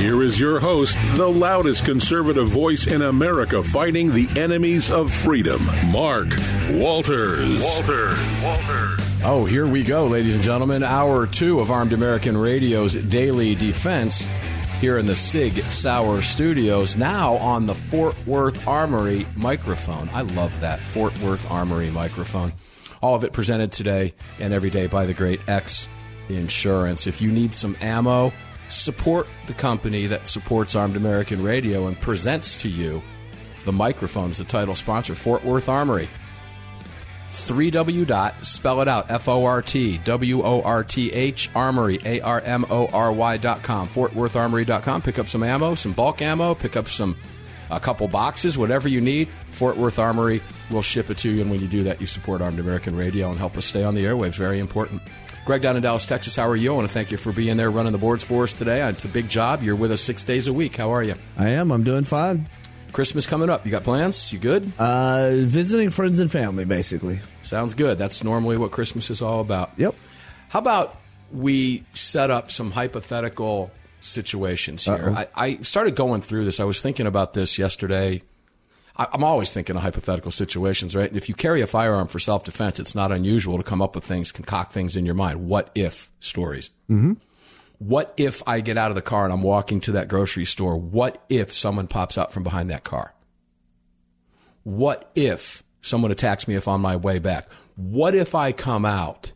Here 0.00 0.22
is 0.22 0.40
your 0.40 0.60
host, 0.60 0.96
the 1.16 1.28
loudest 1.28 1.84
conservative 1.84 2.48
voice 2.48 2.86
in 2.86 3.02
America 3.02 3.62
fighting 3.62 4.10
the 4.10 4.26
enemies 4.34 4.90
of 4.90 5.12
freedom, 5.12 5.60
Mark 5.92 6.28
Walters. 6.70 7.62
Walters. 7.62 8.18
Walters. 8.42 8.98
Oh, 9.22 9.44
here 9.44 9.66
we 9.66 9.82
go, 9.82 10.06
ladies 10.06 10.36
and 10.36 10.42
gentlemen. 10.42 10.82
Hour 10.82 11.26
two 11.26 11.60
of 11.60 11.70
Armed 11.70 11.92
American 11.92 12.38
Radio's 12.38 12.94
Daily 12.94 13.54
Defense 13.54 14.26
here 14.80 14.96
in 14.96 15.04
the 15.04 15.14
Sig 15.14 15.58
Sauer 15.64 16.22
Studios, 16.22 16.96
now 16.96 17.34
on 17.34 17.66
the 17.66 17.74
Fort 17.74 18.16
Worth 18.26 18.66
Armory 18.66 19.26
microphone. 19.36 20.08
I 20.14 20.22
love 20.22 20.58
that 20.62 20.80
Fort 20.80 21.16
Worth 21.18 21.50
Armory 21.50 21.90
microphone. 21.90 22.54
All 23.02 23.16
of 23.16 23.24
it 23.24 23.34
presented 23.34 23.70
today 23.70 24.14
and 24.38 24.54
every 24.54 24.70
day 24.70 24.86
by 24.86 25.04
the 25.04 25.12
great 25.12 25.46
X 25.46 25.90
Insurance. 26.30 27.06
If 27.06 27.20
you 27.20 27.30
need 27.30 27.54
some 27.54 27.76
ammo, 27.82 28.32
support 28.72 29.26
the 29.46 29.54
company 29.54 30.06
that 30.06 30.26
supports 30.26 30.74
Armed 30.74 30.96
American 30.96 31.42
Radio 31.42 31.86
and 31.86 32.00
presents 32.00 32.56
to 32.58 32.68
you 32.68 33.02
the 33.64 33.72
microphones, 33.72 34.38
the 34.38 34.44
title 34.44 34.74
sponsor, 34.74 35.14
Fort 35.14 35.44
Worth 35.44 35.68
Armory. 35.68 36.08
3W 37.30 38.06
dot, 38.06 38.44
spell 38.44 38.80
it 38.80 38.88
out, 38.88 39.10
F 39.10 39.28
O 39.28 39.44
R 39.44 39.62
T 39.62 39.98
W 39.98 40.42
O 40.42 40.62
R 40.62 40.82
T 40.82 41.12
H, 41.12 41.48
Armory, 41.54 42.00
A 42.04 42.20
R 42.20 42.40
M 42.40 42.66
O 42.70 42.86
R 42.86 43.12
Y 43.12 43.36
dot 43.36 43.62
com, 43.62 43.86
Fort 43.86 44.14
Worth 44.14 44.34
Armory 44.34 44.64
dot 44.64 44.82
com. 44.82 45.00
Pick 45.00 45.18
up 45.18 45.28
some 45.28 45.42
ammo, 45.42 45.74
some 45.74 45.92
bulk 45.92 46.22
ammo, 46.22 46.54
pick 46.54 46.76
up 46.76 46.88
some, 46.88 47.16
a 47.70 47.78
couple 47.78 48.08
boxes, 48.08 48.58
whatever 48.58 48.88
you 48.88 49.00
need. 49.00 49.28
Fort 49.28 49.76
Worth 49.76 50.00
Armory 50.00 50.42
will 50.70 50.82
ship 50.82 51.08
it 51.08 51.18
to 51.18 51.30
you. 51.30 51.40
And 51.42 51.50
when 51.50 51.60
you 51.60 51.68
do 51.68 51.84
that, 51.84 52.00
you 52.00 52.08
support 52.08 52.40
Armed 52.40 52.58
American 52.58 52.96
Radio 52.96 53.30
and 53.30 53.38
help 53.38 53.56
us 53.56 53.64
stay 53.64 53.84
on 53.84 53.94
the 53.94 54.04
airwaves. 54.04 54.34
Very 54.36 54.58
important. 54.58 55.00
Greg 55.44 55.62
down 55.62 55.76
in 55.76 55.82
Dallas, 55.82 56.06
Texas, 56.06 56.36
how 56.36 56.48
are 56.48 56.56
you? 56.56 56.72
I 56.72 56.74
want 56.76 56.86
to 56.86 56.92
thank 56.92 57.10
you 57.10 57.16
for 57.16 57.32
being 57.32 57.56
there 57.56 57.70
running 57.70 57.92
the 57.92 57.98
boards 57.98 58.22
for 58.22 58.44
us 58.44 58.52
today. 58.52 58.86
It's 58.88 59.04
a 59.04 59.08
big 59.08 59.28
job. 59.28 59.62
You're 59.62 59.76
with 59.76 59.90
us 59.90 60.00
six 60.00 60.22
days 60.22 60.48
a 60.48 60.52
week. 60.52 60.76
How 60.76 60.90
are 60.90 61.02
you? 61.02 61.14
I 61.38 61.50
am. 61.50 61.70
I'm 61.72 61.82
doing 61.82 62.04
fine. 62.04 62.46
Christmas 62.92 63.26
coming 63.26 63.48
up. 63.48 63.64
You 63.64 63.70
got 63.70 63.82
plans? 63.82 64.32
You 64.32 64.38
good? 64.38 64.70
Uh, 64.78 65.30
visiting 65.36 65.90
friends 65.90 66.18
and 66.18 66.30
family, 66.30 66.64
basically. 66.64 67.20
Sounds 67.42 67.74
good. 67.74 67.98
That's 67.98 68.22
normally 68.22 68.58
what 68.58 68.70
Christmas 68.70 69.10
is 69.10 69.22
all 69.22 69.40
about. 69.40 69.70
Yep. 69.76 69.94
How 70.50 70.58
about 70.58 70.96
we 71.32 71.84
set 71.94 72.30
up 72.30 72.50
some 72.50 72.70
hypothetical 72.70 73.70
situations 74.00 74.84
here? 74.84 75.12
I, 75.14 75.28
I, 75.34 75.56
started 75.58 75.94
going 75.94 76.22
through 76.22 76.44
this. 76.44 76.60
I 76.60 76.64
was 76.64 76.80
thinking 76.80 77.06
about 77.06 77.32
this 77.32 77.58
yesterday. 77.58 78.22
I'm 79.00 79.24
always 79.24 79.50
thinking 79.50 79.76
of 79.76 79.82
hypothetical 79.82 80.30
situations, 80.30 80.94
right? 80.94 81.08
And 81.08 81.16
if 81.16 81.28
you 81.30 81.34
carry 81.34 81.62
a 81.62 81.66
firearm 81.66 82.06
for 82.06 82.18
self 82.18 82.44
defense, 82.44 82.78
it's 82.78 82.94
not 82.94 83.12
unusual 83.12 83.56
to 83.56 83.62
come 83.62 83.80
up 83.80 83.94
with 83.94 84.04
things, 84.04 84.30
concoct 84.30 84.74
things 84.74 84.94
in 84.94 85.06
your 85.06 85.14
mind. 85.14 85.48
What 85.48 85.70
if 85.74 86.10
stories? 86.20 86.68
Mm-hmm. 86.90 87.14
What 87.78 88.12
if 88.18 88.42
I 88.46 88.60
get 88.60 88.76
out 88.76 88.90
of 88.90 88.94
the 88.94 89.02
car 89.02 89.24
and 89.24 89.32
I'm 89.32 89.42
walking 89.42 89.80
to 89.80 89.92
that 89.92 90.08
grocery 90.08 90.44
store? 90.44 90.76
What 90.76 91.24
if 91.30 91.50
someone 91.50 91.86
pops 91.86 92.18
out 92.18 92.30
from 92.30 92.42
behind 92.42 92.68
that 92.70 92.84
car? 92.84 93.14
What 94.64 95.10
if 95.14 95.62
someone 95.80 96.10
attacks 96.10 96.46
me 96.46 96.56
if 96.56 96.68
on 96.68 96.82
my 96.82 96.96
way 96.96 97.18
back? 97.18 97.50
What 97.76 98.14
if 98.14 98.34
I 98.34 98.52
come 98.52 98.84
out 98.84 99.32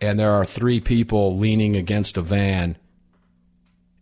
and 0.00 0.20
there 0.20 0.30
are 0.30 0.44
three 0.44 0.78
people 0.78 1.36
leaning 1.36 1.74
against 1.74 2.16
a 2.16 2.22
van? 2.22 2.78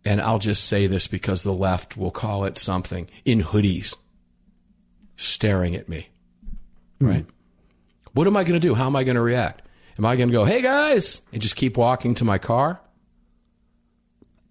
And 0.05 0.21
I'll 0.21 0.37
just 0.37 0.65
say 0.65 0.85
this 0.85 1.07
because 1.07 1.41
the 1.41 1.53
left 1.53 1.97
will 1.97 2.11
call 2.11 2.45
it 2.45 2.59
something 2.59 3.09
in 3.25 3.41
hoodies 3.41 3.95
staring 5.15 5.75
at 5.75 5.89
me. 5.89 6.09
Hmm. 6.99 7.07
Right? 7.07 7.25
What 8.13 8.27
am 8.27 8.37
I 8.37 8.43
going 8.43 8.59
to 8.59 8.67
do? 8.67 8.75
How 8.75 8.87
am 8.87 8.95
I 8.95 9.03
going 9.03 9.15
to 9.15 9.21
react? 9.21 9.63
Am 9.97 10.05
I 10.05 10.15
going 10.15 10.29
to 10.29 10.33
go, 10.33 10.45
hey 10.45 10.61
guys, 10.61 11.21
and 11.31 11.41
just 11.41 11.55
keep 11.55 11.77
walking 11.77 12.15
to 12.15 12.25
my 12.25 12.37
car? 12.37 12.79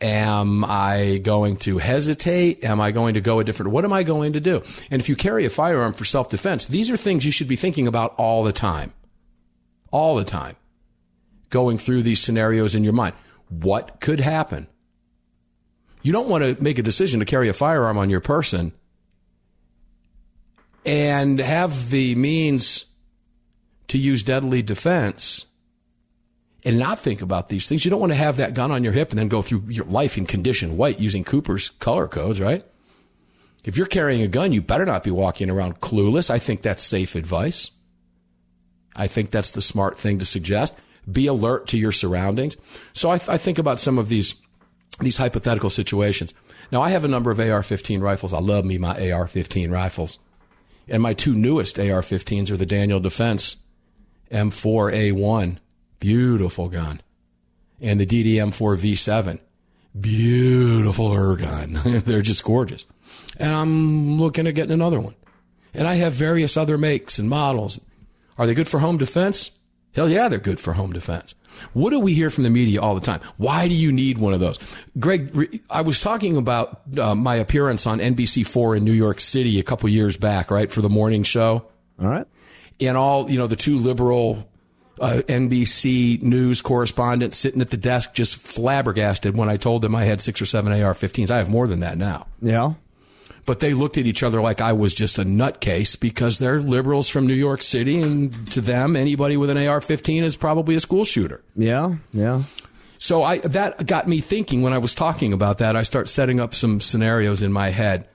Am 0.00 0.64
I 0.64 1.20
going 1.22 1.56
to 1.58 1.78
hesitate? 1.78 2.64
Am 2.64 2.80
I 2.80 2.90
going 2.90 3.14
to 3.14 3.20
go 3.20 3.38
a 3.38 3.44
different? 3.44 3.70
What 3.70 3.84
am 3.84 3.92
I 3.92 4.02
going 4.02 4.32
to 4.32 4.40
do? 4.40 4.62
And 4.90 5.00
if 5.00 5.08
you 5.08 5.14
carry 5.14 5.44
a 5.44 5.50
firearm 5.50 5.92
for 5.92 6.04
self 6.04 6.28
defense, 6.28 6.66
these 6.66 6.90
are 6.90 6.96
things 6.96 7.24
you 7.24 7.30
should 7.30 7.48
be 7.48 7.56
thinking 7.56 7.86
about 7.86 8.14
all 8.16 8.42
the 8.42 8.52
time. 8.52 8.92
All 9.92 10.16
the 10.16 10.24
time. 10.24 10.56
Going 11.50 11.78
through 11.78 12.02
these 12.02 12.20
scenarios 12.20 12.74
in 12.74 12.82
your 12.82 12.92
mind. 12.92 13.14
What 13.48 14.00
could 14.00 14.18
happen? 14.18 14.66
You 16.02 16.12
don't 16.12 16.28
want 16.28 16.42
to 16.42 16.60
make 16.60 16.78
a 16.78 16.82
decision 16.82 17.20
to 17.20 17.26
carry 17.26 17.48
a 17.48 17.52
firearm 17.52 17.96
on 17.96 18.10
your 18.10 18.20
person 18.20 18.72
and 20.84 21.38
have 21.38 21.90
the 21.90 22.14
means 22.14 22.86
to 23.88 23.98
use 23.98 24.22
deadly 24.22 24.62
defense 24.62 25.46
and 26.64 26.78
not 26.78 26.98
think 26.98 27.22
about 27.22 27.48
these 27.48 27.68
things. 27.68 27.84
You 27.84 27.90
don't 27.90 28.00
want 28.00 28.12
to 28.12 28.16
have 28.16 28.36
that 28.36 28.54
gun 28.54 28.70
on 28.70 28.84
your 28.84 28.92
hip 28.92 29.10
and 29.10 29.18
then 29.18 29.28
go 29.28 29.42
through 29.42 29.64
your 29.68 29.84
life 29.86 30.16
in 30.16 30.26
condition 30.26 30.76
white 30.76 31.00
using 31.00 31.24
Cooper's 31.24 31.70
color 31.70 32.08
codes, 32.08 32.40
right? 32.40 32.64
If 33.64 33.76
you're 33.76 33.86
carrying 33.86 34.22
a 34.22 34.28
gun, 34.28 34.52
you 34.52 34.60
better 34.60 34.86
not 34.86 35.04
be 35.04 35.10
walking 35.10 35.50
around 35.50 35.80
clueless. 35.80 36.30
I 36.30 36.38
think 36.38 36.62
that's 36.62 36.82
safe 36.82 37.14
advice. 37.14 37.70
I 38.94 39.06
think 39.06 39.30
that's 39.30 39.52
the 39.52 39.60
smart 39.60 39.98
thing 39.98 40.18
to 40.18 40.24
suggest. 40.24 40.74
Be 41.10 41.26
alert 41.26 41.68
to 41.68 41.78
your 41.78 41.92
surroundings. 41.92 42.56
So 42.92 43.10
I, 43.10 43.14
I 43.14 43.38
think 43.38 43.58
about 43.58 43.80
some 43.80 43.98
of 43.98 44.08
these 44.08 44.34
these 45.00 45.16
hypothetical 45.16 45.70
situations. 45.70 46.34
Now 46.70 46.82
I 46.82 46.90
have 46.90 47.04
a 47.04 47.08
number 47.08 47.30
of 47.30 47.40
AR-15 47.40 48.02
rifles. 48.02 48.34
I 48.34 48.38
love 48.40 48.64
me 48.64 48.78
my 48.78 49.10
AR-15 49.10 49.72
rifles, 49.72 50.18
and 50.88 51.02
my 51.02 51.14
two 51.14 51.34
newest 51.34 51.78
AR-15s 51.78 52.50
are 52.50 52.56
the 52.56 52.66
Daniel 52.66 53.00
Defense 53.00 53.56
M4A1 54.30 55.58
Beautiful 56.02 56.68
gun. 56.68 57.00
And 57.80 58.00
the 58.00 58.06
DDM4 58.06 58.76
V7. 58.76 59.38
Beautiful 60.00 61.12
air 61.12 61.36
gun. 61.36 61.80
They're 61.84 62.22
just 62.22 62.42
gorgeous. 62.42 62.86
And 63.36 63.52
I'm 63.52 64.18
looking 64.18 64.48
at 64.48 64.56
getting 64.56 64.72
another 64.72 64.98
one. 64.98 65.14
And 65.72 65.86
I 65.86 65.94
have 65.94 66.12
various 66.12 66.56
other 66.56 66.76
makes 66.76 67.20
and 67.20 67.30
models. 67.30 67.80
Are 68.36 68.48
they 68.48 68.54
good 68.54 68.66
for 68.66 68.80
home 68.80 68.98
defense? 68.98 69.52
Hell 69.94 70.08
yeah, 70.08 70.28
they're 70.28 70.40
good 70.40 70.58
for 70.58 70.72
home 70.72 70.92
defense. 70.92 71.36
What 71.72 71.90
do 71.90 72.00
we 72.00 72.14
hear 72.14 72.30
from 72.30 72.44
the 72.44 72.50
media 72.50 72.80
all 72.80 72.94
the 72.94 73.00
time? 73.00 73.20
Why 73.36 73.68
do 73.68 73.74
you 73.74 73.92
need 73.92 74.18
one 74.18 74.34
of 74.34 74.40
those? 74.40 74.58
Greg, 74.98 75.62
I 75.70 75.82
was 75.82 76.00
talking 76.00 76.36
about 76.36 76.82
uh, 76.98 77.14
my 77.14 77.36
appearance 77.36 77.86
on 77.86 77.98
NBC4 77.98 78.78
in 78.78 78.84
New 78.84 78.92
York 78.92 79.20
City 79.20 79.58
a 79.58 79.62
couple 79.62 79.88
years 79.88 80.16
back, 80.16 80.50
right, 80.50 80.70
for 80.70 80.80
the 80.80 80.90
morning 80.90 81.22
show. 81.22 81.66
All 82.00 82.08
right. 82.08 82.26
And 82.80 82.96
all, 82.96 83.30
you 83.30 83.38
know, 83.38 83.46
the 83.46 83.56
two 83.56 83.78
liberal 83.78 84.48
uh, 85.00 85.22
NBC 85.26 86.22
news 86.22 86.62
correspondents 86.62 87.36
sitting 87.36 87.60
at 87.60 87.70
the 87.70 87.76
desk 87.76 88.14
just 88.14 88.36
flabbergasted 88.36 89.36
when 89.36 89.48
I 89.48 89.56
told 89.56 89.82
them 89.82 89.94
I 89.94 90.04
had 90.04 90.20
six 90.20 90.40
or 90.40 90.46
seven 90.46 90.72
AR 90.72 90.94
15s. 90.94 91.30
I 91.30 91.38
have 91.38 91.50
more 91.50 91.66
than 91.66 91.80
that 91.80 91.98
now. 91.98 92.26
Yeah. 92.40 92.74
But 93.44 93.58
they 93.58 93.74
looked 93.74 93.98
at 93.98 94.06
each 94.06 94.22
other 94.22 94.40
like 94.40 94.60
I 94.60 94.72
was 94.72 94.94
just 94.94 95.18
a 95.18 95.24
nutcase 95.24 95.98
because 95.98 96.38
they're 96.38 96.60
liberals 96.60 97.08
from 97.08 97.26
New 97.26 97.34
York 97.34 97.60
City, 97.60 98.00
and 98.00 98.32
to 98.52 98.60
them, 98.60 98.94
anybody 98.94 99.36
with 99.36 99.50
an 99.50 99.66
AR 99.66 99.80
15 99.80 100.22
is 100.22 100.36
probably 100.36 100.76
a 100.76 100.80
school 100.80 101.04
shooter. 101.04 101.42
Yeah. 101.56 101.96
Yeah. 102.12 102.44
So 102.98 103.24
I, 103.24 103.38
that 103.38 103.84
got 103.86 104.06
me 104.06 104.20
thinking 104.20 104.62
when 104.62 104.72
I 104.72 104.78
was 104.78 104.94
talking 104.94 105.32
about 105.32 105.58
that. 105.58 105.74
I 105.74 105.82
start 105.82 106.08
setting 106.08 106.38
up 106.38 106.54
some 106.54 106.80
scenarios 106.80 107.42
in 107.42 107.52
my 107.52 107.70
head. 107.70 108.08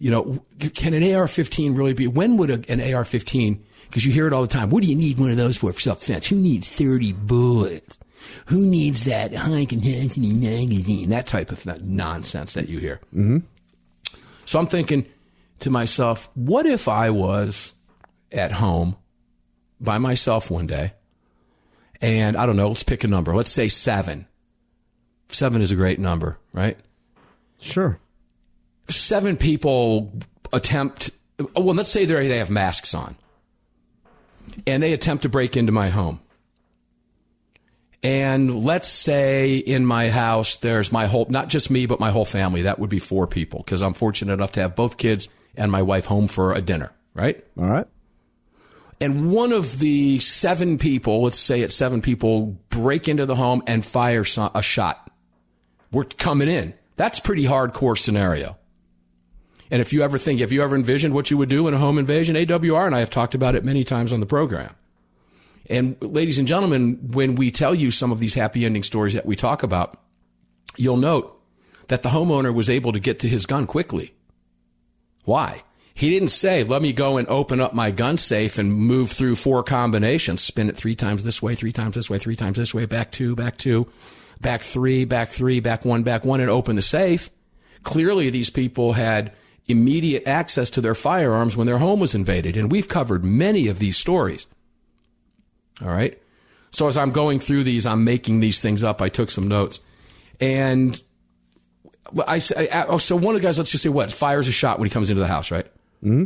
You 0.00 0.10
know, 0.10 0.44
can 0.74 0.92
an 0.92 1.14
AR 1.14 1.28
15 1.28 1.76
really 1.76 1.94
be, 1.94 2.08
when 2.08 2.36
would 2.38 2.50
a, 2.50 2.72
an 2.72 2.94
AR 2.94 3.04
15 3.04 3.64
because 3.94 4.04
you 4.04 4.12
hear 4.12 4.26
it 4.26 4.32
all 4.32 4.42
the 4.42 4.48
time. 4.48 4.70
What 4.70 4.82
do 4.82 4.88
you 4.88 4.96
need 4.96 5.20
one 5.20 5.30
of 5.30 5.36
those 5.36 5.56
for 5.56 5.72
for 5.72 5.80
self 5.80 6.00
defense? 6.00 6.26
Who 6.26 6.34
needs 6.34 6.68
30 6.68 7.12
bullets? 7.12 7.98
Who 8.46 8.60
needs 8.60 9.04
that 9.04 9.32
high 9.32 9.66
capacity 9.66 10.32
magazine? 10.32 11.10
That 11.10 11.28
type 11.28 11.52
of 11.52 11.64
nonsense 11.82 12.54
that 12.54 12.68
you 12.68 12.80
hear. 12.80 13.00
Mm-hmm. 13.14 13.38
So 14.44 14.58
I'm 14.58 14.66
thinking 14.66 15.06
to 15.60 15.70
myself, 15.70 16.28
what 16.34 16.66
if 16.66 16.88
I 16.88 17.10
was 17.10 17.74
at 18.32 18.52
home 18.52 18.96
by 19.80 19.98
myself 19.98 20.50
one 20.50 20.66
day 20.66 20.92
and 22.00 22.36
I 22.36 22.46
don't 22.46 22.56
know, 22.56 22.68
let's 22.68 22.82
pick 22.82 23.04
a 23.04 23.08
number. 23.08 23.34
Let's 23.34 23.50
say 23.50 23.68
seven. 23.68 24.26
Seven 25.28 25.62
is 25.62 25.70
a 25.70 25.76
great 25.76 25.98
number, 25.98 26.38
right? 26.52 26.78
Sure. 27.60 27.98
Seven 28.88 29.36
people 29.36 30.12
attempt, 30.52 31.10
well, 31.56 31.74
let's 31.74 31.88
say 31.88 32.04
they 32.04 32.38
have 32.38 32.50
masks 32.50 32.94
on 32.94 33.16
and 34.66 34.82
they 34.82 34.92
attempt 34.92 35.22
to 35.22 35.28
break 35.28 35.56
into 35.56 35.72
my 35.72 35.88
home. 35.88 36.20
And 38.04 38.64
let's 38.64 38.86
say 38.86 39.56
in 39.56 39.86
my 39.86 40.10
house, 40.10 40.56
there's 40.56 40.92
my 40.92 41.06
whole, 41.06 41.26
not 41.30 41.48
just 41.48 41.70
me, 41.70 41.86
but 41.86 41.98
my 41.98 42.10
whole 42.10 42.26
family. 42.26 42.62
That 42.62 42.78
would 42.78 42.90
be 42.90 42.98
four 42.98 43.26
people 43.26 43.60
because 43.64 43.80
I'm 43.80 43.94
fortunate 43.94 44.34
enough 44.34 44.52
to 44.52 44.60
have 44.60 44.76
both 44.76 44.98
kids 44.98 45.28
and 45.56 45.72
my 45.72 45.80
wife 45.80 46.04
home 46.04 46.28
for 46.28 46.52
a 46.52 46.60
dinner, 46.60 46.92
right? 47.14 47.42
All 47.58 47.64
right. 47.64 47.86
and 49.00 49.32
one 49.32 49.52
of 49.52 49.78
the 49.78 50.18
seven 50.18 50.76
people, 50.76 51.22
let's 51.22 51.38
say 51.38 51.62
it's 51.62 51.74
seven 51.74 52.02
people, 52.02 52.58
break 52.68 53.08
into 53.08 53.24
the 53.24 53.34
home 53.36 53.62
and 53.66 53.84
fire 53.84 54.24
a 54.54 54.62
shot. 54.62 55.10
We're 55.90 56.04
coming 56.04 56.48
in. 56.48 56.74
That's 56.96 57.20
pretty 57.20 57.44
hardcore 57.44 57.96
scenario. 57.96 58.58
And 59.70 59.80
if 59.80 59.94
you 59.94 60.02
ever 60.02 60.18
think, 60.18 60.40
if 60.40 60.52
you 60.52 60.62
ever 60.62 60.76
envisioned 60.76 61.14
what 61.14 61.30
you 61.30 61.38
would 61.38 61.48
do 61.48 61.66
in 61.68 61.74
a 61.74 61.78
home 61.78 61.98
invasion? 61.98 62.36
AWR 62.36 62.86
and 62.86 62.94
I 62.94 62.98
have 62.98 63.10
talked 63.10 63.34
about 63.34 63.54
it 63.54 63.64
many 63.64 63.82
times 63.82 64.12
on 64.12 64.20
the 64.20 64.26
program. 64.26 64.74
And 65.66 65.96
ladies 66.00 66.38
and 66.38 66.48
gentlemen, 66.48 67.08
when 67.12 67.36
we 67.36 67.50
tell 67.50 67.74
you 67.74 67.90
some 67.90 68.12
of 68.12 68.20
these 68.20 68.34
happy 68.34 68.64
ending 68.64 68.82
stories 68.82 69.14
that 69.14 69.26
we 69.26 69.36
talk 69.36 69.62
about, 69.62 69.96
you'll 70.76 70.96
note 70.96 71.40
that 71.88 72.02
the 72.02 72.10
homeowner 72.10 72.54
was 72.54 72.68
able 72.68 72.92
to 72.92 73.00
get 73.00 73.20
to 73.20 73.28
his 73.28 73.46
gun 73.46 73.66
quickly. 73.66 74.14
Why? 75.24 75.62
He 75.94 76.10
didn't 76.10 76.28
say, 76.28 76.64
let 76.64 76.82
me 76.82 76.92
go 76.92 77.16
and 77.18 77.28
open 77.28 77.60
up 77.60 77.72
my 77.72 77.92
gun 77.92 78.18
safe 78.18 78.58
and 78.58 78.72
move 78.74 79.12
through 79.12 79.36
four 79.36 79.62
combinations, 79.62 80.42
spin 80.42 80.68
it 80.68 80.76
three 80.76 80.96
times 80.96 81.22
this 81.22 81.40
way, 81.40 81.54
three 81.54 81.72
times 81.72 81.94
this 81.94 82.10
way, 82.10 82.18
three 82.18 82.36
times 82.36 82.58
this 82.58 82.74
way, 82.74 82.84
back 82.84 83.12
two, 83.12 83.36
back 83.36 83.56
two, 83.56 83.86
back 84.40 84.60
three, 84.60 85.04
back 85.04 85.28
three, 85.28 85.60
back 85.60 85.84
one, 85.84 86.02
back 86.02 86.24
one, 86.24 86.40
and 86.40 86.50
open 86.50 86.74
the 86.76 86.82
safe. 86.82 87.30
Clearly, 87.84 88.28
these 88.28 88.50
people 88.50 88.94
had 88.94 89.32
immediate 89.68 90.26
access 90.26 90.68
to 90.70 90.80
their 90.80 90.94
firearms 90.94 91.56
when 91.56 91.66
their 91.66 91.78
home 91.78 92.00
was 92.00 92.14
invaded. 92.14 92.56
And 92.56 92.72
we've 92.72 92.88
covered 92.88 93.24
many 93.24 93.68
of 93.68 93.78
these 93.78 93.96
stories. 93.96 94.46
All 95.82 95.88
right. 95.88 96.20
So 96.70 96.88
as 96.88 96.96
I'm 96.96 97.12
going 97.12 97.38
through 97.38 97.64
these, 97.64 97.86
I'm 97.86 98.04
making 98.04 98.40
these 98.40 98.60
things 98.60 98.82
up. 98.82 99.00
I 99.00 99.08
took 99.08 99.30
some 99.30 99.48
notes. 99.48 99.80
And 100.40 101.00
I, 102.26 102.40
I 102.56 102.84
oh, 102.88 102.98
so 102.98 103.16
one 103.16 103.34
of 103.34 103.40
the 103.40 103.46
guys, 103.46 103.58
let's 103.58 103.70
just 103.70 103.82
say 103.82 103.88
what, 103.88 104.12
fires 104.12 104.48
a 104.48 104.52
shot 104.52 104.78
when 104.78 104.88
he 104.88 104.92
comes 104.92 105.10
into 105.10 105.20
the 105.20 105.28
house, 105.28 105.50
right? 105.50 105.66
hmm 106.02 106.24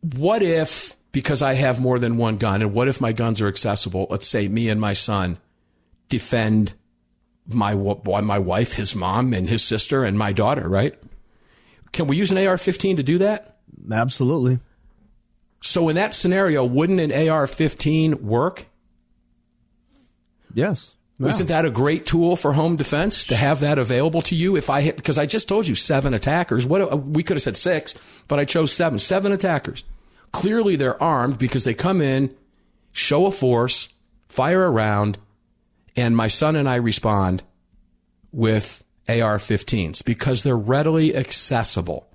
What 0.00 0.42
if, 0.42 0.96
because 1.12 1.42
I 1.42 1.54
have 1.54 1.80
more 1.80 1.98
than 1.98 2.16
one 2.16 2.38
gun, 2.38 2.62
and 2.62 2.72
what 2.72 2.88
if 2.88 3.00
my 3.00 3.12
guns 3.12 3.40
are 3.40 3.48
accessible? 3.48 4.06
Let's 4.10 4.26
say 4.26 4.48
me 4.48 4.68
and 4.68 4.80
my 4.80 4.94
son 4.94 5.38
defend 6.08 6.74
my 7.52 7.74
my 7.74 8.38
wife, 8.38 8.72
his 8.72 8.94
mom, 8.94 9.34
and 9.34 9.48
his 9.48 9.62
sister, 9.62 10.04
and 10.04 10.18
my 10.18 10.32
daughter, 10.32 10.68
right? 10.68 10.94
Can 11.92 12.06
we 12.06 12.16
use 12.16 12.30
an 12.32 12.38
AR-15 12.38 12.96
to 12.96 13.02
do 13.02 13.18
that? 13.18 13.58
Absolutely. 13.90 14.58
So 15.64 15.88
in 15.88 15.96
that 15.96 16.12
scenario, 16.12 16.62
wouldn't 16.62 17.00
an 17.00 17.10
AR-15 17.10 18.20
work? 18.20 18.66
Yes. 20.52 20.94
Yeah. 21.18 21.28
Isn't 21.28 21.46
that 21.46 21.64
a 21.64 21.70
great 21.70 22.04
tool 22.04 22.36
for 22.36 22.52
home 22.52 22.76
defense 22.76 23.24
to 23.24 23.36
have 23.36 23.60
that 23.60 23.78
available 23.78 24.20
to 24.22 24.34
you? 24.34 24.56
If 24.56 24.68
I 24.68 24.82
hit, 24.82 24.96
because 24.96 25.16
I 25.16 25.24
just 25.24 25.48
told 25.48 25.66
you 25.66 25.74
seven 25.74 26.12
attackers. 26.12 26.66
What 26.66 26.92
uh, 26.92 26.98
we 26.98 27.22
could 27.22 27.36
have 27.36 27.42
said 27.42 27.56
six, 27.56 27.94
but 28.28 28.38
I 28.38 28.44
chose 28.44 28.74
seven. 28.74 28.98
Seven 28.98 29.32
attackers. 29.32 29.84
Clearly, 30.32 30.76
they're 30.76 31.02
armed 31.02 31.38
because 31.38 31.64
they 31.64 31.72
come 31.72 32.02
in, 32.02 32.36
show 32.92 33.24
a 33.24 33.30
force, 33.30 33.88
fire 34.28 34.66
a 34.66 34.70
round, 34.70 35.16
and 35.96 36.14
my 36.14 36.28
son 36.28 36.56
and 36.56 36.68
I 36.68 36.74
respond 36.74 37.42
with 38.32 38.84
AR-15s 39.08 40.04
because 40.04 40.42
they're 40.42 40.56
readily 40.56 41.16
accessible 41.16 42.06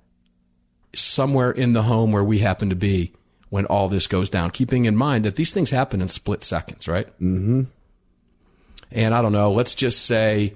somewhere 0.94 1.50
in 1.50 1.72
the 1.72 1.82
home 1.82 2.12
where 2.12 2.24
we 2.24 2.38
happen 2.38 2.70
to 2.70 2.76
be 2.76 3.12
when 3.50 3.66
all 3.66 3.88
this 3.88 4.06
goes 4.06 4.30
down. 4.30 4.50
Keeping 4.50 4.86
in 4.86 4.96
mind 4.96 5.24
that 5.24 5.36
these 5.36 5.52
things 5.52 5.70
happen 5.70 6.00
in 6.00 6.08
split 6.08 6.42
seconds, 6.42 6.88
right? 6.88 7.06
Mm-hmm. 7.20 7.62
And 8.92 9.14
I 9.14 9.22
don't 9.22 9.32
know, 9.32 9.52
let's 9.52 9.74
just 9.74 10.06
say 10.06 10.54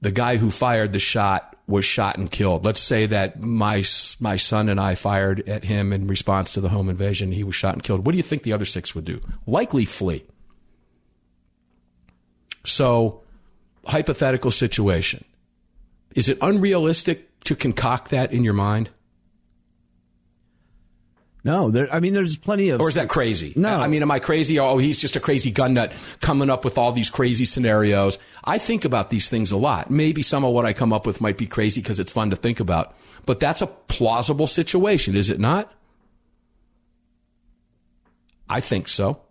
the 0.00 0.10
guy 0.10 0.36
who 0.36 0.50
fired 0.50 0.92
the 0.92 0.98
shot 0.98 1.56
was 1.66 1.84
shot 1.84 2.18
and 2.18 2.30
killed. 2.30 2.64
Let's 2.64 2.80
say 2.80 3.06
that 3.06 3.40
my 3.40 3.84
my 4.20 4.36
son 4.36 4.68
and 4.68 4.80
I 4.80 4.94
fired 4.94 5.48
at 5.48 5.64
him 5.64 5.92
in 5.92 6.06
response 6.06 6.50
to 6.52 6.60
the 6.60 6.68
home 6.68 6.90
invasion. 6.90 7.32
He 7.32 7.44
was 7.44 7.54
shot 7.54 7.74
and 7.74 7.82
killed. 7.82 8.04
What 8.04 8.12
do 8.12 8.16
you 8.16 8.22
think 8.22 8.42
the 8.42 8.52
other 8.52 8.64
six 8.64 8.94
would 8.94 9.04
do? 9.04 9.20
Likely 9.46 9.84
flee. 9.84 10.24
So, 12.64 13.22
hypothetical 13.86 14.50
situation. 14.50 15.24
Is 16.14 16.28
it 16.28 16.38
unrealistic 16.40 17.40
to 17.44 17.56
concoct 17.56 18.10
that 18.10 18.32
in 18.32 18.44
your 18.44 18.52
mind? 18.52 18.90
No, 21.44 21.70
there, 21.70 21.92
I 21.92 21.98
mean, 21.98 22.12
there's 22.12 22.36
plenty 22.36 22.68
of. 22.68 22.80
Or 22.80 22.88
is 22.88 22.94
that 22.94 23.08
crazy? 23.08 23.52
No. 23.56 23.68
I 23.68 23.88
mean, 23.88 24.02
am 24.02 24.10
I 24.12 24.20
crazy? 24.20 24.60
Oh, 24.60 24.78
he's 24.78 25.00
just 25.00 25.16
a 25.16 25.20
crazy 25.20 25.50
gun 25.50 25.74
nut 25.74 25.92
coming 26.20 26.50
up 26.50 26.64
with 26.64 26.78
all 26.78 26.92
these 26.92 27.10
crazy 27.10 27.44
scenarios. 27.44 28.16
I 28.44 28.58
think 28.58 28.84
about 28.84 29.10
these 29.10 29.28
things 29.28 29.50
a 29.50 29.56
lot. 29.56 29.90
Maybe 29.90 30.22
some 30.22 30.44
of 30.44 30.52
what 30.52 30.64
I 30.64 30.72
come 30.72 30.92
up 30.92 31.04
with 31.04 31.20
might 31.20 31.36
be 31.36 31.46
crazy 31.46 31.80
because 31.80 31.98
it's 31.98 32.12
fun 32.12 32.30
to 32.30 32.36
think 32.36 32.60
about, 32.60 32.94
but 33.26 33.40
that's 33.40 33.60
a 33.60 33.66
plausible 33.66 34.46
situation, 34.46 35.16
is 35.16 35.30
it 35.30 35.40
not? 35.40 35.72
I 38.48 38.60
think 38.60 38.86
so. 38.86 39.22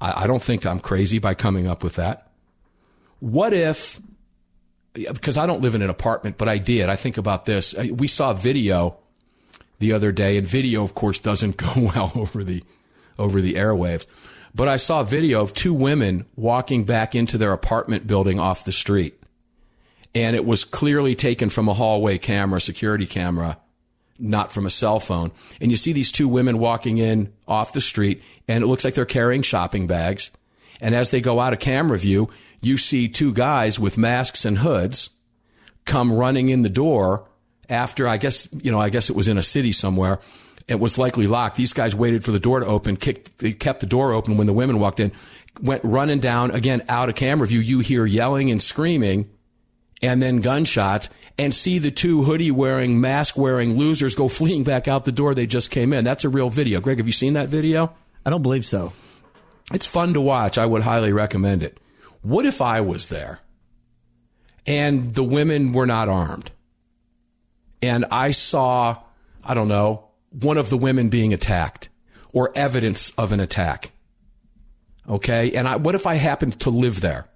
I, 0.00 0.24
I 0.24 0.26
don't 0.26 0.42
think 0.42 0.64
I'm 0.64 0.80
crazy 0.80 1.18
by 1.18 1.34
coming 1.34 1.66
up 1.66 1.84
with 1.84 1.96
that. 1.96 2.30
What 3.20 3.52
if, 3.52 4.00
because 4.94 5.36
I 5.36 5.46
don't 5.46 5.60
live 5.60 5.74
in 5.74 5.82
an 5.82 5.90
apartment, 5.90 6.38
but 6.38 6.48
I 6.48 6.56
did. 6.56 6.88
I 6.88 6.96
think 6.96 7.18
about 7.18 7.44
this. 7.44 7.74
We 7.74 8.08
saw 8.08 8.30
a 8.30 8.34
video 8.34 8.98
the 9.78 9.92
other 9.92 10.12
day, 10.12 10.36
and 10.36 10.46
video, 10.46 10.84
of 10.84 10.94
course, 10.94 11.18
doesn't 11.18 11.56
go 11.58 11.72
well 11.76 12.12
over 12.14 12.44
the 12.44 12.62
over 13.18 13.40
the 13.40 13.54
airwaves. 13.54 14.06
But 14.54 14.68
I 14.68 14.76
saw 14.76 15.00
a 15.00 15.04
video 15.04 15.42
of 15.42 15.52
two 15.52 15.74
women 15.74 16.26
walking 16.36 16.84
back 16.84 17.14
into 17.14 17.38
their 17.38 17.52
apartment 17.52 18.06
building 18.06 18.38
off 18.38 18.64
the 18.64 18.72
street, 18.72 19.20
and 20.14 20.36
it 20.36 20.44
was 20.44 20.64
clearly 20.64 21.14
taken 21.14 21.50
from 21.50 21.68
a 21.68 21.74
hallway 21.74 22.18
camera, 22.18 22.60
security 22.60 23.06
camera, 23.06 23.58
not 24.18 24.52
from 24.52 24.64
a 24.64 24.70
cell 24.70 25.00
phone. 25.00 25.32
And 25.60 25.70
you 25.70 25.76
see 25.76 25.92
these 25.92 26.12
two 26.12 26.28
women 26.28 26.58
walking 26.58 26.98
in 26.98 27.32
off 27.48 27.72
the 27.72 27.80
street, 27.80 28.22
and 28.46 28.62
it 28.62 28.66
looks 28.68 28.84
like 28.84 28.94
they're 28.94 29.04
carrying 29.04 29.42
shopping 29.42 29.86
bags. 29.86 30.30
And 30.80 30.94
as 30.94 31.10
they 31.10 31.20
go 31.20 31.40
out 31.40 31.52
of 31.52 31.58
camera 31.58 31.98
view, 31.98 32.30
you 32.60 32.78
see 32.78 33.08
two 33.08 33.32
guys 33.32 33.78
with 33.78 33.98
masks 33.98 34.44
and 34.44 34.58
hoods 34.58 35.10
come 35.84 36.12
running 36.12 36.48
in 36.48 36.62
the 36.62 36.68
door 36.68 37.28
after 37.68 38.06
I 38.08 38.16
guess 38.16 38.48
you 38.52 38.70
know 38.70 38.80
I 38.80 38.90
guess 38.90 39.10
it 39.10 39.16
was 39.16 39.28
in 39.28 39.38
a 39.38 39.42
city 39.42 39.72
somewhere. 39.72 40.20
It 40.66 40.80
was 40.80 40.96
likely 40.96 41.26
locked. 41.26 41.56
These 41.56 41.74
guys 41.74 41.94
waited 41.94 42.24
for 42.24 42.30
the 42.30 42.40
door 42.40 42.60
to 42.60 42.66
open, 42.66 42.96
kicked, 42.96 43.38
they 43.38 43.52
kept 43.52 43.80
the 43.80 43.86
door 43.86 44.12
open 44.12 44.38
when 44.38 44.46
the 44.46 44.52
women 44.54 44.80
walked 44.80 44.98
in, 44.98 45.12
went 45.60 45.84
running 45.84 46.20
down 46.20 46.52
again 46.52 46.82
out 46.88 47.10
of 47.10 47.16
camera 47.16 47.46
view. 47.46 47.60
You 47.60 47.80
hear 47.80 48.06
yelling 48.06 48.50
and 48.50 48.62
screaming, 48.62 49.28
and 50.02 50.22
then 50.22 50.40
gunshots, 50.40 51.10
and 51.38 51.52
see 51.52 51.78
the 51.78 51.90
two 51.90 52.22
hoodie 52.22 52.50
wearing, 52.50 53.00
mask 53.00 53.36
wearing 53.36 53.76
losers 53.76 54.14
go 54.14 54.28
fleeing 54.28 54.64
back 54.64 54.88
out 54.88 55.04
the 55.04 55.12
door 55.12 55.34
they 55.34 55.46
just 55.46 55.70
came 55.70 55.92
in. 55.92 56.04
That's 56.04 56.24
a 56.24 56.28
real 56.28 56.48
video. 56.48 56.80
Greg, 56.80 56.98
have 56.98 57.06
you 57.06 57.12
seen 57.12 57.34
that 57.34 57.48
video? 57.48 57.94
I 58.24 58.30
don't 58.30 58.42
believe 58.42 58.64
so. 58.64 58.92
It's 59.72 59.86
fun 59.86 60.14
to 60.14 60.20
watch. 60.20 60.58
I 60.58 60.66
would 60.66 60.82
highly 60.82 61.12
recommend 61.12 61.62
it. 61.62 61.78
What 62.22 62.46
if 62.46 62.60
I 62.62 62.80
was 62.80 63.08
there 63.08 63.40
and 64.66 65.14
the 65.14 65.24
women 65.24 65.72
were 65.72 65.86
not 65.86 66.08
armed? 66.08 66.50
And 67.84 68.04
I 68.10 68.30
saw, 68.30 68.96
I 69.42 69.54
don't 69.54 69.68
know, 69.68 70.08
one 70.30 70.56
of 70.56 70.70
the 70.70 70.76
women 70.76 71.08
being 71.08 71.32
attacked 71.32 71.88
or 72.32 72.50
evidence 72.54 73.10
of 73.10 73.32
an 73.32 73.40
attack. 73.40 73.92
Okay. 75.08 75.52
And 75.52 75.68
I, 75.68 75.76
what 75.76 75.94
if 75.94 76.06
I 76.06 76.14
happened 76.14 76.58
to 76.60 76.70
live 76.70 77.00
there? 77.00 77.28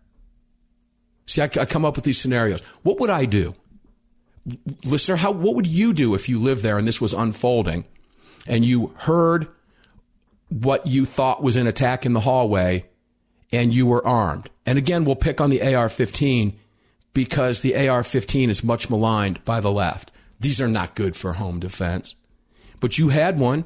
See, 1.27 1.43
I, 1.43 1.45
I 1.45 1.67
come 1.67 1.85
up 1.85 1.97
with 1.97 2.05
these 2.05 2.19
scenarios. 2.19 2.63
What 2.83 2.99
would 3.01 3.11
I 3.11 3.27
do? 3.27 3.55
Listener, 4.85 5.17
how, 5.17 5.31
what 5.31 5.55
would 5.55 5.67
you 5.67 5.93
do 5.93 6.15
if 6.15 6.29
you 6.29 6.39
lived 6.39 6.63
there 6.63 6.79
and 6.79 6.89
this 6.89 7.01
was 7.01 7.13
unfolding 7.13 7.85
and 8.47 8.65
you 8.65 8.95
heard 8.97 9.49
what 10.49 10.87
you 10.87 11.05
thought 11.05 11.43
was 11.43 11.57
an 11.57 11.67
attack 11.67 12.07
in 12.07 12.15
the 12.15 12.21
hallway 12.21 12.87
and 13.53 13.75
you 13.75 13.87
were 13.87 14.07
armed? 14.07 14.49
And 14.65 14.79
again, 14.79 15.05
we'll 15.05 15.17
pick 15.17 15.41
on 15.41 15.51
the 15.51 15.75
AR 15.75 15.91
15 15.91 16.59
because 17.13 17.61
the 17.61 17.89
AR 17.89 18.03
15 18.03 18.49
is 18.49 18.65
much 18.65 18.89
maligned 18.89 19.45
by 19.45 19.61
the 19.61 19.73
left. 19.73 20.11
These 20.41 20.61
are 20.61 20.69
not 20.69 20.95
good 20.95 21.17
for 21.17 21.35
home 21.35 21.61
defense. 21.61 22.15
But 22.81 22.99
you 22.99 23.09
had 23.09 23.39
one 23.39 23.65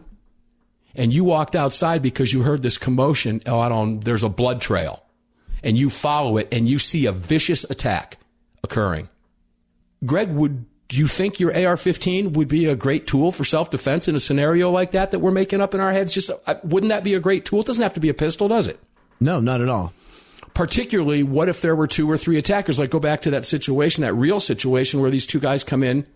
and 0.95 1.13
you 1.13 1.25
walked 1.25 1.55
outside 1.55 2.03
because 2.03 2.33
you 2.33 2.43
heard 2.43 2.63
this 2.63 2.79
commotion 2.79 3.43
out 3.47 3.73
on 3.73 4.01
there's 4.01 4.23
a 4.23 4.29
blood 4.29 4.61
trail 4.61 5.03
and 5.63 5.77
you 5.77 5.91
follow 5.91 6.37
it 6.37 6.49
and 6.53 6.69
you 6.69 6.79
see 6.79 7.07
a 7.07 7.13
vicious 7.13 7.65
attack 7.65 8.19
occurring. 8.65 9.09
Greg, 10.05 10.33
would 10.33 10.65
you 10.91 11.07
think 11.07 11.41
your 11.41 11.51
AR-15 11.51 12.33
would 12.33 12.49
be 12.49 12.67
a 12.67 12.75
great 12.75 13.07
tool 13.07 13.31
for 13.33 13.45
self-defense 13.45 14.09
in 14.09 14.17
a 14.17 14.21
scenario 14.21 14.71
like 14.71 14.91
that 14.91 15.11
that 15.11 15.21
we're 15.21 15.31
making 15.31 15.61
up 15.61 15.75
in 15.75 15.81
our 15.81 15.93
heads? 15.93 16.13
Just 16.13 16.31
uh, 16.47 16.55
wouldn't 16.65 16.91
that 16.91 17.05
be 17.05 17.15
a 17.15 17.21
great 17.21 17.45
tool? 17.45 17.61
It 17.61 17.67
doesn't 17.67 17.83
have 17.83 17.95
to 17.95 18.01
be 18.01 18.09
a 18.09 18.15
pistol, 18.15 18.49
does 18.49 18.67
it? 18.67 18.81
No, 19.21 19.41
not 19.41 19.61
at 19.61 19.69
all. 19.69 19.93
Particularly, 20.55 21.23
what 21.23 21.49
if 21.49 21.63
there 21.63 21.75
were 21.75 21.87
two 21.87 22.11
or 22.11 22.19
three 22.19 22.37
attackers? 22.37 22.79
Like 22.79 22.91
go 22.91 23.01
back 23.01 23.23
to 23.23 23.31
that 23.31 23.47
situation, 23.47 24.03
that 24.03 24.13
real 24.13 24.41
situation 24.41 25.01
where 25.01 25.11
these 25.11 25.27
two 25.27 25.41
guys 25.41 25.65
come 25.65 25.83
in 25.83 26.07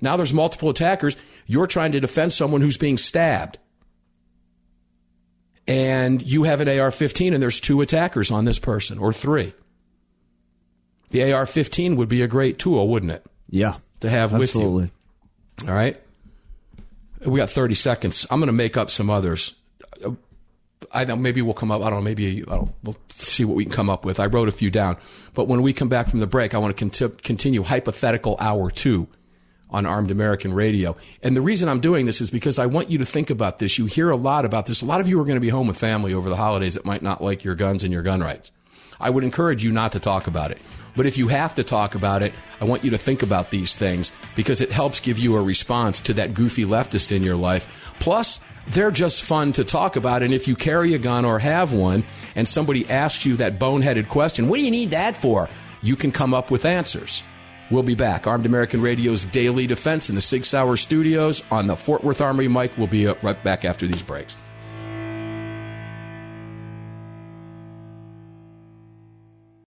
now 0.00 0.16
there's 0.16 0.32
multiple 0.32 0.70
attackers. 0.70 1.16
You're 1.46 1.66
trying 1.66 1.92
to 1.92 2.00
defend 2.00 2.32
someone 2.32 2.60
who's 2.60 2.76
being 2.76 2.98
stabbed. 2.98 3.58
And 5.66 6.22
you 6.22 6.44
have 6.44 6.60
an 6.60 6.68
AR 6.80 6.90
15 6.90 7.34
and 7.34 7.42
there's 7.42 7.60
two 7.60 7.80
attackers 7.82 8.30
on 8.30 8.44
this 8.46 8.58
person 8.58 8.98
or 8.98 9.12
three. 9.12 9.52
The 11.10 11.32
AR 11.32 11.46
15 11.46 11.96
would 11.96 12.08
be 12.08 12.22
a 12.22 12.26
great 12.26 12.58
tool, 12.58 12.88
wouldn't 12.88 13.12
it? 13.12 13.24
Yeah. 13.50 13.76
To 14.00 14.08
have 14.08 14.32
absolutely. 14.32 14.40
with 14.40 14.54
you. 14.54 14.92
Absolutely. 15.64 15.68
All 15.68 15.74
right. 15.74 16.00
We 17.26 17.38
got 17.38 17.50
30 17.50 17.74
seconds. 17.74 18.26
I'm 18.30 18.38
going 18.38 18.46
to 18.48 18.52
make 18.52 18.76
up 18.76 18.90
some 18.90 19.10
others. 19.10 19.54
I 20.92 21.04
know 21.04 21.16
maybe 21.16 21.42
we'll 21.42 21.54
come 21.54 21.70
up. 21.70 21.82
I 21.82 21.90
don't 21.90 21.98
know. 21.98 22.04
Maybe 22.04 22.44
we'll 22.44 22.96
see 23.10 23.44
what 23.44 23.56
we 23.56 23.64
can 23.64 23.72
come 23.72 23.90
up 23.90 24.04
with. 24.04 24.20
I 24.20 24.26
wrote 24.26 24.48
a 24.48 24.52
few 24.52 24.70
down. 24.70 24.96
But 25.34 25.48
when 25.48 25.62
we 25.62 25.72
come 25.72 25.88
back 25.88 26.08
from 26.08 26.20
the 26.20 26.26
break, 26.26 26.54
I 26.54 26.58
want 26.58 26.76
to 26.76 26.88
cont- 26.88 27.22
continue 27.22 27.62
hypothetical 27.62 28.36
hour 28.38 28.70
two 28.70 29.08
on 29.70 29.86
Armed 29.86 30.10
American 30.10 30.54
Radio. 30.54 30.96
And 31.22 31.36
the 31.36 31.40
reason 31.40 31.68
I'm 31.68 31.80
doing 31.80 32.06
this 32.06 32.20
is 32.20 32.30
because 32.30 32.58
I 32.58 32.66
want 32.66 32.90
you 32.90 32.98
to 32.98 33.06
think 33.06 33.30
about 33.30 33.58
this. 33.58 33.78
You 33.78 33.86
hear 33.86 34.10
a 34.10 34.16
lot 34.16 34.44
about 34.44 34.66
this. 34.66 34.82
A 34.82 34.86
lot 34.86 35.00
of 35.00 35.08
you 35.08 35.20
are 35.20 35.24
going 35.24 35.36
to 35.36 35.40
be 35.40 35.48
home 35.48 35.66
with 35.66 35.78
family 35.78 36.14
over 36.14 36.28
the 36.28 36.36
holidays 36.36 36.74
that 36.74 36.84
might 36.84 37.02
not 37.02 37.22
like 37.22 37.44
your 37.44 37.54
guns 37.54 37.84
and 37.84 37.92
your 37.92 38.02
gun 38.02 38.20
rights. 38.20 38.50
I 39.00 39.10
would 39.10 39.24
encourage 39.24 39.62
you 39.62 39.70
not 39.70 39.92
to 39.92 40.00
talk 40.00 40.26
about 40.26 40.50
it. 40.50 40.60
But 40.96 41.06
if 41.06 41.16
you 41.16 41.28
have 41.28 41.54
to 41.54 41.64
talk 41.64 41.94
about 41.94 42.22
it, 42.22 42.32
I 42.60 42.64
want 42.64 42.82
you 42.82 42.90
to 42.90 42.98
think 42.98 43.22
about 43.22 43.50
these 43.50 43.76
things 43.76 44.10
because 44.34 44.60
it 44.60 44.72
helps 44.72 44.98
give 44.98 45.18
you 45.18 45.36
a 45.36 45.42
response 45.42 46.00
to 46.00 46.14
that 46.14 46.34
goofy 46.34 46.64
leftist 46.64 47.12
in 47.12 47.22
your 47.22 47.36
life. 47.36 47.94
Plus, 48.00 48.40
they're 48.68 48.90
just 48.90 49.22
fun 49.22 49.52
to 49.52 49.64
talk 49.64 49.94
about. 49.94 50.22
And 50.22 50.34
if 50.34 50.48
you 50.48 50.56
carry 50.56 50.94
a 50.94 50.98
gun 50.98 51.24
or 51.24 51.38
have 51.38 51.72
one 51.72 52.04
and 52.34 52.48
somebody 52.48 52.88
asks 52.90 53.24
you 53.24 53.36
that 53.36 53.58
boneheaded 53.58 54.08
question, 54.08 54.48
what 54.48 54.56
do 54.56 54.62
you 54.62 54.70
need 54.70 54.90
that 54.90 55.14
for? 55.14 55.48
You 55.82 55.94
can 55.94 56.10
come 56.10 56.34
up 56.34 56.50
with 56.50 56.64
answers. 56.64 57.22
We'll 57.70 57.82
be 57.82 57.94
back. 57.94 58.26
Armed 58.26 58.46
American 58.46 58.80
Radio's 58.80 59.24
Daily 59.26 59.66
Defense 59.66 60.08
in 60.08 60.14
the 60.14 60.20
Sig 60.20 60.44
Sauer 60.44 60.76
studios 60.76 61.42
on 61.50 61.66
the 61.66 61.76
Fort 61.76 62.02
Worth 62.02 62.20
Armory. 62.20 62.48
Mike 62.48 62.76
will 62.78 62.86
be 62.86 63.06
right 63.06 63.42
back 63.44 63.64
after 63.64 63.86
these 63.86 64.02
breaks. 64.02 64.34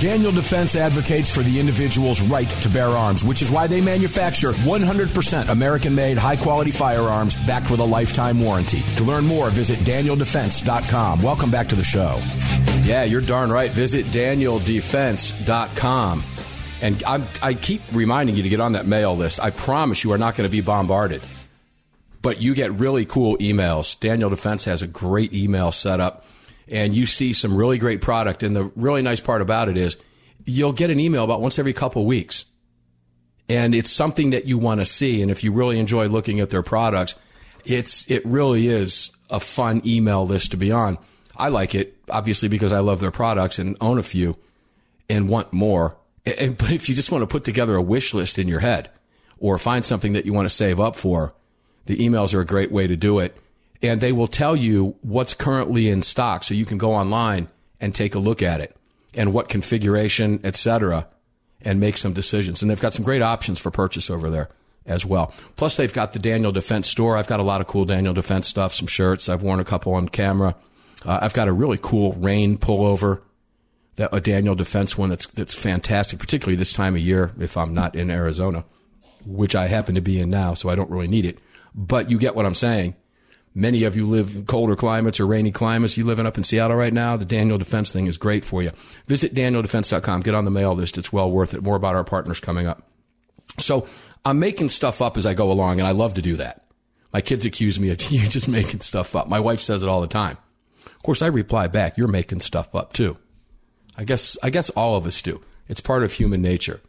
Daniel 0.00 0.30
Defense 0.30 0.76
advocates 0.76 1.28
for 1.28 1.42
the 1.42 1.58
individual's 1.58 2.20
right 2.20 2.48
to 2.48 2.68
bear 2.68 2.86
arms, 2.86 3.24
which 3.24 3.42
is 3.42 3.50
why 3.50 3.66
they 3.66 3.80
manufacture 3.80 4.52
100% 4.52 5.48
American 5.48 5.92
made, 5.92 6.16
high 6.16 6.36
quality 6.36 6.70
firearms 6.70 7.34
backed 7.46 7.68
with 7.68 7.80
a 7.80 7.84
lifetime 7.84 8.40
warranty. 8.40 8.80
To 8.94 9.02
learn 9.02 9.26
more, 9.26 9.50
visit 9.50 9.80
DanielDefense.com. 9.80 11.20
Welcome 11.20 11.50
back 11.50 11.68
to 11.70 11.74
the 11.74 11.82
show. 11.82 12.22
Yeah, 12.84 13.02
you're 13.02 13.20
darn 13.20 13.50
right. 13.50 13.72
Visit 13.72 14.06
DanielDefense.com. 14.06 16.22
And 16.80 17.02
I'm, 17.02 17.24
I 17.42 17.54
keep 17.54 17.82
reminding 17.92 18.36
you 18.36 18.44
to 18.44 18.48
get 18.48 18.60
on 18.60 18.74
that 18.74 18.86
mail 18.86 19.16
list. 19.16 19.40
I 19.40 19.50
promise 19.50 20.04
you 20.04 20.12
are 20.12 20.18
not 20.18 20.36
going 20.36 20.48
to 20.48 20.52
be 20.52 20.60
bombarded. 20.60 21.22
But 22.22 22.40
you 22.40 22.54
get 22.54 22.70
really 22.72 23.04
cool 23.04 23.36
emails. 23.38 23.98
Daniel 23.98 24.30
Defense 24.30 24.64
has 24.66 24.80
a 24.80 24.86
great 24.86 25.34
email 25.34 25.72
setup 25.72 26.24
and 26.70 26.94
you 26.94 27.06
see 27.06 27.32
some 27.32 27.56
really 27.56 27.78
great 27.78 28.00
product. 28.00 28.42
And 28.42 28.54
the 28.54 28.64
really 28.76 29.02
nice 29.02 29.20
part 29.20 29.42
about 29.42 29.68
it 29.68 29.76
is 29.76 29.96
you'll 30.44 30.72
get 30.72 30.90
an 30.90 31.00
email 31.00 31.24
about 31.24 31.40
once 31.40 31.58
every 31.58 31.72
couple 31.72 32.04
weeks. 32.04 32.44
And 33.48 33.74
it's 33.74 33.90
something 33.90 34.30
that 34.30 34.44
you 34.44 34.58
want 34.58 34.80
to 34.80 34.84
see. 34.84 35.22
And 35.22 35.30
if 35.30 35.42
you 35.42 35.52
really 35.52 35.78
enjoy 35.78 36.08
looking 36.08 36.40
at 36.40 36.50
their 36.50 36.62
products, 36.62 37.14
it's, 37.64 38.10
it 38.10 38.24
really 38.26 38.68
is 38.68 39.10
a 39.30 39.40
fun 39.40 39.82
email 39.86 40.26
list 40.26 40.50
to 40.50 40.56
be 40.56 40.70
on. 40.70 40.98
I 41.36 41.48
like 41.48 41.74
it, 41.74 41.96
obviously, 42.10 42.48
because 42.48 42.72
I 42.72 42.80
love 42.80 43.00
their 43.00 43.10
products 43.10 43.58
and 43.58 43.76
own 43.80 43.98
a 43.98 44.02
few 44.02 44.36
and 45.08 45.28
want 45.28 45.52
more. 45.52 45.96
And, 46.26 46.58
but 46.58 46.72
if 46.72 46.88
you 46.88 46.94
just 46.94 47.10
want 47.10 47.22
to 47.22 47.26
put 47.26 47.44
together 47.44 47.74
a 47.74 47.82
wish 47.82 48.12
list 48.12 48.38
in 48.38 48.48
your 48.48 48.60
head 48.60 48.90
or 49.38 49.56
find 49.56 49.84
something 49.84 50.12
that 50.12 50.26
you 50.26 50.32
want 50.32 50.46
to 50.46 50.54
save 50.54 50.80
up 50.80 50.96
for, 50.96 51.34
the 51.86 51.96
emails 51.96 52.34
are 52.34 52.40
a 52.40 52.46
great 52.46 52.70
way 52.70 52.86
to 52.86 52.96
do 52.96 53.18
it 53.18 53.36
and 53.82 54.00
they 54.00 54.12
will 54.12 54.26
tell 54.26 54.56
you 54.56 54.96
what's 55.02 55.34
currently 55.34 55.88
in 55.88 56.02
stock 56.02 56.44
so 56.44 56.54
you 56.54 56.64
can 56.64 56.78
go 56.78 56.92
online 56.92 57.48
and 57.80 57.94
take 57.94 58.14
a 58.14 58.18
look 58.18 58.42
at 58.42 58.60
it 58.60 58.76
and 59.14 59.32
what 59.32 59.48
configuration, 59.48 60.40
etc., 60.44 61.08
and 61.62 61.80
make 61.80 61.96
some 61.96 62.12
decisions. 62.12 62.62
And 62.62 62.70
they've 62.70 62.80
got 62.80 62.94
some 62.94 63.04
great 63.04 63.22
options 63.22 63.58
for 63.58 63.70
purchase 63.70 64.10
over 64.10 64.30
there 64.30 64.48
as 64.86 65.04
well. 65.04 65.32
Plus, 65.56 65.76
they've 65.76 65.92
got 65.92 66.12
the 66.12 66.18
Daniel 66.18 66.52
Defense 66.52 66.88
store. 66.88 67.16
I've 67.16 67.26
got 67.26 67.40
a 67.40 67.44
lot 67.44 67.60
of 67.60 67.66
cool 67.66 67.84
Daniel 67.84 68.14
Defense 68.14 68.46
stuff, 68.46 68.72
some 68.72 68.86
shirts. 68.86 69.28
I've 69.28 69.42
worn 69.42 69.60
a 69.60 69.64
couple 69.64 69.94
on 69.94 70.08
camera. 70.08 70.54
Uh, 71.04 71.18
I've 71.22 71.34
got 71.34 71.48
a 71.48 71.52
really 71.52 71.78
cool 71.80 72.12
rain 72.12 72.58
pullover, 72.58 73.20
that 73.98 74.14
a 74.14 74.20
Daniel 74.20 74.54
Defense 74.54 74.96
one 74.96 75.10
that's 75.10 75.26
that's 75.26 75.54
fantastic, 75.54 76.18
particularly 76.18 76.56
this 76.56 76.72
time 76.72 76.94
of 76.94 77.00
year 77.00 77.32
if 77.38 77.56
I'm 77.56 77.74
not 77.74 77.94
in 77.94 78.10
Arizona, 78.10 78.64
which 79.26 79.54
I 79.54 79.66
happen 79.66 79.96
to 79.96 80.00
be 80.00 80.20
in 80.20 80.30
now, 80.30 80.54
so 80.54 80.68
I 80.68 80.74
don't 80.74 80.90
really 80.90 81.08
need 81.08 81.24
it. 81.24 81.38
But 81.74 82.10
you 82.10 82.18
get 82.18 82.34
what 82.34 82.46
I'm 82.46 82.54
saying. 82.54 82.94
Many 83.58 83.82
of 83.82 83.96
you 83.96 84.06
live 84.06 84.36
in 84.36 84.46
colder 84.46 84.76
climates 84.76 85.18
or 85.18 85.26
rainy 85.26 85.50
climates. 85.50 85.96
You 85.96 86.04
living 86.04 86.26
up 86.26 86.38
in 86.38 86.44
Seattle 86.44 86.76
right 86.76 86.92
now, 86.92 87.16
the 87.16 87.24
Daniel 87.24 87.58
Defense 87.58 87.92
thing 87.92 88.06
is 88.06 88.16
great 88.16 88.44
for 88.44 88.62
you. 88.62 88.70
Visit 89.08 89.34
danieldefense.com. 89.34 90.20
Get 90.20 90.36
on 90.36 90.44
the 90.44 90.50
mail 90.52 90.76
list. 90.76 90.96
It's 90.96 91.12
well 91.12 91.28
worth 91.28 91.54
it. 91.54 91.62
More 91.64 91.74
about 91.74 91.96
our 91.96 92.04
partners 92.04 92.38
coming 92.38 92.68
up. 92.68 92.88
So 93.58 93.88
I'm 94.24 94.38
making 94.38 94.68
stuff 94.68 95.02
up 95.02 95.16
as 95.16 95.26
I 95.26 95.34
go 95.34 95.50
along, 95.50 95.80
and 95.80 95.88
I 95.88 95.90
love 95.90 96.14
to 96.14 96.22
do 96.22 96.36
that. 96.36 96.68
My 97.12 97.20
kids 97.20 97.44
accuse 97.44 97.80
me 97.80 97.90
of 97.90 98.00
you 98.12 98.28
just 98.28 98.48
making 98.48 98.78
stuff 98.78 99.16
up. 99.16 99.26
My 99.26 99.40
wife 99.40 99.58
says 99.58 99.82
it 99.82 99.88
all 99.88 100.02
the 100.02 100.06
time. 100.06 100.38
Of 100.86 101.02
course, 101.02 101.20
I 101.20 101.26
reply 101.26 101.66
back, 101.66 101.98
"You're 101.98 102.06
making 102.06 102.38
stuff 102.40 102.76
up 102.76 102.92
too." 102.92 103.18
I 103.96 104.04
guess 104.04 104.38
I 104.40 104.50
guess 104.50 104.70
all 104.70 104.94
of 104.94 105.04
us 105.04 105.20
do. 105.20 105.40
It's 105.66 105.80
part 105.80 106.04
of 106.04 106.12
human 106.12 106.42
nature. 106.42 106.80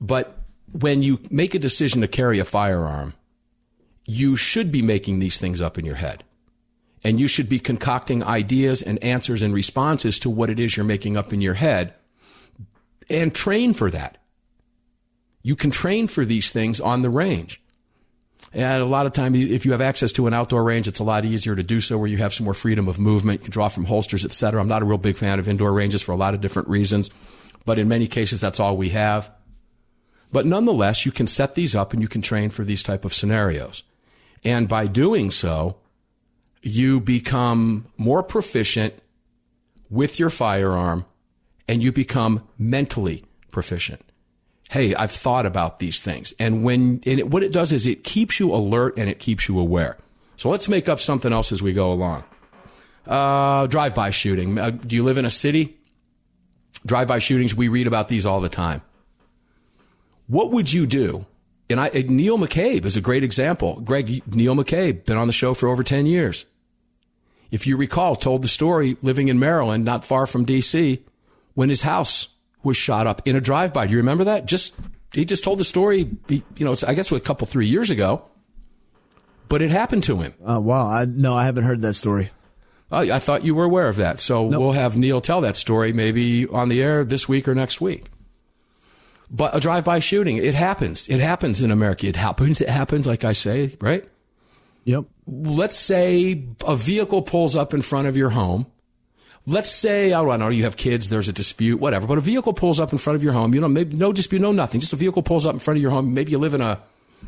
But 0.00 0.36
when 0.72 1.04
you 1.04 1.20
make 1.30 1.54
a 1.54 1.60
decision 1.60 2.00
to 2.00 2.08
carry 2.08 2.40
a 2.40 2.44
firearm, 2.44 3.14
you 4.10 4.34
should 4.34 4.72
be 4.72 4.82
making 4.82 5.20
these 5.20 5.38
things 5.38 5.60
up 5.60 5.78
in 5.78 5.84
your 5.84 5.94
head. 5.94 6.24
And 7.04 7.20
you 7.20 7.28
should 7.28 7.48
be 7.48 7.60
concocting 7.60 8.24
ideas 8.24 8.82
and 8.82 9.02
answers 9.02 9.40
and 9.40 9.54
responses 9.54 10.18
to 10.18 10.28
what 10.28 10.50
it 10.50 10.58
is 10.58 10.76
you're 10.76 10.84
making 10.84 11.16
up 11.16 11.32
in 11.32 11.40
your 11.40 11.54
head 11.54 11.94
and 13.08 13.34
train 13.34 13.72
for 13.72 13.90
that. 13.90 14.18
You 15.42 15.56
can 15.56 15.70
train 15.70 16.08
for 16.08 16.24
these 16.24 16.52
things 16.52 16.80
on 16.80 17.02
the 17.02 17.08
range. 17.08 17.62
And 18.52 18.82
a 18.82 18.86
lot 18.86 19.06
of 19.06 19.12
time, 19.12 19.34
if 19.34 19.64
you 19.64 19.72
have 19.72 19.80
access 19.80 20.12
to 20.12 20.26
an 20.26 20.34
outdoor 20.34 20.64
range, 20.64 20.88
it's 20.88 20.98
a 20.98 21.04
lot 21.04 21.24
easier 21.24 21.54
to 21.54 21.62
do 21.62 21.80
so 21.80 21.96
where 21.96 22.08
you 22.08 22.18
have 22.18 22.34
some 22.34 22.44
more 22.44 22.54
freedom 22.54 22.88
of 22.88 22.98
movement. 22.98 23.40
You 23.40 23.44
can 23.44 23.52
draw 23.52 23.68
from 23.68 23.84
holsters, 23.84 24.24
etc. 24.24 24.60
I'm 24.60 24.68
not 24.68 24.82
a 24.82 24.86
real 24.86 24.98
big 24.98 25.16
fan 25.16 25.38
of 25.38 25.48
indoor 25.48 25.72
ranges 25.72 26.02
for 26.02 26.12
a 26.12 26.16
lot 26.16 26.34
of 26.34 26.40
different 26.40 26.68
reasons, 26.68 27.10
but 27.64 27.78
in 27.78 27.88
many 27.88 28.08
cases, 28.08 28.40
that's 28.40 28.60
all 28.60 28.76
we 28.76 28.88
have. 28.90 29.30
But 30.32 30.46
nonetheless, 30.46 31.06
you 31.06 31.12
can 31.12 31.26
set 31.26 31.54
these 31.54 31.76
up 31.76 31.92
and 31.92 32.02
you 32.02 32.08
can 32.08 32.22
train 32.22 32.50
for 32.50 32.64
these 32.64 32.82
type 32.82 33.04
of 33.04 33.14
scenarios. 33.14 33.82
And 34.44 34.68
by 34.68 34.86
doing 34.86 35.30
so, 35.30 35.76
you 36.62 37.00
become 37.00 37.86
more 37.96 38.22
proficient 38.22 38.94
with 39.88 40.18
your 40.18 40.30
firearm 40.30 41.04
and 41.68 41.82
you 41.82 41.92
become 41.92 42.46
mentally 42.58 43.24
proficient. 43.50 44.02
Hey, 44.70 44.94
I've 44.94 45.10
thought 45.10 45.46
about 45.46 45.78
these 45.80 46.00
things. 46.00 46.32
And 46.38 46.62
when, 46.62 47.00
and 47.04 47.18
it, 47.18 47.28
what 47.28 47.42
it 47.42 47.52
does 47.52 47.72
is 47.72 47.86
it 47.86 48.04
keeps 48.04 48.38
you 48.38 48.54
alert 48.54 48.96
and 48.96 49.10
it 49.10 49.18
keeps 49.18 49.48
you 49.48 49.58
aware. 49.58 49.96
So 50.36 50.48
let's 50.48 50.68
make 50.68 50.88
up 50.88 51.00
something 51.00 51.32
else 51.32 51.52
as 51.52 51.62
we 51.62 51.72
go 51.72 51.92
along. 51.92 52.24
Uh, 53.06 53.66
drive-by 53.66 54.10
shooting. 54.10 54.58
Uh, 54.58 54.70
do 54.70 54.94
you 54.94 55.02
live 55.02 55.18
in 55.18 55.24
a 55.24 55.30
city? 55.30 55.76
Drive-by 56.86 57.18
shootings, 57.18 57.54
we 57.54 57.68
read 57.68 57.86
about 57.86 58.08
these 58.08 58.24
all 58.24 58.40
the 58.40 58.48
time. 58.48 58.82
What 60.28 60.52
would 60.52 60.72
you 60.72 60.86
do 60.86 61.26
and 61.70 61.80
I, 61.80 61.88
Neil 62.08 62.38
McCabe 62.38 62.84
is 62.84 62.96
a 62.96 63.00
great 63.00 63.24
example. 63.24 63.80
Greg, 63.80 64.22
Neil 64.34 64.54
McCabe, 64.54 65.04
been 65.04 65.16
on 65.16 65.26
the 65.26 65.32
show 65.32 65.54
for 65.54 65.68
over 65.68 65.82
10 65.82 66.06
years. 66.06 66.46
If 67.50 67.66
you 67.66 67.76
recall, 67.76 68.16
told 68.16 68.42
the 68.42 68.48
story 68.48 68.96
living 69.02 69.28
in 69.28 69.38
Maryland, 69.38 69.84
not 69.84 70.04
far 70.04 70.26
from 70.26 70.46
DC, 70.46 71.00
when 71.54 71.68
his 71.68 71.82
house 71.82 72.28
was 72.62 72.76
shot 72.76 73.06
up 73.06 73.22
in 73.26 73.36
a 73.36 73.40
drive-by. 73.40 73.86
Do 73.86 73.92
you 73.92 73.98
remember 73.98 74.24
that? 74.24 74.46
Just, 74.46 74.74
he 75.12 75.24
just 75.24 75.42
told 75.42 75.58
the 75.58 75.64
story, 75.64 76.10
you 76.28 76.42
know, 76.60 76.74
I 76.86 76.94
guess 76.94 77.10
a 77.10 77.18
couple, 77.18 77.46
three 77.46 77.66
years 77.66 77.90
ago, 77.90 78.24
but 79.48 79.62
it 79.62 79.70
happened 79.70 80.04
to 80.04 80.18
him. 80.18 80.34
Uh, 80.44 80.60
wow. 80.60 80.86
I, 80.86 81.04
no, 81.06 81.34
I 81.34 81.44
haven't 81.44 81.64
heard 81.64 81.80
that 81.80 81.94
story. 81.94 82.30
Oh, 82.92 82.98
I 82.98 83.18
thought 83.18 83.44
you 83.44 83.54
were 83.54 83.64
aware 83.64 83.88
of 83.88 83.96
that. 83.96 84.20
So 84.20 84.48
nope. 84.48 84.60
we'll 84.60 84.72
have 84.72 84.96
Neil 84.96 85.20
tell 85.20 85.40
that 85.42 85.56
story 85.56 85.92
maybe 85.92 86.46
on 86.46 86.68
the 86.68 86.82
air 86.82 87.04
this 87.04 87.28
week 87.28 87.48
or 87.48 87.54
next 87.54 87.80
week. 87.80 88.06
But 89.30 89.54
a 89.54 89.60
drive-by 89.60 90.00
shooting, 90.00 90.38
it 90.38 90.54
happens. 90.54 91.08
It 91.08 91.20
happens 91.20 91.62
in 91.62 91.70
America. 91.70 92.08
It 92.08 92.16
happens. 92.16 92.60
It 92.60 92.68
happens, 92.68 93.06
like 93.06 93.24
I 93.24 93.32
say, 93.32 93.76
right? 93.80 94.04
Yep. 94.84 95.04
Let's 95.26 95.76
say 95.76 96.44
a 96.66 96.74
vehicle 96.74 97.22
pulls 97.22 97.54
up 97.54 97.72
in 97.72 97.82
front 97.82 98.08
of 98.08 98.16
your 98.16 98.30
home. 98.30 98.66
Let's 99.46 99.70
say, 99.70 100.12
I 100.12 100.22
don't 100.22 100.38
know, 100.40 100.48
you 100.48 100.64
have 100.64 100.76
kids, 100.76 101.08
there's 101.08 101.28
a 101.28 101.32
dispute, 101.32 101.80
whatever, 101.80 102.06
but 102.06 102.18
a 102.18 102.20
vehicle 102.20 102.52
pulls 102.52 102.78
up 102.78 102.92
in 102.92 102.98
front 102.98 103.16
of 103.16 103.22
your 103.22 103.32
home. 103.32 103.54
You 103.54 103.60
know, 103.60 103.68
maybe 103.68 103.96
no 103.96 104.12
dispute, 104.12 104.42
no 104.42 104.52
nothing. 104.52 104.80
Just 104.80 104.92
a 104.92 104.96
vehicle 104.96 105.22
pulls 105.22 105.46
up 105.46 105.54
in 105.54 105.60
front 105.60 105.78
of 105.78 105.82
your 105.82 105.90
home. 105.90 106.12
Maybe 106.12 106.32
you 106.32 106.38
live 106.38 106.54
in 106.54 106.60
a, 106.60 106.78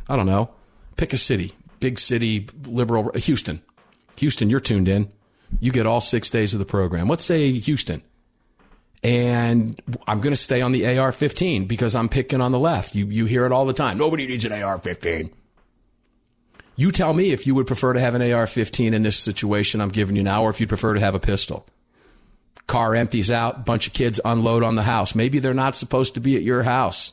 I 0.09 0.17
don't 0.17 0.27
know, 0.27 0.51
pick 0.97 1.13
a 1.13 1.17
city, 1.17 1.55
big 1.81 1.99
city, 1.99 2.49
liberal, 2.67 3.13
Houston. 3.15 3.63
Houston, 4.17 4.51
you're 4.51 4.61
tuned 4.61 4.89
in. 4.89 5.11
You 5.61 5.73
get 5.73 5.87
all 5.87 6.01
six 6.01 6.31
days 6.31 6.53
of 6.53 6.59
the 6.59 6.65
program. 6.65 7.09
Let's 7.09 7.25
say 7.25 7.53
Houston 7.53 8.03
and 9.03 9.81
I'm 10.07 10.21
going 10.21 10.33
to 10.33 10.41
stay 10.41 10.61
on 10.61 10.73
the 10.73 10.87
AR-15 10.87 11.67
because 11.67 11.97
I'm 11.97 12.09
picking 12.09 12.41
on 12.41 12.53
the 12.53 12.59
left. 12.59 12.95
You 12.95 13.07
you 13.07 13.27
hear 13.27 13.45
it 13.45 13.53
all 13.53 13.67
the 13.67 13.73
time. 13.73 13.99
Nobody 13.99 14.27
needs 14.27 14.45
an 14.45 14.53
AR-15. 14.53 15.33
You 16.77 16.91
tell 16.91 17.13
me 17.13 17.31
if 17.31 17.47
you 17.47 17.55
would 17.55 17.67
prefer 17.67 17.93
to 17.93 18.01
have 18.01 18.15
an 18.15 18.23
AR-15 18.23 18.93
in 18.93 19.03
this 19.03 19.19
situation 19.19 19.81
I'm 19.81 19.91
giving 19.91 20.17
you 20.17 20.23
now, 20.23 20.43
or 20.45 20.51
if 20.51 20.61
you'd 20.61 20.69
prefer 20.69 20.95
to 20.95 21.01
have 21.01 21.15
a 21.15 21.21
pistol. 21.21 21.67
Car 22.67 22.95
empties 22.95 23.31
out, 23.31 23.67
bunch 23.67 23.87
of 23.87 23.93
kids 23.93 24.21
unload 24.25 24.63
on 24.63 24.77
the 24.77 24.83
house. 24.83 25.15
Maybe 25.15 25.39
they're 25.39 25.53
not 25.53 25.77
supposed 25.77 26.15
to 26.15 26.21
be 26.21 26.37
at 26.37 26.43
your 26.43 26.63
house. 26.63 27.13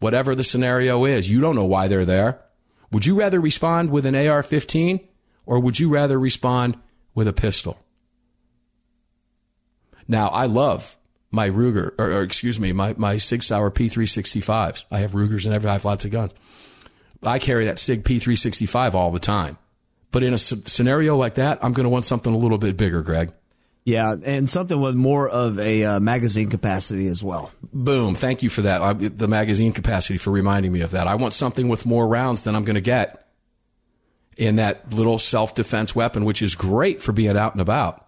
Whatever 0.00 0.34
the 0.34 0.42
scenario 0.42 1.04
is, 1.04 1.30
you 1.30 1.40
don't 1.40 1.54
know 1.54 1.66
why 1.66 1.86
they're 1.86 2.06
there. 2.06 2.40
Would 2.90 3.06
you 3.06 3.18
rather 3.18 3.40
respond 3.40 3.90
with 3.90 4.06
an 4.06 4.16
AR-15, 4.16 5.06
or 5.46 5.60
would 5.60 5.78
you 5.78 5.90
rather 5.90 6.18
respond 6.18 6.76
with 7.14 7.28
a 7.28 7.32
pistol? 7.32 7.78
Now, 10.08 10.28
I 10.28 10.46
love 10.46 10.96
my 11.30 11.48
Ruger, 11.48 11.92
or, 11.98 12.12
or, 12.12 12.22
excuse 12.22 12.58
me, 12.58 12.72
my, 12.72 12.94
my 12.98 13.16
Sig 13.16 13.42
Sauer 13.42 13.70
P365s. 13.70 14.84
I 14.90 14.98
have 14.98 15.14
Rugers 15.14 15.46
and 15.46 15.54
every, 15.54 15.70
I 15.70 15.74
have 15.74 15.84
lots 15.84 16.04
of 16.04 16.10
guns. 16.10 16.32
I 17.22 17.38
carry 17.38 17.66
that 17.66 17.78
Sig 17.78 18.04
P365 18.04 18.94
all 18.94 19.10
the 19.10 19.18
time. 19.18 19.58
But 20.10 20.22
in 20.24 20.34
a 20.34 20.38
scenario 20.38 21.16
like 21.16 21.34
that, 21.34 21.64
I'm 21.64 21.72
going 21.72 21.84
to 21.84 21.90
want 21.90 22.04
something 22.04 22.34
a 22.34 22.36
little 22.36 22.58
bit 22.58 22.76
bigger, 22.76 23.02
Greg. 23.02 23.32
Yeah, 23.84 24.14
and 24.22 24.50
something 24.50 24.78
with 24.78 24.94
more 24.94 25.28
of 25.28 25.58
a 25.58 25.84
uh, 25.84 26.00
magazine 26.00 26.50
capacity 26.50 27.06
as 27.06 27.24
well. 27.24 27.50
Boom. 27.72 28.14
Thank 28.14 28.42
you 28.42 28.50
for 28.50 28.62
that. 28.62 28.82
I, 28.82 28.92
the 28.92 29.28
magazine 29.28 29.72
capacity 29.72 30.18
for 30.18 30.30
reminding 30.30 30.72
me 30.72 30.80
of 30.80 30.90
that. 30.90 31.06
I 31.06 31.14
want 31.14 31.32
something 31.32 31.68
with 31.68 31.86
more 31.86 32.06
rounds 32.06 32.42
than 32.42 32.54
I'm 32.54 32.64
going 32.64 32.74
to 32.74 32.82
get 32.82 33.26
in 34.36 34.56
that 34.56 34.92
little 34.92 35.18
self 35.18 35.54
defense 35.54 35.94
weapon, 35.94 36.24
which 36.24 36.42
is 36.42 36.54
great 36.54 37.00
for 37.00 37.12
being 37.12 37.36
out 37.36 37.52
and 37.52 37.60
about. 37.60 38.06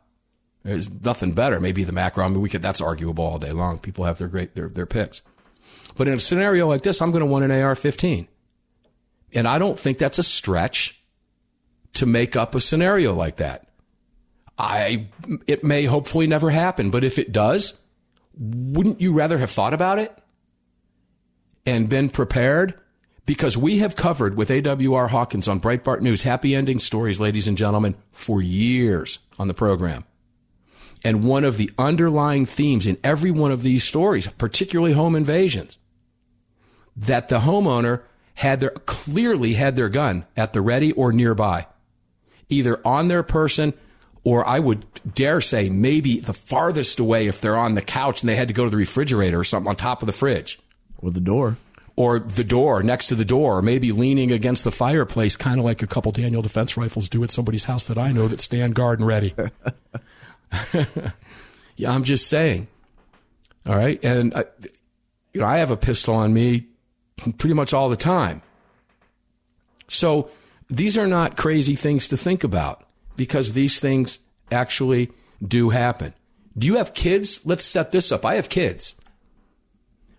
There's 0.62 0.90
nothing 0.90 1.34
better. 1.34 1.60
Maybe 1.60 1.84
the 1.84 1.92
macro. 1.92 2.24
I 2.24 2.28
mean, 2.28 2.40
we 2.40 2.48
could. 2.48 2.62
That's 2.62 2.80
arguable 2.80 3.24
all 3.24 3.38
day 3.38 3.52
long. 3.52 3.78
People 3.78 4.04
have 4.04 4.18
their 4.18 4.28
great 4.28 4.54
their 4.54 4.68
their 4.68 4.86
picks. 4.86 5.22
But 5.96 6.08
in 6.08 6.14
a 6.14 6.20
scenario 6.20 6.68
like 6.68 6.82
this, 6.82 7.02
I'm 7.02 7.10
going 7.10 7.24
to 7.24 7.30
want 7.30 7.44
an 7.44 7.50
AR-15, 7.50 8.26
and 9.34 9.46
I 9.46 9.58
don't 9.58 9.78
think 9.78 9.98
that's 9.98 10.18
a 10.18 10.22
stretch 10.22 11.02
to 11.94 12.06
make 12.06 12.36
up 12.36 12.54
a 12.54 12.60
scenario 12.60 13.12
like 13.12 13.36
that. 13.36 13.68
I 14.56 15.08
it 15.46 15.64
may 15.64 15.84
hopefully 15.84 16.26
never 16.26 16.50
happen, 16.50 16.90
but 16.90 17.04
if 17.04 17.18
it 17.18 17.32
does, 17.32 17.74
wouldn't 18.38 19.00
you 19.00 19.12
rather 19.12 19.38
have 19.38 19.50
thought 19.50 19.74
about 19.74 19.98
it 19.98 20.16
and 21.66 21.88
been 21.88 22.08
prepared? 22.08 22.74
Because 23.24 23.56
we 23.56 23.78
have 23.78 23.94
covered 23.94 24.36
with 24.36 24.48
AWR 24.48 25.08
Hawkins 25.08 25.46
on 25.46 25.60
Breitbart 25.60 26.00
News 26.00 26.22
happy 26.24 26.56
ending 26.56 26.80
stories, 26.80 27.20
ladies 27.20 27.46
and 27.46 27.56
gentlemen, 27.56 27.94
for 28.10 28.42
years 28.42 29.20
on 29.38 29.46
the 29.46 29.54
program. 29.54 30.04
And 31.04 31.24
one 31.24 31.44
of 31.44 31.56
the 31.56 31.70
underlying 31.78 32.46
themes 32.46 32.86
in 32.86 32.96
every 33.02 33.30
one 33.30 33.50
of 33.50 33.62
these 33.62 33.84
stories, 33.84 34.28
particularly 34.28 34.92
home 34.92 35.16
invasions, 35.16 35.78
that 36.96 37.28
the 37.28 37.40
homeowner 37.40 38.02
had 38.34 38.60
their 38.60 38.70
clearly 38.70 39.54
had 39.54 39.76
their 39.76 39.88
gun 39.88 40.24
at 40.36 40.52
the 40.52 40.60
ready 40.60 40.92
or 40.92 41.12
nearby, 41.12 41.66
either 42.48 42.80
on 42.84 43.08
their 43.08 43.22
person 43.22 43.74
or 44.24 44.46
I 44.46 44.58
would 44.58 44.84
dare 45.14 45.40
say 45.40 45.68
maybe 45.68 46.20
the 46.20 46.32
farthest 46.32 47.00
away 47.00 47.26
if 47.26 47.40
they're 47.40 47.56
on 47.56 47.74
the 47.74 47.82
couch 47.82 48.22
and 48.22 48.28
they 48.28 48.36
had 48.36 48.48
to 48.48 48.54
go 48.54 48.64
to 48.64 48.70
the 48.70 48.76
refrigerator 48.76 49.40
or 49.40 49.44
something 49.44 49.68
on 49.68 49.76
top 49.76 50.02
of 50.02 50.06
the 50.06 50.12
fridge. 50.12 50.60
Or 50.98 51.10
the 51.10 51.20
door. 51.20 51.56
Or 51.96 52.20
the 52.20 52.44
door, 52.44 52.82
next 52.82 53.08
to 53.08 53.14
the 53.14 53.24
door, 53.24 53.60
maybe 53.60 53.92
leaning 53.92 54.32
against 54.32 54.64
the 54.64 54.70
fireplace, 54.70 55.36
kind 55.36 55.58
of 55.58 55.64
like 55.64 55.82
a 55.82 55.86
couple 55.86 56.12
Daniel 56.12 56.40
Defense 56.40 56.76
rifles 56.76 57.08
do 57.08 57.22
at 57.22 57.30
somebody's 57.30 57.64
house 57.64 57.84
that 57.84 57.98
I 57.98 58.12
know 58.12 58.28
that 58.28 58.40
stand 58.40 58.74
guard 58.74 58.98
and 58.98 59.06
ready. 59.06 59.34
yeah, 61.76 61.92
I'm 61.92 62.04
just 62.04 62.28
saying. 62.28 62.68
All 63.66 63.76
right. 63.76 64.02
And, 64.04 64.34
I, 64.34 64.44
you 65.32 65.40
know, 65.40 65.46
I 65.46 65.58
have 65.58 65.70
a 65.70 65.76
pistol 65.76 66.14
on 66.14 66.32
me 66.32 66.66
pretty 67.38 67.54
much 67.54 67.72
all 67.72 67.88
the 67.88 67.96
time. 67.96 68.42
So 69.88 70.30
these 70.68 70.96
are 70.96 71.06
not 71.06 71.36
crazy 71.36 71.74
things 71.74 72.08
to 72.08 72.16
think 72.16 72.44
about 72.44 72.84
because 73.16 73.52
these 73.52 73.78
things 73.78 74.18
actually 74.50 75.10
do 75.46 75.70
happen. 75.70 76.14
Do 76.56 76.66
you 76.66 76.76
have 76.76 76.94
kids? 76.94 77.44
Let's 77.44 77.64
set 77.64 77.92
this 77.92 78.12
up. 78.12 78.24
I 78.24 78.34
have 78.34 78.48
kids. 78.48 78.94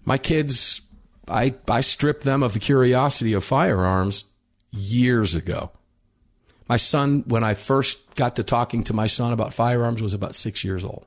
My 0.05 0.17
kids, 0.17 0.81
I, 1.27 1.55
I 1.67 1.81
stripped 1.81 2.23
them 2.23 2.43
of 2.43 2.53
the 2.53 2.59
curiosity 2.59 3.33
of 3.33 3.43
firearms 3.43 4.25
years 4.71 5.35
ago. 5.35 5.71
My 6.67 6.77
son, 6.77 7.23
when 7.27 7.43
I 7.43 7.53
first 7.53 8.15
got 8.15 8.37
to 8.37 8.43
talking 8.43 8.83
to 8.85 8.93
my 8.93 9.07
son 9.07 9.33
about 9.33 9.53
firearms, 9.53 10.01
was 10.01 10.13
about 10.13 10.35
six 10.35 10.63
years 10.63 10.83
old. 10.83 11.05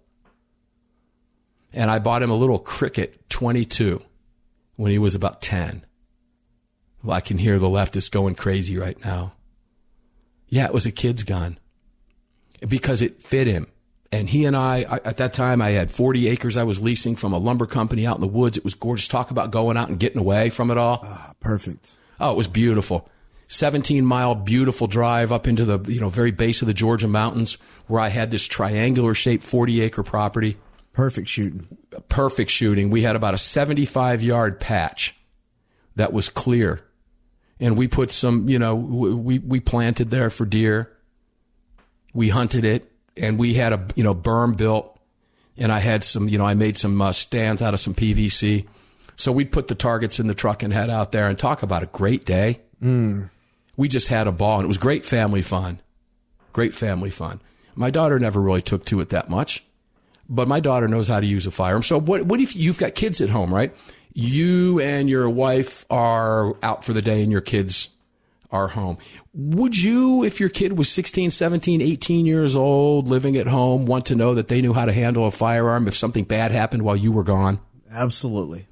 And 1.72 1.90
I 1.90 1.98
bought 1.98 2.22
him 2.22 2.30
a 2.30 2.36
little 2.36 2.58
Cricket 2.58 3.28
22 3.28 4.02
when 4.76 4.90
he 4.90 4.98
was 4.98 5.14
about 5.14 5.42
10. 5.42 5.84
Well, 7.02 7.16
I 7.16 7.20
can 7.20 7.38
hear 7.38 7.58
the 7.58 7.68
leftists 7.68 8.10
going 8.10 8.34
crazy 8.34 8.76
right 8.76 9.02
now. 9.04 9.32
Yeah, 10.48 10.66
it 10.66 10.74
was 10.74 10.86
a 10.86 10.92
kid's 10.92 11.22
gun 11.22 11.58
because 12.66 13.02
it 13.02 13.22
fit 13.22 13.46
him. 13.46 13.66
And 14.12 14.28
he 14.30 14.44
and 14.44 14.56
I, 14.56 14.84
I, 14.88 14.96
at 15.04 15.16
that 15.16 15.32
time, 15.32 15.60
I 15.60 15.70
had 15.70 15.90
40 15.90 16.28
acres 16.28 16.56
I 16.56 16.62
was 16.62 16.80
leasing 16.80 17.16
from 17.16 17.32
a 17.32 17.38
lumber 17.38 17.66
company 17.66 18.06
out 18.06 18.16
in 18.16 18.20
the 18.20 18.26
woods. 18.26 18.56
It 18.56 18.64
was 18.64 18.74
gorgeous. 18.74 19.08
Talk 19.08 19.30
about 19.30 19.50
going 19.50 19.76
out 19.76 19.88
and 19.88 19.98
getting 19.98 20.18
away 20.18 20.48
from 20.48 20.70
it 20.70 20.78
all. 20.78 21.00
Ah, 21.02 21.34
perfect. 21.40 21.90
Oh, 22.20 22.32
it 22.32 22.36
was 22.36 22.48
beautiful. 22.48 23.10
17 23.48 24.04
mile 24.04 24.34
beautiful 24.34 24.86
drive 24.86 25.32
up 25.32 25.46
into 25.46 25.64
the, 25.64 25.78
you 25.90 26.00
know, 26.00 26.08
very 26.08 26.30
base 26.30 26.62
of 26.62 26.68
the 26.68 26.74
Georgia 26.74 27.08
mountains 27.08 27.54
where 27.86 28.00
I 28.00 28.08
had 28.08 28.30
this 28.30 28.46
triangular 28.46 29.14
shaped 29.14 29.44
40 29.44 29.80
acre 29.80 30.02
property. 30.02 30.56
Perfect 30.92 31.28
shooting. 31.28 31.66
Perfect 32.08 32.50
shooting. 32.50 32.90
We 32.90 33.02
had 33.02 33.16
about 33.16 33.34
a 33.34 33.38
75 33.38 34.22
yard 34.22 34.60
patch 34.60 35.14
that 35.94 36.12
was 36.12 36.28
clear. 36.28 36.82
And 37.60 37.78
we 37.78 37.88
put 37.88 38.10
some, 38.10 38.48
you 38.48 38.58
know, 38.58 38.74
we, 38.74 39.38
we 39.38 39.60
planted 39.60 40.10
there 40.10 40.30
for 40.30 40.44
deer 40.44 40.96
we 42.16 42.30
hunted 42.30 42.64
it 42.64 42.90
and 43.16 43.38
we 43.38 43.54
had 43.54 43.72
a 43.74 43.86
you 43.94 44.02
know 44.02 44.14
berm 44.14 44.56
built 44.56 44.98
and 45.58 45.70
I 45.70 45.78
had 45.78 46.02
some 46.02 46.28
you 46.28 46.38
know 46.38 46.46
I 46.46 46.54
made 46.54 46.76
some 46.76 47.00
uh, 47.00 47.12
stands 47.12 47.62
out 47.62 47.74
of 47.74 47.78
some 47.78 47.94
PVC. 47.94 48.66
So 49.16 49.32
we'd 49.32 49.52
put 49.52 49.68
the 49.68 49.74
targets 49.74 50.18
in 50.18 50.26
the 50.26 50.34
truck 50.34 50.62
and 50.62 50.72
head 50.72 50.90
out 50.90 51.12
there 51.12 51.28
and 51.28 51.38
talk 51.38 51.62
about 51.62 51.82
a 51.82 51.86
great 51.86 52.26
day. 52.26 52.60
Mm. 52.82 53.30
We 53.76 53.88
just 53.88 54.08
had 54.08 54.26
a 54.26 54.32
ball 54.32 54.58
and 54.58 54.64
it 54.64 54.68
was 54.68 54.78
great 54.78 55.04
family 55.04 55.42
fun. 55.42 55.80
Great 56.52 56.74
family 56.74 57.10
fun. 57.10 57.40
My 57.74 57.90
daughter 57.90 58.18
never 58.18 58.40
really 58.40 58.62
took 58.62 58.84
to 58.86 59.00
it 59.00 59.10
that 59.10 59.28
much, 59.28 59.62
but 60.28 60.48
my 60.48 60.60
daughter 60.60 60.88
knows 60.88 61.08
how 61.08 61.20
to 61.20 61.26
use 61.26 61.46
a 61.46 61.50
firearm. 61.50 61.82
So 61.82 62.00
what 62.00 62.22
what 62.22 62.40
if 62.40 62.56
you've 62.56 62.78
got 62.78 62.94
kids 62.94 63.20
at 63.20 63.28
home, 63.28 63.52
right? 63.52 63.74
You 64.14 64.80
and 64.80 65.10
your 65.10 65.28
wife 65.28 65.84
are 65.90 66.56
out 66.62 66.84
for 66.84 66.94
the 66.94 67.02
day 67.02 67.22
and 67.22 67.30
your 67.30 67.42
kids 67.42 67.90
are 68.50 68.68
home. 68.68 68.98
Would 69.34 69.76
you, 69.76 70.24
if 70.24 70.40
your 70.40 70.48
kid 70.48 70.78
was 70.78 70.88
16, 70.88 71.30
17, 71.30 71.82
18 71.82 72.26
years 72.26 72.56
old, 72.56 73.08
living 73.08 73.36
at 73.36 73.46
home, 73.46 73.86
want 73.86 74.06
to 74.06 74.14
know 74.14 74.34
that 74.34 74.48
they 74.48 74.62
knew 74.62 74.72
how 74.72 74.84
to 74.84 74.92
handle 74.92 75.26
a 75.26 75.30
firearm 75.30 75.88
if 75.88 75.96
something 75.96 76.24
bad 76.24 76.52
happened 76.52 76.82
while 76.82 76.96
you 76.96 77.12
were 77.12 77.24
gone? 77.24 77.60
Absolutely. 77.90 78.66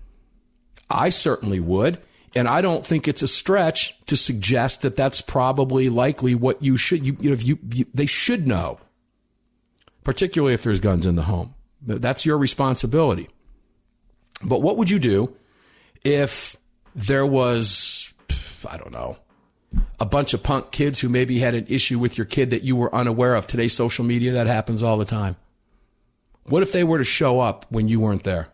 I 0.89 1.09
certainly 1.09 1.61
would. 1.61 1.99
And 2.37 2.49
I 2.49 2.61
don't 2.61 2.85
think 2.85 3.07
it's 3.07 3.23
a 3.23 3.29
stretch 3.29 3.97
to 4.07 4.17
suggest 4.17 4.83
that 4.83 4.97
that's 4.97 5.21
probably 5.21 5.89
likely 5.89 6.35
what 6.35 6.63
you 6.63 6.77
should, 6.77 7.07
you, 7.07 7.17
you 7.21 7.31
know, 7.31 7.37
you, 7.37 7.59
you, 7.71 7.85
they 7.95 8.07
should 8.07 8.47
know, 8.47 8.81
particularly 10.03 10.55
if 10.55 10.65
there's 10.65 10.81
guns 10.81 11.07
in 11.07 11.15
the 11.15 11.23
home. 11.23 11.55
That's 11.81 12.27
your 12.27 12.39
responsibility. 12.39 13.29
But 14.43 14.63
what 14.63 14.79
would 14.79 14.91
you 14.91 14.99
do 14.99 15.37
if 16.03 16.57
there 16.95 17.27
was, 17.27 18.13
I 18.69 18.77
don't 18.77 18.93
know, 18.93 19.17
a 20.01 20.07
bunch 20.07 20.35
of 20.35 20.43
punk 20.43 20.71
kids 20.71 21.01
who 21.01 21.09
maybe 21.09 21.39
had 21.39 21.55
an 21.55 21.67
issue 21.69 21.99
with 21.99 22.19
your 22.19 22.25
kid 22.25 22.51
that 22.51 22.63
you 22.63 22.77
were 22.77 22.95
unaware 22.95 23.35
of. 23.35 23.47
Today's 23.47 23.73
social 23.73 24.05
media, 24.05 24.33
that 24.33 24.47
happens 24.47 24.83
all 24.83 24.97
the 24.97 25.05
time. 25.05 25.37
What 26.45 26.63
if 26.63 26.73
they 26.73 26.85
were 26.85 26.99
to 26.99 27.05
show 27.05 27.41
up 27.41 27.67
when 27.71 27.89
you 27.89 28.01
weren't 28.01 28.25
there? 28.25 28.49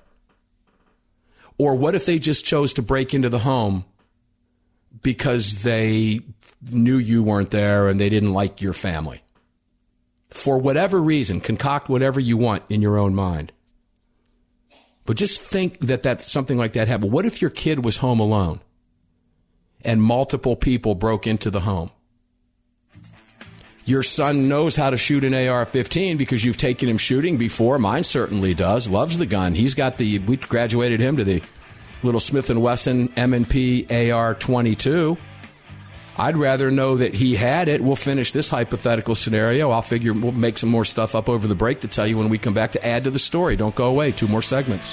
Or 1.61 1.75
what 1.75 1.95
if 1.95 2.07
they 2.07 2.19
just 2.19 2.45
chose 2.45 2.73
to 2.75 2.83
break 2.83 3.13
into 3.13 3.29
the 3.29 3.41
home 3.41 3.85
because 5.03 5.63
they 5.63 6.21
knew 6.71 6.97
you 6.97 7.23
weren't 7.23 7.51
there 7.51 7.89
and 7.89 8.01
they 8.01 8.09
didn't 8.09 8.33
like 8.33 8.63
your 8.63 8.73
family? 8.73 9.23
For 10.29 10.59
whatever 10.59 11.03
reason, 11.03 11.41
concoct 11.41 11.89
whatever 11.89 12.21
you 12.21 12.37
want 12.37 12.63
in 12.69 12.81
your 12.81 12.97
own 12.97 13.15
mind. 13.15 13.53
But 15.05 15.17
just 15.17 15.41
think 15.41 15.81
that 15.81 16.03
that's 16.03 16.31
something 16.31 16.57
like 16.57 16.73
that 16.75 16.89
happened. 16.89 17.13
What 17.13 17.27
if 17.27 17.43
your 17.43 17.51
kid 17.51 17.85
was 17.85 17.99
home 17.99 18.21
alone? 18.21 18.61
and 19.83 20.03
multiple 20.03 20.57
people 20.57 20.95
broke 20.95 21.27
into 21.27 21.51
the 21.51 21.61
home. 21.61 21.91
Your 23.91 24.05
son 24.05 24.47
knows 24.47 24.77
how 24.77 24.91
to 24.91 24.97
shoot 24.97 25.25
an 25.25 25.35
AR 25.35 25.65
15 25.65 26.17
because 26.17 26.45
you've 26.45 26.57
taken 26.57 26.89
him 26.89 26.97
shooting 26.97 27.39
before. 27.39 27.77
Mine 27.81 28.05
certainly 28.05 28.55
does. 28.55 28.89
Loves 28.89 29.19
the 29.19 29.27
gun. 29.27 29.53
He's 29.53 29.75
got 29.75 29.97
the, 29.97 30.21
we 30.21 30.37
graduated 30.37 31.01
him 31.01 31.17
to 31.17 31.25
the 31.25 31.43
little 32.05 32.21
Smith 32.21 32.49
& 32.51 32.57
Wesson 32.57 33.13
M&P 33.17 34.13
AR 34.13 34.37
22. 34.37 35.19
I'd 36.17 36.37
rather 36.37 36.71
know 36.71 36.99
that 36.99 37.15
he 37.15 37.35
had 37.35 37.67
it. 37.67 37.81
We'll 37.81 37.97
finish 37.97 38.31
this 38.31 38.49
hypothetical 38.49 39.17
scenario. 39.17 39.71
I'll 39.73 39.83
figure 39.83 40.13
we'll 40.13 40.31
make 40.31 40.59
some 40.59 40.71
more 40.71 40.85
stuff 40.85 41.17
up 41.17 41.29
over 41.29 41.49
the 41.49 41.57
break 41.57 41.81
to 41.81 41.89
tell 41.89 42.07
you 42.07 42.17
when 42.17 42.29
we 42.29 42.39
come 42.39 42.55
back 42.55 42.71
to 42.73 42.87
add 42.87 43.03
to 43.05 43.11
the 43.11 43.19
story. 43.19 43.57
Don't 43.57 43.75
go 43.75 43.89
away. 43.89 44.13
Two 44.13 44.29
more 44.29 44.43
segments. 44.43 44.93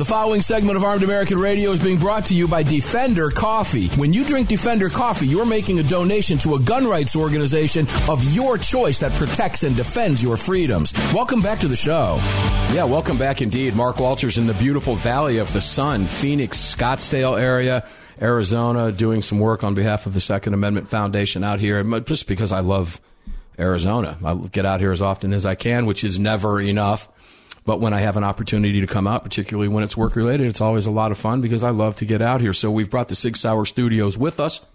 The 0.00 0.06
following 0.06 0.40
segment 0.40 0.78
of 0.78 0.82
Armed 0.82 1.02
American 1.02 1.38
Radio 1.38 1.72
is 1.72 1.78
being 1.78 1.98
brought 1.98 2.24
to 2.26 2.34
you 2.34 2.48
by 2.48 2.62
Defender 2.62 3.28
Coffee. 3.30 3.88
When 3.88 4.14
you 4.14 4.24
drink 4.24 4.48
Defender 4.48 4.88
Coffee, 4.88 5.26
you're 5.26 5.44
making 5.44 5.78
a 5.78 5.82
donation 5.82 6.38
to 6.38 6.54
a 6.54 6.58
gun 6.58 6.86
rights 6.86 7.14
organization 7.14 7.86
of 8.08 8.24
your 8.32 8.56
choice 8.56 9.00
that 9.00 9.12
protects 9.18 9.62
and 9.62 9.76
defends 9.76 10.22
your 10.22 10.38
freedoms. 10.38 10.94
Welcome 11.12 11.42
back 11.42 11.58
to 11.58 11.68
the 11.68 11.76
show. 11.76 12.16
Yeah, 12.72 12.84
welcome 12.84 13.18
back 13.18 13.42
indeed. 13.42 13.76
Mark 13.76 14.00
Walters 14.00 14.38
in 14.38 14.46
the 14.46 14.54
beautiful 14.54 14.94
Valley 14.94 15.36
of 15.36 15.52
the 15.52 15.60
Sun, 15.60 16.06
Phoenix, 16.06 16.56
Scottsdale 16.56 17.38
area. 17.38 17.86
Arizona, 18.22 18.92
doing 18.92 19.20
some 19.20 19.38
work 19.38 19.64
on 19.64 19.74
behalf 19.74 20.06
of 20.06 20.14
the 20.14 20.20
Second 20.20 20.54
Amendment 20.54 20.88
Foundation 20.88 21.44
out 21.44 21.60
here, 21.60 21.84
just 22.00 22.26
because 22.26 22.52
I 22.52 22.60
love 22.60 23.02
Arizona. 23.58 24.16
I 24.24 24.32
get 24.34 24.64
out 24.64 24.80
here 24.80 24.92
as 24.92 25.02
often 25.02 25.34
as 25.34 25.44
I 25.44 25.56
can, 25.56 25.84
which 25.84 26.04
is 26.04 26.18
never 26.18 26.58
enough. 26.58 27.06
But 27.70 27.78
when 27.78 27.92
I 27.92 28.00
have 28.00 28.16
an 28.16 28.24
opportunity 28.24 28.80
to 28.80 28.88
come 28.88 29.06
out, 29.06 29.22
particularly 29.22 29.68
when 29.68 29.84
it's 29.84 29.96
work 29.96 30.16
related, 30.16 30.48
it's 30.48 30.60
always 30.60 30.86
a 30.86 30.90
lot 30.90 31.12
of 31.12 31.18
fun 31.18 31.40
because 31.40 31.62
I 31.62 31.70
love 31.70 31.94
to 31.98 32.04
get 32.04 32.20
out 32.20 32.40
here. 32.40 32.52
So 32.52 32.68
we've 32.68 32.90
brought 32.90 33.06
the 33.06 33.14
Sig 33.14 33.36
Sauer 33.36 33.64
Studios 33.64 34.18
with 34.18 34.40
us. 34.40 34.66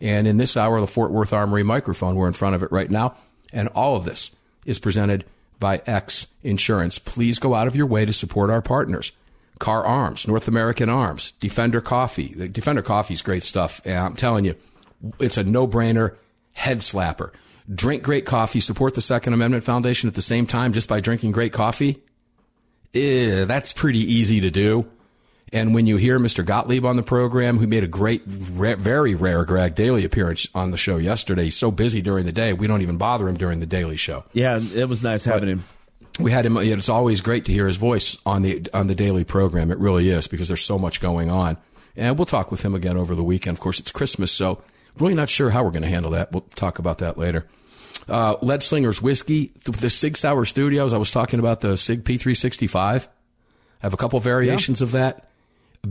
And 0.00 0.26
in 0.26 0.38
this 0.38 0.56
hour, 0.56 0.80
the 0.80 0.86
Fort 0.86 1.10
Worth 1.10 1.34
Armory 1.34 1.62
microphone, 1.62 2.14
we're 2.14 2.26
in 2.26 2.32
front 2.32 2.54
of 2.54 2.62
it 2.62 2.72
right 2.72 2.90
now. 2.90 3.16
And 3.52 3.68
all 3.74 3.96
of 3.96 4.06
this 4.06 4.34
is 4.64 4.78
presented 4.78 5.26
by 5.60 5.82
X 5.84 6.28
Insurance. 6.42 6.98
Please 6.98 7.38
go 7.38 7.52
out 7.52 7.66
of 7.66 7.76
your 7.76 7.84
way 7.84 8.06
to 8.06 8.14
support 8.14 8.48
our 8.48 8.62
partners. 8.62 9.12
Kahr 9.58 9.84
Arms, 9.84 10.26
North 10.26 10.48
American 10.48 10.88
Arms, 10.88 11.32
Defender 11.40 11.82
Coffee. 11.82 12.32
The 12.32 12.48
Defender 12.48 12.80
Coffee 12.80 13.12
is 13.12 13.20
great 13.20 13.44
stuff. 13.44 13.82
And 13.84 13.98
I'm 13.98 14.16
telling 14.16 14.46
you, 14.46 14.56
it's 15.20 15.36
a 15.36 15.44
no 15.44 15.68
brainer 15.68 16.16
head 16.54 16.78
slapper. 16.78 17.30
Drink 17.70 18.02
great 18.02 18.24
coffee, 18.24 18.60
support 18.60 18.94
the 18.94 19.02
Second 19.02 19.34
Amendment 19.34 19.64
Foundation 19.64 20.08
at 20.08 20.14
the 20.14 20.22
same 20.22 20.46
time 20.46 20.72
just 20.72 20.88
by 20.88 21.00
drinking 21.00 21.32
great 21.32 21.52
coffee 21.52 22.02
eh, 22.94 23.44
that's 23.44 23.72
pretty 23.72 24.00
easy 24.00 24.40
to 24.40 24.50
do. 24.50 24.88
And 25.52 25.74
when 25.74 25.86
you 25.86 25.96
hear 25.96 26.18
Mr. 26.18 26.44
Gottlieb 26.44 26.84
on 26.84 26.96
the 26.96 27.02
program, 27.02 27.56
who 27.56 27.66
made 27.66 27.82
a 27.82 27.88
great, 27.88 28.22
rare, 28.26 28.76
very 28.76 29.14
rare 29.14 29.44
Greg 29.44 29.74
Daily 29.74 30.04
appearance 30.04 30.46
on 30.54 30.72
the 30.72 30.76
show 30.76 30.98
yesterday, 30.98 31.44
he's 31.44 31.56
so 31.56 31.70
busy 31.70 32.02
during 32.02 32.26
the 32.26 32.32
day, 32.32 32.52
we 32.52 32.66
don't 32.66 32.82
even 32.82 32.98
bother 32.98 33.26
him 33.28 33.36
during 33.36 33.60
the 33.60 33.66
Daily 33.66 33.96
Show. 33.96 34.24
Yeah, 34.34 34.60
it 34.60 34.88
was 34.88 35.02
nice 35.02 35.24
having 35.24 35.48
him. 35.48 35.64
We 36.20 36.32
had 36.32 36.44
him. 36.44 36.56
It's 36.56 36.88
always 36.88 37.20
great 37.20 37.44
to 37.46 37.52
hear 37.52 37.66
his 37.66 37.76
voice 37.76 38.16
on 38.26 38.42
the 38.42 38.68
on 38.74 38.88
the 38.88 38.94
daily 38.96 39.22
program. 39.22 39.70
It 39.70 39.78
really 39.78 40.08
is 40.08 40.26
because 40.26 40.48
there's 40.48 40.64
so 40.64 40.76
much 40.76 41.00
going 41.00 41.30
on. 41.30 41.56
And 41.96 42.18
we'll 42.18 42.26
talk 42.26 42.50
with 42.50 42.62
him 42.62 42.74
again 42.74 42.96
over 42.96 43.14
the 43.14 43.22
weekend. 43.22 43.56
Of 43.56 43.60
course, 43.60 43.78
it's 43.78 43.92
Christmas, 43.92 44.32
so 44.32 44.62
really 44.98 45.14
not 45.14 45.28
sure 45.28 45.50
how 45.50 45.62
we're 45.62 45.70
going 45.70 45.82
to 45.82 45.88
handle 45.88 46.10
that. 46.12 46.32
We'll 46.32 46.42
talk 46.56 46.80
about 46.80 46.98
that 46.98 47.18
later. 47.18 47.46
Uh, 48.08 48.36
Lead 48.40 48.62
Slingers 48.62 49.02
Whiskey, 49.02 49.52
the 49.64 49.90
Sig 49.90 50.16
Sauer 50.16 50.44
Studios. 50.44 50.94
I 50.94 50.98
was 50.98 51.10
talking 51.10 51.38
about 51.40 51.60
the 51.60 51.76
Sig 51.76 52.04
P365. 52.04 53.06
I 53.06 53.10
have 53.80 53.94
a 53.94 53.98
couple 53.98 54.18
variations 54.20 54.80
yeah. 54.80 54.84
of 54.86 54.92
that. 54.92 55.28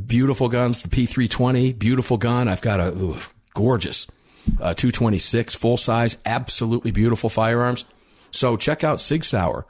Beautiful 0.06 0.50
guns, 0.50 0.82
the 0.82 0.90
P320, 0.90 1.78
beautiful 1.78 2.18
gun. 2.18 2.48
I've 2.48 2.62
got 2.62 2.80
a 2.80 2.90
ooh, 2.90 3.16
gorgeous 3.54 4.08
uh, 4.60 4.74
226 4.74 5.56
full 5.56 5.78
size, 5.78 6.18
absolutely 6.26 6.92
beautiful 6.92 7.30
firearms. 7.30 7.86
So 8.32 8.58
check 8.58 8.84
out 8.84 9.00
Sig 9.00 9.24
Sauer. 9.24 9.66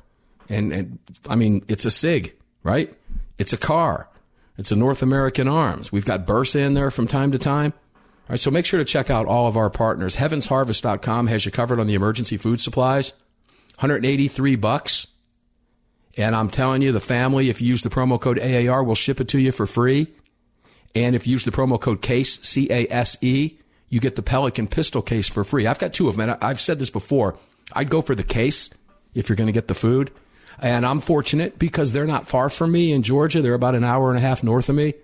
And, 0.50 0.72
and 0.72 1.00
I 1.30 1.36
mean, 1.36 1.64
it's 1.68 1.86
a 1.86 1.92
Sig, 1.92 2.36
right? 2.64 2.94
It's 3.38 3.54
a 3.54 3.58
Kahr. 3.58 4.10
It's 4.58 4.72
a 4.72 4.76
North 4.76 5.04
American 5.04 5.48
Arms. 5.48 5.92
We've 5.92 6.06
got 6.06 6.26
Bersa 6.26 6.62
in 6.62 6.74
there 6.74 6.90
from 6.90 7.08
time 7.08 7.32
to 7.32 7.38
time. 7.38 7.74
All 8.28 8.34
right, 8.34 8.40
so 8.42 8.52
make 8.52 8.66
sure 8.66 8.78
to 8.78 8.84
check 8.84 9.10
out 9.10 9.26
all 9.26 9.48
of 9.48 9.56
our 9.56 9.70
partners. 9.70 10.18
HeavensHarvest.com 10.18 11.28
has 11.28 11.46
you 11.46 11.52
covered 11.52 11.80
on 11.80 11.88
the 11.88 11.94
emergency 11.94 12.36
food 12.36 12.60
supplies. 12.60 13.13
183 13.80 14.58
bucks. 14.58 15.08
And 16.18 16.36
I'm 16.36 16.50
telling 16.50 16.82
you, 16.82 16.92
the 16.92 17.00
family, 17.00 17.50
if 17.50 17.62
you 17.62 17.70
use 17.70 17.84
the 17.84 17.90
promo 17.90 18.20
code 18.20 18.38
AAR, 18.38 18.84
we'll 18.84 18.96
ship 18.96 19.22
it 19.22 19.30
to 19.30 19.40
you 19.40 19.54
for 19.54 19.66
free. 19.66 20.08
And 20.94 21.16
if 21.16 21.26
you 21.26 21.32
use 21.32 21.46
the 21.46 21.52
promo 21.52 21.80
code 21.80 22.02
CASE, 22.02 22.42
C 22.42 22.68
A 22.70 22.86
S 22.90 23.18
E, 23.24 23.60
you 23.88 24.02
get 24.02 24.18
the 24.18 24.22
Pelican 24.22 24.68
pistol 24.68 25.02
case 25.02 25.30
for 25.30 25.46
free. 25.46 25.66
I've 25.66 25.80
got 25.80 25.94
two 25.94 26.10
of 26.10 26.18
them. 26.18 26.30
And 26.30 26.44
I've 26.44 26.60
said 26.60 26.80
this 26.80 26.90
before. 26.90 27.38
I'd 27.72 27.90
go 27.90 28.02
for 28.02 28.13
the 28.13 28.24
case 28.24 28.70
if 29.13 29.30
you're 29.30 29.38
going 29.38 29.48
to 29.48 29.54
get 29.54 29.70
the 29.70 29.74
food. 29.74 30.12
And 30.60 30.86
I'm 30.86 31.00
fortunate 31.00 31.58
because 31.58 31.94
they're 31.94 32.06
not 32.06 32.28
far 32.28 32.50
from 32.50 32.74
me 32.74 32.92
in 32.92 33.04
Georgia. 33.04 33.42
They're 33.42 33.54
about 33.54 33.76
an 33.76 33.86
hour 33.86 34.10
and 34.10 34.18
a 34.18 34.22
half 34.22 34.44
north 34.44 34.68
of 34.68 34.76
me. 34.76 34.96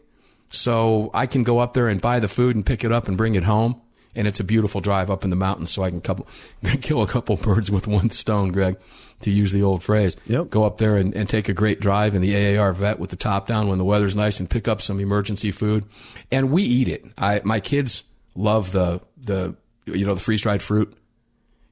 So 0.53 1.09
I 1.15 1.25
can 1.25 1.41
go 1.41 1.57
up 1.57 1.73
there 1.73 1.87
and 1.87 1.99
buy 1.99 2.19
the 2.19 2.27
food 2.27 2.55
and 2.55 2.63
pick 2.63 2.83
it 2.83 2.91
up 2.91 3.07
and 3.07 3.17
bring 3.17 3.33
it 3.33 3.43
home. 3.43 3.81
And 4.15 4.27
it's 4.27 4.39
a 4.39 4.43
beautiful 4.43 4.81
drive 4.81 5.09
up 5.09 5.23
in 5.23 5.31
the 5.31 5.35
mountains, 5.35 5.71
so 5.71 5.81
I 5.81 5.89
can 5.89 5.99
couple, 5.99 6.27
kill 6.81 7.01
a 7.01 7.07
couple 7.07 7.35
birds 7.35 7.71
with 7.71 7.87
one 7.87 8.11
stone, 8.11 8.51
Greg, 8.51 8.77
to 9.21 9.31
use 9.31 9.51
the 9.51 9.63
old 9.63 9.81
phrase. 9.81 10.15
Yep. 10.27 10.51
Go 10.51 10.63
up 10.63 10.77
there 10.77 10.97
and, 10.97 11.15
and 11.15 11.27
take 11.27 11.49
a 11.49 11.53
great 11.53 11.79
drive 11.79 12.13
in 12.13 12.21
the 12.21 12.55
AAR 12.55 12.71
vet 12.73 12.99
with 12.99 13.09
the 13.09 13.15
top 13.15 13.47
down 13.47 13.67
when 13.67 13.79
the 13.79 13.83
weather's 13.83 14.15
nice 14.15 14.39
and 14.39 14.47
pick 14.47 14.67
up 14.67 14.79
some 14.79 14.99
emergency 14.99 15.49
food. 15.49 15.85
And 16.31 16.51
we 16.51 16.61
eat 16.61 16.87
it. 16.87 17.03
I, 17.17 17.41
my 17.43 17.59
kids 17.59 18.03
love 18.35 18.71
the, 18.71 19.01
the, 19.17 19.55
you 19.87 20.05
know, 20.05 20.13
the 20.13 20.21
freeze 20.21 20.41
dried 20.41 20.61
fruit. 20.61 20.95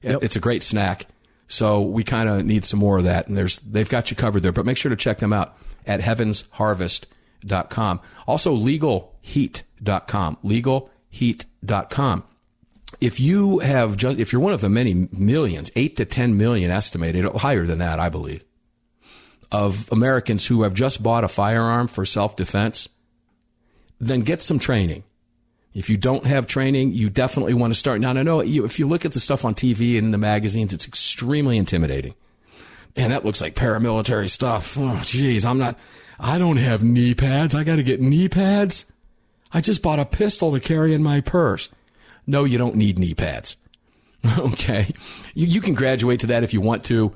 Yep. 0.01 0.23
It's 0.23 0.35
a 0.35 0.39
great 0.39 0.63
snack. 0.63 1.05
So 1.47 1.81
we 1.81 2.03
kind 2.03 2.27
of 2.27 2.43
need 2.43 2.65
some 2.65 2.79
more 2.79 2.97
of 2.97 3.03
that. 3.03 3.27
And 3.27 3.37
there's, 3.37 3.59
they've 3.59 3.87
got 3.87 4.09
you 4.09 4.17
covered 4.17 4.39
there, 4.39 4.51
but 4.51 4.65
make 4.65 4.77
sure 4.77 4.89
to 4.89 4.95
check 4.95 5.19
them 5.19 5.33
out 5.33 5.55
at 5.85 6.01
heavensharvest.com. 7.41 8.01
Also 8.27 8.55
legalheat.com, 8.55 10.37
legalheat.com. 10.43 12.23
If 12.99 13.19
you 13.19 13.59
have 13.59 13.97
just, 13.97 14.19
if 14.19 14.33
you're 14.33 14.41
one 14.41 14.53
of 14.53 14.61
the 14.61 14.69
many 14.69 15.07
millions, 15.11 15.71
eight 15.75 15.95
to 15.97 16.05
10 16.05 16.37
million 16.37 16.71
estimated, 16.71 17.25
higher 17.25 17.65
than 17.65 17.79
that, 17.79 17.99
I 17.99 18.09
believe, 18.09 18.43
of 19.51 19.91
Americans 19.91 20.45
who 20.47 20.63
have 20.63 20.73
just 20.73 21.01
bought 21.01 21.23
a 21.23 21.27
firearm 21.27 21.87
for 21.87 22.05
self 22.05 22.35
defense, 22.35 22.89
then 23.99 24.21
get 24.21 24.41
some 24.41 24.59
training. 24.59 25.03
If 25.73 25.89
you 25.89 25.95
don't 25.95 26.25
have 26.25 26.47
training, 26.47 26.91
you 26.91 27.09
definitely 27.09 27.53
want 27.53 27.73
to 27.73 27.79
start. 27.79 28.01
Now, 28.01 28.09
I 28.09 28.23
know 28.23 28.41
if 28.41 28.77
you 28.77 28.87
look 28.87 29.05
at 29.05 29.13
the 29.13 29.21
stuff 29.21 29.45
on 29.45 29.55
TV 29.55 29.97
and 29.97 30.07
in 30.07 30.11
the 30.11 30.17
magazines, 30.17 30.73
it's 30.73 30.85
extremely 30.85 31.57
intimidating. 31.57 32.13
And 32.97 33.13
that 33.13 33.23
looks 33.23 33.39
like 33.39 33.55
paramilitary 33.55 34.29
stuff. 34.29 34.77
Oh, 34.77 34.99
geez, 35.05 35.45
I'm 35.45 35.59
not, 35.59 35.79
I 36.21 36.37
don't 36.37 36.57
have 36.57 36.83
knee 36.83 37.15
pads. 37.15 37.55
I 37.55 37.63
got 37.63 37.77
to 37.77 37.83
get 37.83 37.99
knee 37.99 38.29
pads. 38.29 38.85
I 39.51 39.59
just 39.59 39.81
bought 39.81 39.99
a 39.99 40.05
pistol 40.05 40.53
to 40.53 40.59
carry 40.59 40.93
in 40.93 41.01
my 41.01 41.19
purse. 41.19 41.67
No, 42.27 42.43
you 42.43 42.59
don't 42.59 42.75
need 42.75 42.99
knee 42.99 43.15
pads. 43.15 43.57
okay. 44.37 44.87
You, 45.33 45.47
you 45.47 45.61
can 45.61 45.73
graduate 45.73 46.19
to 46.21 46.27
that 46.27 46.43
if 46.43 46.53
you 46.53 46.61
want 46.61 46.83
to. 46.85 47.13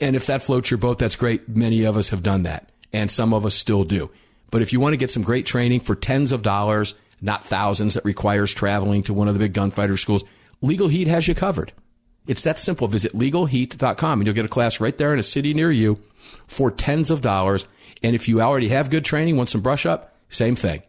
And 0.00 0.14
if 0.14 0.26
that 0.26 0.42
floats 0.42 0.70
your 0.70 0.78
boat, 0.78 1.00
that's 1.00 1.16
great. 1.16 1.48
Many 1.48 1.82
of 1.82 1.96
us 1.96 2.10
have 2.10 2.22
done 2.22 2.44
that. 2.44 2.70
And 2.92 3.10
some 3.10 3.34
of 3.34 3.44
us 3.44 3.54
still 3.54 3.82
do. 3.82 4.10
But 4.52 4.62
if 4.62 4.72
you 4.72 4.78
want 4.78 4.92
to 4.92 4.98
get 4.98 5.10
some 5.10 5.22
great 5.22 5.44
training 5.44 5.80
for 5.80 5.96
tens 5.96 6.30
of 6.30 6.42
dollars, 6.42 6.94
not 7.20 7.44
thousands 7.44 7.94
that 7.94 8.04
requires 8.04 8.54
traveling 8.54 9.02
to 9.04 9.14
one 9.14 9.26
of 9.28 9.34
the 9.34 9.40
big 9.40 9.52
gunfighter 9.52 9.96
schools. 9.96 10.24
Legal 10.60 10.88
Heat 10.88 11.08
has 11.08 11.26
you 11.26 11.34
covered. 11.34 11.72
It's 12.26 12.42
that 12.42 12.58
simple. 12.58 12.86
Visit 12.86 13.12
legalheat.com 13.12 14.20
and 14.20 14.26
you'll 14.26 14.34
get 14.34 14.44
a 14.44 14.48
class 14.48 14.80
right 14.80 14.96
there 14.96 15.12
in 15.12 15.18
a 15.18 15.24
city 15.24 15.54
near 15.54 15.72
you 15.72 16.00
for 16.46 16.70
tens 16.70 17.10
of 17.10 17.20
dollars. 17.20 17.66
And 18.02 18.14
if 18.14 18.28
you 18.28 18.40
already 18.40 18.68
have 18.68 18.90
good 18.90 19.04
training, 19.04 19.36
want 19.36 19.48
some 19.48 19.60
brush 19.60 19.86
up, 19.86 20.16
same 20.28 20.56
thing. 20.56 20.82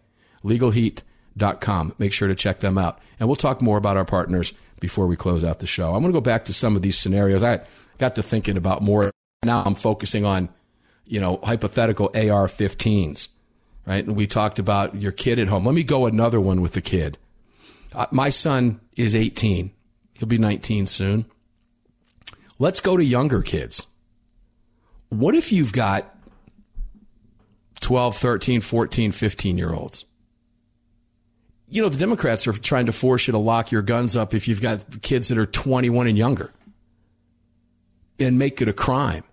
Legalheat.com. 0.43 1.95
Make 1.97 2.13
sure 2.13 2.27
to 2.27 2.35
check 2.35 2.59
them 2.59 2.77
out. 2.77 2.99
And 3.19 3.29
we'll 3.29 3.35
talk 3.35 3.61
more 3.61 3.77
about 3.77 3.97
our 3.97 4.05
partners 4.05 4.53
before 4.79 5.07
we 5.07 5.15
close 5.15 5.43
out 5.43 5.59
the 5.59 5.67
show. 5.67 5.93
I'm 5.93 6.01
going 6.01 6.11
to 6.11 6.17
go 6.17 6.21
back 6.21 6.45
to 6.45 6.53
some 6.53 6.75
of 6.75 6.81
these 6.81 6.97
scenarios. 6.97 7.43
I 7.43 7.61
got 7.97 8.15
to 8.15 8.23
thinking 8.23 8.57
about 8.57 8.81
more. 8.81 9.11
Now 9.43 9.63
I'm 9.65 9.75
focusing 9.75 10.25
on, 10.25 10.49
you 11.05 11.19
know, 11.19 11.39
hypothetical 11.43 12.07
AR 12.07 12.47
15s 12.47 13.27
right? 13.85 14.05
And 14.05 14.15
we 14.15 14.27
talked 14.27 14.59
about 14.59 14.95
your 14.95 15.11
kid 15.11 15.39
at 15.39 15.47
home. 15.47 15.65
Let 15.65 15.75
me 15.75 15.83
go 15.83 16.05
another 16.05 16.39
one 16.39 16.61
with 16.61 16.73
the 16.73 16.81
kid. 16.81 17.17
Uh, 17.93 18.07
my 18.11 18.29
son 18.29 18.79
is 18.95 19.15
18. 19.15 19.71
He'll 20.13 20.27
be 20.27 20.37
19 20.37 20.85
soon. 20.85 21.25
Let's 22.59 22.81
go 22.81 22.97
to 22.97 23.03
younger 23.03 23.41
kids. 23.41 23.87
What 25.09 25.35
if 25.35 25.51
you've 25.51 25.73
got 25.73 26.12
12, 27.83 28.17
13, 28.17 28.61
14, 28.61 29.11
15 29.11 29.57
year 29.57 29.73
olds? 29.73 30.05
You 31.69 31.81
know, 31.81 31.89
the 31.89 31.97
Democrats 31.97 32.47
are 32.47 32.53
trying 32.53 32.85
to 32.87 32.91
force 32.91 33.27
you 33.27 33.31
to 33.31 33.37
lock 33.37 33.71
your 33.71 33.81
guns 33.81 34.15
up 34.15 34.33
if 34.33 34.47
you've 34.47 34.61
got 34.61 35.01
kids 35.01 35.27
that 35.27 35.37
are 35.37 35.45
21 35.45 36.07
and 36.07 36.17
younger 36.17 36.53
and 38.19 38.39
make 38.39 38.61
it 38.61 38.69
a 38.69 38.73
crime 38.73 39.23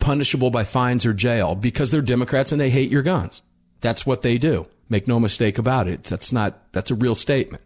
punishable 0.00 0.50
by 0.50 0.64
fines 0.64 1.06
or 1.06 1.14
jail 1.14 1.54
because 1.54 1.90
they're 1.90 2.02
Democrats 2.02 2.52
and 2.52 2.60
they 2.60 2.68
hate 2.68 2.90
your 2.90 3.02
guns. 3.02 3.40
That's 3.80 4.04
what 4.04 4.22
they 4.22 4.38
do. 4.38 4.66
Make 4.90 5.08
no 5.08 5.18
mistake 5.18 5.56
about 5.56 5.88
it. 5.88 6.04
That's 6.04 6.30
not, 6.30 6.72
that's 6.72 6.90
a 6.90 6.94
real 6.94 7.14
statement. 7.14 7.62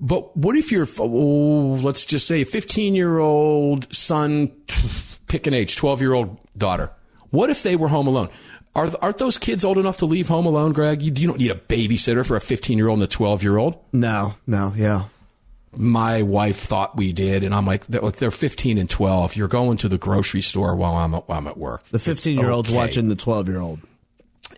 But 0.00 0.36
what 0.36 0.56
if 0.56 0.72
you're, 0.72 0.88
oh, 0.98 1.78
let's 1.82 2.04
just 2.04 2.26
say 2.26 2.40
a 2.40 2.44
15 2.44 2.96
year 2.96 3.18
old 3.18 3.92
son, 3.94 4.48
pick 5.28 5.46
an 5.46 5.54
age, 5.54 5.76
12 5.76 6.00
year 6.00 6.14
old 6.14 6.38
daughter. 6.58 6.90
What 7.32 7.50
if 7.50 7.64
they 7.64 7.74
were 7.74 7.88
home 7.88 8.06
alone? 8.06 8.28
Are, 8.76 8.88
aren't 9.02 9.18
those 9.18 9.36
kids 9.36 9.64
old 9.64 9.76
enough 9.76 9.96
to 9.98 10.06
leave 10.06 10.28
home 10.28 10.46
alone, 10.46 10.72
Greg? 10.72 11.02
You, 11.02 11.12
you 11.14 11.26
don't 11.26 11.38
need 11.38 11.50
a 11.50 11.56
babysitter 11.56 12.24
for 12.24 12.36
a 12.36 12.40
15 12.40 12.78
year 12.78 12.88
old 12.88 13.00
and 13.00 13.04
a 13.04 13.10
12 13.10 13.42
year 13.42 13.56
old. 13.56 13.76
No, 13.92 14.36
no, 14.46 14.72
yeah 14.76 15.06
my 15.76 16.22
wife 16.22 16.58
thought 16.58 16.96
we 16.96 17.12
did, 17.12 17.42
and 17.44 17.54
I'm 17.54 17.66
like, 17.66 17.86
they're, 17.86 18.10
they're 18.10 18.30
15 18.30 18.78
and 18.78 18.88
12. 18.88 19.36
You're 19.36 19.48
going 19.48 19.78
to 19.78 19.88
the 19.88 19.98
grocery 19.98 20.42
store 20.42 20.76
while 20.76 20.94
I'm 20.94 21.12
while 21.12 21.38
I'm 21.38 21.46
at 21.46 21.56
work. 21.56 21.84
The 21.86 21.98
15 21.98 22.38
year 22.38 22.50
old's 22.50 22.68
okay. 22.68 22.76
watching 22.76 23.08
the 23.08 23.16
12 23.16 23.48
year 23.48 23.60
old. 23.60 23.80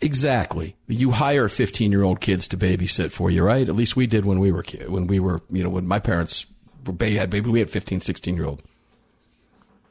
Exactly. 0.03 0.77
You 0.89 1.13
hire 1.13 1.49
15 1.49 1.93
year 1.93 2.03
old 2.03 2.21
kids 2.21 2.49
to 2.49 2.57
babysit 2.57 3.13
for 3.13 3.31
you, 3.31 3.45
right? 3.45 3.69
At 3.69 3.77
least 3.77 3.97
we 3.97 4.07
did 4.07 4.25
when 4.25 4.41
we 4.41 4.51
were 4.51 4.63
kid, 4.63 4.91
when 4.91 5.07
we 5.07 5.21
were, 5.21 5.41
you 5.51 5.63
know, 5.63 5.71
when 5.71 5.87
my 5.87 6.01
parents 6.01 6.47
had 6.87 7.31
baby, 7.31 7.49
we 7.49 7.61
had 7.61 7.71
15, 7.71 8.01
16 8.01 8.35
year 8.35 8.45
old. 8.45 8.63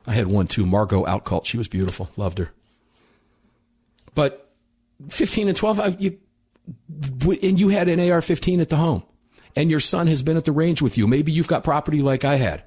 I 0.05 0.13
had 0.13 0.27
one 0.27 0.47
too, 0.47 0.65
Margot 0.65 1.05
Outcult. 1.05 1.45
She 1.45 1.57
was 1.57 1.69
beautiful, 1.69 2.09
loved 2.17 2.37
her. 2.39 2.51
But 4.15 4.51
15 5.09 5.47
and 5.47 5.57
12, 5.57 5.79
I, 5.79 5.87
you, 5.99 6.19
and 7.41 7.59
you 7.59 7.69
had 7.69 7.87
an 7.87 7.99
AR-15 7.99 8.61
at 8.61 8.69
the 8.69 8.77
home 8.77 9.03
and 9.55 9.69
your 9.69 9.79
son 9.79 10.07
has 10.07 10.21
been 10.21 10.37
at 10.37 10.45
the 10.45 10.51
range 10.51 10.81
with 10.81 10.97
you. 10.97 11.07
Maybe 11.07 11.31
you've 11.31 11.47
got 11.47 11.63
property 11.63 12.01
like 12.01 12.25
I 12.25 12.35
had 12.35 12.63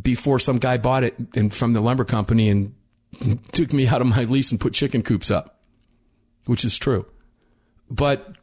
before 0.00 0.38
some 0.38 0.58
guy 0.58 0.78
bought 0.78 1.04
it 1.04 1.14
and 1.34 1.52
from 1.52 1.72
the 1.72 1.80
lumber 1.80 2.04
company 2.04 2.48
and 2.48 2.74
took 3.52 3.72
me 3.72 3.86
out 3.86 4.00
of 4.00 4.06
my 4.06 4.24
lease 4.24 4.50
and 4.50 4.60
put 4.60 4.72
chicken 4.72 5.02
coops 5.02 5.30
up, 5.30 5.60
which 6.46 6.64
is 6.64 6.78
true. 6.78 7.06
But 7.90 8.36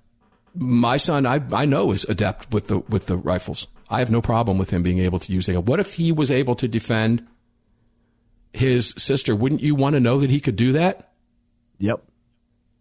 my 0.53 0.97
son, 0.97 1.25
I, 1.25 1.41
I 1.51 1.65
know 1.65 1.91
is 1.91 2.03
adept 2.05 2.53
with 2.53 2.67
the, 2.67 2.79
with 2.79 3.07
the 3.07 3.17
rifles. 3.17 3.67
I 3.89 3.99
have 3.99 4.11
no 4.11 4.21
problem 4.21 4.57
with 4.57 4.69
him 4.69 4.83
being 4.83 4.99
able 4.99 5.19
to 5.19 5.33
use 5.33 5.49
it. 5.49 5.63
What 5.63 5.79
if 5.79 5.95
he 5.95 6.11
was 6.11 6.29
able 6.29 6.55
to 6.55 6.67
defend 6.67 7.25
his 8.53 8.93
sister? 8.97 9.35
Wouldn't 9.35 9.61
you 9.61 9.73
want 9.73 9.93
to 9.93 9.99
know 9.99 10.19
that 10.19 10.29
he 10.29 10.39
could 10.39 10.55
do 10.55 10.73
that? 10.73 11.08
Yep. 11.79 12.03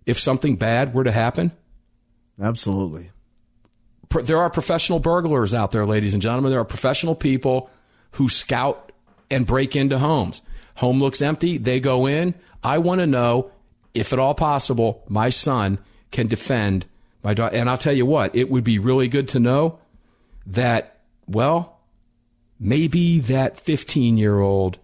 If 0.06 0.18
something 0.18 0.56
bad 0.56 0.94
were 0.94 1.04
to 1.04 1.12
happen? 1.12 1.52
Absolutely 2.40 3.10
there 4.10 4.38
are 4.38 4.50
professional 4.50 4.98
burglars 4.98 5.54
out 5.54 5.70
there, 5.72 5.86
ladies 5.86 6.14
and 6.14 6.22
gentlemen. 6.22 6.50
There 6.50 6.60
are 6.60 6.64
professional 6.64 7.14
people 7.14 7.70
who 8.12 8.28
scout 8.28 8.92
and 9.30 9.46
break 9.46 9.76
into 9.76 9.98
homes. 9.98 10.42
Home 10.76 11.00
looks 11.00 11.20
empty. 11.20 11.58
They 11.58 11.80
go 11.80 12.06
in. 12.06 12.34
I 12.62 12.78
want 12.78 13.00
to 13.00 13.06
know 13.06 13.50
if 13.94 14.12
at 14.12 14.18
all 14.18 14.34
possible, 14.34 15.04
my 15.08 15.28
son 15.28 15.78
can 16.10 16.28
defend 16.28 16.86
my 17.22 17.34
daughter. 17.34 17.56
And 17.56 17.68
I'll 17.68 17.78
tell 17.78 17.92
you 17.92 18.06
what, 18.06 18.34
it 18.34 18.50
would 18.50 18.64
be 18.64 18.78
really 18.78 19.08
good 19.08 19.28
to 19.28 19.40
know 19.40 19.78
that, 20.46 21.00
well, 21.26 21.80
maybe 22.58 23.20
that 23.20 23.58
15 23.58 24.16
year 24.16 24.38
old 24.38 24.78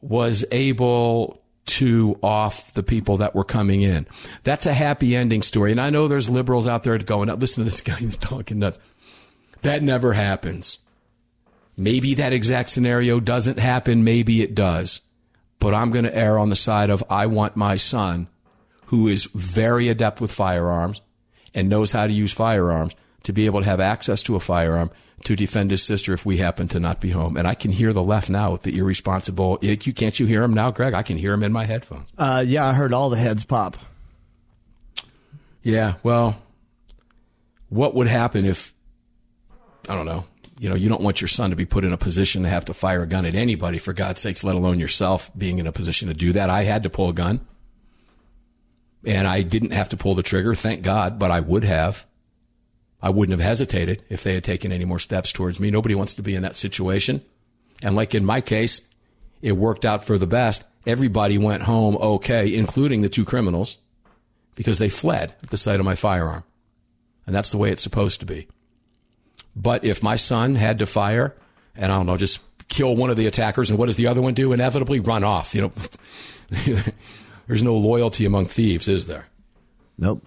was 0.00 0.44
able 0.50 1.41
to 1.64 2.18
off 2.22 2.74
the 2.74 2.82
people 2.82 3.18
that 3.18 3.34
were 3.34 3.44
coming 3.44 3.82
in. 3.82 4.06
That's 4.42 4.66
a 4.66 4.72
happy 4.72 5.14
ending 5.14 5.42
story. 5.42 5.70
And 5.70 5.80
I 5.80 5.90
know 5.90 6.08
there's 6.08 6.28
liberals 6.28 6.66
out 6.66 6.82
there 6.82 6.98
going, 6.98 7.28
listen 7.38 7.64
to 7.64 7.70
this 7.70 7.80
guy, 7.80 7.94
he's 7.98 8.16
talking 8.16 8.58
nuts. 8.58 8.78
That 9.62 9.82
never 9.82 10.12
happens. 10.12 10.78
Maybe 11.76 12.14
that 12.14 12.32
exact 12.32 12.68
scenario 12.68 13.20
doesn't 13.20 13.58
happen. 13.58 14.04
Maybe 14.04 14.42
it 14.42 14.54
does. 14.54 15.00
But 15.58 15.74
I'm 15.74 15.90
going 15.90 16.04
to 16.04 16.16
err 16.16 16.38
on 16.38 16.48
the 16.48 16.56
side 16.56 16.90
of 16.90 17.04
I 17.08 17.26
want 17.26 17.56
my 17.56 17.76
son, 17.76 18.28
who 18.86 19.06
is 19.06 19.26
very 19.26 19.88
adept 19.88 20.20
with 20.20 20.32
firearms 20.32 21.00
and 21.54 21.68
knows 21.68 21.92
how 21.92 22.06
to 22.06 22.12
use 22.12 22.32
firearms, 22.32 22.94
to 23.22 23.32
be 23.32 23.46
able 23.46 23.60
to 23.60 23.66
have 23.66 23.78
access 23.78 24.22
to 24.24 24.34
a 24.34 24.40
firearm 24.40 24.90
to 25.24 25.36
defend 25.36 25.70
his 25.70 25.82
sister 25.82 26.12
if 26.12 26.26
we 26.26 26.38
happen 26.38 26.68
to 26.68 26.80
not 26.80 27.00
be 27.00 27.10
home. 27.10 27.36
And 27.36 27.46
I 27.46 27.54
can 27.54 27.70
hear 27.70 27.92
the 27.92 28.02
left 28.02 28.30
now 28.30 28.52
with 28.52 28.62
the 28.62 28.76
irresponsible. 28.78 29.58
You 29.62 29.76
can't 29.76 30.18
you 30.18 30.26
hear 30.26 30.42
him 30.42 30.54
now, 30.54 30.70
Greg? 30.70 30.94
I 30.94 31.02
can 31.02 31.16
hear 31.16 31.32
him 31.32 31.42
in 31.42 31.52
my 31.52 31.64
headphones. 31.64 32.08
Uh, 32.18 32.44
yeah, 32.46 32.66
I 32.66 32.74
heard 32.74 32.92
all 32.92 33.10
the 33.10 33.16
heads 33.16 33.44
pop. 33.44 33.76
Yeah, 35.62 35.94
well, 36.02 36.42
what 37.68 37.94
would 37.94 38.08
happen 38.08 38.44
if 38.44 38.74
I 39.88 39.94
don't 39.94 40.06
know? 40.06 40.24
You 40.58 40.68
know, 40.68 40.74
you 40.74 40.88
don't 40.88 41.02
want 41.02 41.20
your 41.20 41.28
son 41.28 41.50
to 41.50 41.56
be 41.56 41.64
put 41.64 41.84
in 41.84 41.92
a 41.92 41.96
position 41.96 42.42
to 42.42 42.48
have 42.48 42.66
to 42.66 42.74
fire 42.74 43.02
a 43.02 43.06
gun 43.06 43.26
at 43.26 43.34
anybody, 43.34 43.78
for 43.78 43.92
God's 43.92 44.20
sakes, 44.20 44.44
let 44.44 44.54
alone 44.54 44.78
yourself 44.78 45.30
being 45.36 45.58
in 45.58 45.66
a 45.66 45.72
position 45.72 46.08
to 46.08 46.14
do 46.14 46.32
that. 46.32 46.50
I 46.50 46.64
had 46.64 46.84
to 46.84 46.90
pull 46.90 47.08
a 47.08 47.12
gun, 47.12 47.40
and 49.04 49.26
I 49.26 49.42
didn't 49.42 49.72
have 49.72 49.88
to 49.88 49.96
pull 49.96 50.14
the 50.14 50.22
trigger, 50.22 50.54
thank 50.54 50.82
God, 50.82 51.18
but 51.18 51.30
I 51.30 51.40
would 51.40 51.64
have. 51.64 52.06
I 53.02 53.10
wouldn't 53.10 53.38
have 53.38 53.46
hesitated 53.46 54.04
if 54.08 54.22
they 54.22 54.34
had 54.34 54.44
taken 54.44 54.70
any 54.70 54.84
more 54.84 55.00
steps 55.00 55.32
towards 55.32 55.58
me. 55.58 55.70
Nobody 55.70 55.94
wants 55.94 56.14
to 56.14 56.22
be 56.22 56.34
in 56.34 56.42
that 56.42 56.56
situation. 56.56 57.22
And 57.82 57.96
like 57.96 58.14
in 58.14 58.24
my 58.24 58.40
case, 58.40 58.82
it 59.42 59.52
worked 59.52 59.84
out 59.84 60.04
for 60.04 60.16
the 60.16 60.26
best. 60.26 60.62
Everybody 60.86 61.36
went 61.36 61.62
home 61.62 61.96
okay, 61.96 62.54
including 62.54 63.02
the 63.02 63.08
two 63.08 63.24
criminals, 63.24 63.78
because 64.54 64.78
they 64.78 64.88
fled 64.88 65.34
at 65.42 65.50
the 65.50 65.56
sight 65.56 65.80
of 65.80 65.86
my 65.86 65.96
firearm. 65.96 66.44
And 67.26 67.34
that's 67.34 67.50
the 67.50 67.58
way 67.58 67.70
it's 67.70 67.82
supposed 67.82 68.20
to 68.20 68.26
be. 68.26 68.46
But 69.54 69.84
if 69.84 70.02
my 70.02 70.16
son 70.16 70.54
had 70.54 70.78
to 70.78 70.86
fire, 70.86 71.34
and 71.76 71.90
I 71.90 71.96
don't 71.96 72.06
know, 72.06 72.16
just 72.16 72.40
kill 72.68 72.96
one 72.96 73.10
of 73.10 73.16
the 73.16 73.26
attackers, 73.26 73.70
and 73.70 73.78
what 73.78 73.86
does 73.86 73.96
the 73.96 74.06
other 74.06 74.22
one 74.22 74.34
do? 74.34 74.52
Inevitably 74.52 75.00
run 75.00 75.24
off. 75.24 75.54
You 75.54 75.62
know, 75.62 75.72
there's 77.46 77.62
no 77.62 77.74
loyalty 77.74 78.24
among 78.24 78.46
thieves, 78.46 78.88
is 78.88 79.06
there? 79.06 79.26
Nope. 79.98 80.24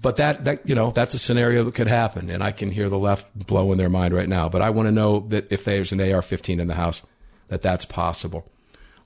But 0.00 0.16
that, 0.16 0.44
that, 0.44 0.68
you 0.68 0.74
know, 0.74 0.90
that's 0.90 1.14
a 1.14 1.18
scenario 1.18 1.64
that 1.64 1.74
could 1.74 1.88
happen, 1.88 2.30
and 2.30 2.42
I 2.42 2.52
can 2.52 2.70
hear 2.70 2.88
the 2.88 2.98
left 2.98 3.26
blow 3.46 3.72
in 3.72 3.78
their 3.78 3.88
mind 3.88 4.14
right 4.14 4.28
now. 4.28 4.48
But 4.48 4.62
I 4.62 4.70
want 4.70 4.86
to 4.86 4.92
know 4.92 5.20
that 5.28 5.50
if 5.50 5.64
there's 5.64 5.92
an 5.92 6.00
AR-15 6.00 6.60
in 6.60 6.68
the 6.68 6.74
house, 6.74 7.02
that 7.48 7.62
that's 7.62 7.84
possible. 7.84 8.48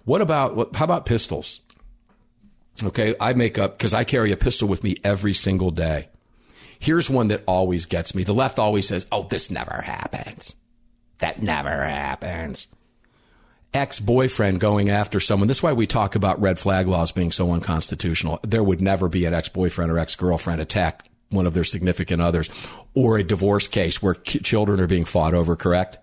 What 0.04 0.20
about 0.20 0.76
how 0.76 0.84
about 0.84 1.06
pistols? 1.06 1.60
Okay, 2.82 3.14
I 3.20 3.32
make 3.34 3.58
up 3.58 3.78
because 3.78 3.94
I 3.94 4.04
carry 4.04 4.32
a 4.32 4.36
pistol 4.36 4.68
with 4.68 4.82
me 4.82 4.96
every 5.04 5.34
single 5.34 5.70
day. 5.70 6.08
Here's 6.78 7.08
one 7.08 7.28
that 7.28 7.44
always 7.46 7.86
gets 7.86 8.14
me. 8.14 8.24
The 8.24 8.34
left 8.34 8.58
always 8.58 8.88
says, 8.88 9.06
"Oh, 9.12 9.26
this 9.28 9.50
never 9.50 9.82
happens. 9.82 10.56
That 11.18 11.40
never 11.40 11.84
happens." 11.84 12.66
Ex-boyfriend 13.74 14.60
going 14.60 14.90
after 14.90 15.18
someone. 15.18 15.48
This 15.48 15.58
is 15.58 15.62
why 15.62 15.72
we 15.72 15.86
talk 15.86 16.14
about 16.14 16.40
red 16.40 16.58
flag 16.58 16.86
laws 16.86 17.10
being 17.10 17.32
so 17.32 17.52
unconstitutional. 17.52 18.38
There 18.42 18.62
would 18.62 18.82
never 18.82 19.08
be 19.08 19.24
an 19.24 19.32
ex-boyfriend 19.32 19.90
or 19.90 19.98
ex-girlfriend 19.98 20.60
attack 20.60 21.08
one 21.30 21.46
of 21.46 21.54
their 21.54 21.64
significant 21.64 22.20
others 22.20 22.50
or 22.94 23.16
a 23.16 23.24
divorce 23.24 23.68
case 23.68 24.02
where 24.02 24.14
children 24.14 24.80
are 24.80 24.86
being 24.86 25.06
fought 25.06 25.32
over, 25.32 25.56
correct? 25.56 25.98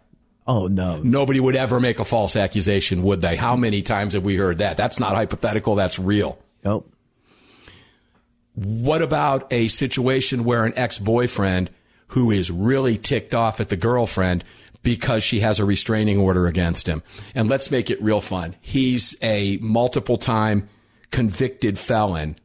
Oh, 0.48 0.66
no. 0.66 1.00
Nobody 1.04 1.40
would 1.40 1.56
ever 1.56 1.80
make 1.80 2.00
a 2.00 2.06
false 2.06 2.36
accusation, 2.36 3.04
would 3.04 3.22
they? 3.22 3.36
How 3.36 3.56
many 3.56 3.84
times 3.84 4.16
have 4.16 4.24
we 4.24 4.36
heard 4.36 4.58
that? 4.58 4.78
That's 4.78 5.00
not 5.00 5.14
hypothetical, 5.14 5.76
that's 5.76 6.00
real. 6.00 6.40
Nope. 6.64 6.92
What 8.56 9.04
about 9.04 9.54
a 9.54 9.68
situation 9.68 10.44
where 10.44 10.66
an 10.66 10.74
ex 10.76 10.98
boyfriend 10.98 11.70
who 12.08 12.32
is 12.32 12.50
really 12.50 12.98
ticked 12.98 13.36
off 13.36 13.60
at 13.62 13.70
the 13.70 13.78
girlfriend 13.78 14.44
because 14.84 15.24
she 15.24 15.42
has 15.42 15.60
a 15.60 15.66
restraining 15.66 16.18
order 16.18 16.48
against 16.48 16.88
him? 16.88 17.04
And 17.36 17.50
let's 17.50 17.72
make 17.72 17.90
it 17.90 18.02
real 18.02 18.22
fun. 18.22 18.56
He's 18.62 19.16
a 19.22 19.58
multiple 19.62 20.18
time 20.18 20.70
convicted 21.12 21.80
felon. 21.80 22.38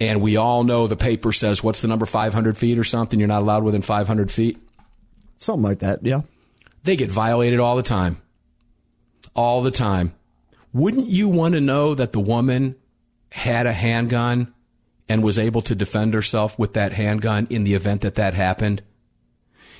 And 0.00 0.20
we 0.20 0.36
all 0.36 0.64
know 0.64 0.86
the 0.86 0.96
paper 0.96 1.32
says, 1.32 1.62
what's 1.62 1.80
the 1.80 1.88
number, 1.88 2.06
500 2.06 2.58
feet 2.58 2.78
or 2.78 2.84
something? 2.84 3.18
You're 3.18 3.28
not 3.28 3.42
allowed 3.42 3.64
within 3.64 3.82
500 3.82 4.30
feet? 4.30 4.60
Something 5.38 5.62
like 5.62 5.78
that, 5.80 6.04
yeah. 6.04 6.22
They 6.82 6.96
get 6.96 7.10
violated 7.10 7.60
all 7.60 7.76
the 7.76 7.82
time. 7.82 8.20
All 9.34 9.62
the 9.62 9.70
time. 9.70 10.14
Wouldn't 10.72 11.06
you 11.06 11.28
want 11.28 11.54
to 11.54 11.60
know 11.60 11.94
that 11.94 12.12
the 12.12 12.20
woman 12.20 12.76
had 13.30 13.66
a 13.66 13.72
handgun 13.72 14.52
and 15.08 15.22
was 15.22 15.38
able 15.38 15.62
to 15.62 15.74
defend 15.74 16.14
herself 16.14 16.58
with 16.58 16.74
that 16.74 16.92
handgun 16.92 17.46
in 17.50 17.64
the 17.64 17.74
event 17.74 18.00
that 18.02 18.16
that 18.16 18.34
happened? 18.34 18.82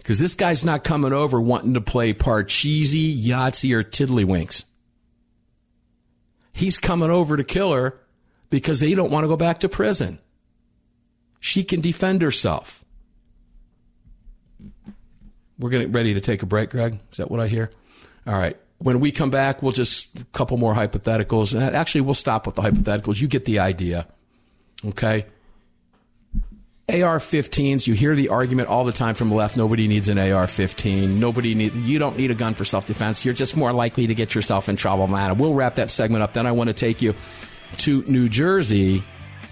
Because 0.04 0.18
this 0.18 0.34
guy's 0.34 0.66
not 0.66 0.84
coming 0.84 1.14
over 1.14 1.40
wanting 1.40 1.72
to 1.72 1.80
play 1.80 2.12
Parcheesi, 2.12 3.18
Yahtzee, 3.24 3.74
or 3.74 3.82
Tiddlywinks. 3.82 4.66
He's 6.52 6.76
coming 6.76 7.10
over 7.10 7.38
to 7.38 7.42
kill 7.42 7.72
her 7.72 7.98
because 8.50 8.80
they 8.80 8.94
don't 8.94 9.10
want 9.10 9.24
to 9.24 9.28
go 9.28 9.38
back 9.38 9.60
to 9.60 9.68
prison. 9.70 10.18
She 11.40 11.64
can 11.64 11.80
defend 11.80 12.20
herself. 12.20 12.84
We're 15.58 15.70
getting 15.70 15.92
ready 15.92 16.12
to 16.12 16.20
take 16.20 16.42
a 16.42 16.46
break, 16.46 16.68
Greg. 16.68 17.00
Is 17.10 17.16
that 17.16 17.30
what 17.30 17.40
I 17.40 17.48
hear? 17.48 17.70
All 18.26 18.34
right. 18.34 18.58
When 18.76 19.00
we 19.00 19.10
come 19.10 19.30
back, 19.30 19.62
we'll 19.62 19.72
just 19.72 20.18
a 20.18 20.24
couple 20.32 20.58
more 20.58 20.74
hypotheticals. 20.74 21.58
Uh, 21.58 21.72
actually, 21.74 22.02
we'll 22.02 22.12
stop 22.12 22.44
with 22.44 22.56
the 22.56 22.62
hypotheticals. 22.62 23.22
You 23.22 23.28
get 23.28 23.46
the 23.46 23.58
idea. 23.58 24.06
Okay. 24.84 25.24
AR 26.86 27.18
15s, 27.18 27.86
you 27.86 27.94
hear 27.94 28.14
the 28.14 28.28
argument 28.28 28.68
all 28.68 28.84
the 28.84 28.92
time 28.92 29.14
from 29.14 29.30
the 29.30 29.34
left 29.34 29.56
nobody 29.56 29.88
needs 29.88 30.10
an 30.10 30.18
AR 30.18 30.46
15. 30.46 31.18
Nobody 31.18 31.54
need, 31.54 31.72
you 31.74 31.98
don't 31.98 32.18
need 32.18 32.30
a 32.30 32.34
gun 32.34 32.52
for 32.52 32.66
self 32.66 32.86
defense. 32.86 33.24
You're 33.24 33.32
just 33.32 33.56
more 33.56 33.72
likely 33.72 34.06
to 34.06 34.14
get 34.14 34.34
yourself 34.34 34.68
in 34.68 34.76
trouble, 34.76 35.06
man. 35.06 35.38
We'll 35.38 35.54
wrap 35.54 35.76
that 35.76 35.90
segment 35.90 36.22
up. 36.22 36.34
Then 36.34 36.46
I 36.46 36.52
want 36.52 36.68
to 36.68 36.74
take 36.74 37.00
you 37.00 37.14
to 37.78 38.02
New 38.02 38.28
Jersey 38.28 39.02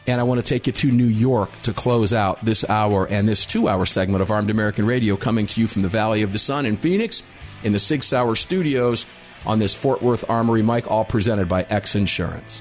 and 0.07 0.20
I 0.20 0.24
want 0.24 0.45
to 0.45 0.47
take 0.49 0.66
you 0.66 0.72
to 0.74 0.91
New 0.91 1.07
York 1.07 1.51
to 1.62 1.72
close 1.72 2.12
out 2.12 2.45
this 2.45 2.68
hour 2.68 3.07
and 3.07 3.26
this 3.26 3.47
two 3.47 3.66
hour 3.66 3.87
segment 3.87 4.20
of 4.20 4.30
Armed 4.30 4.51
American 4.51 4.85
Radio 4.85 5.16
coming 5.16 5.47
to 5.47 5.61
you 5.61 5.66
from 5.66 5.83
the 5.83 5.89
Valley 5.89 6.22
of 6.22 6.33
the 6.33 6.39
Sun 6.39 6.66
in 6.66 6.76
Phoenix 6.76 7.22
in 7.64 7.72
the 7.72 7.78
Sig 7.78 8.03
Sauer 8.03 8.37
studios 8.37 9.07
on 9.47 9.59
this 9.59 9.74
Fort 9.74 10.03
Worth 10.03 10.28
Armory 10.28 10.62
mic, 10.62 10.91
all 10.91 11.05
presented 11.05 11.49
by 11.49 11.62
X 11.64 11.95
Insurance. 11.95 12.61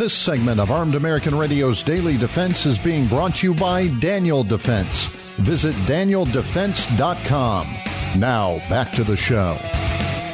This 0.00 0.14
segment 0.14 0.58
of 0.60 0.70
Armed 0.70 0.94
American 0.94 1.36
Radio's 1.36 1.82
Daily 1.82 2.16
Defense 2.16 2.64
is 2.64 2.78
being 2.78 3.06
brought 3.06 3.34
to 3.34 3.46
you 3.46 3.52
by 3.52 3.88
Daniel 3.88 4.42
Defense. 4.42 5.08
Visit 5.36 5.74
danieldefense.com. 5.84 7.76
Now, 8.18 8.60
back 8.70 8.92
to 8.92 9.04
the 9.04 9.18
show. 9.18 9.58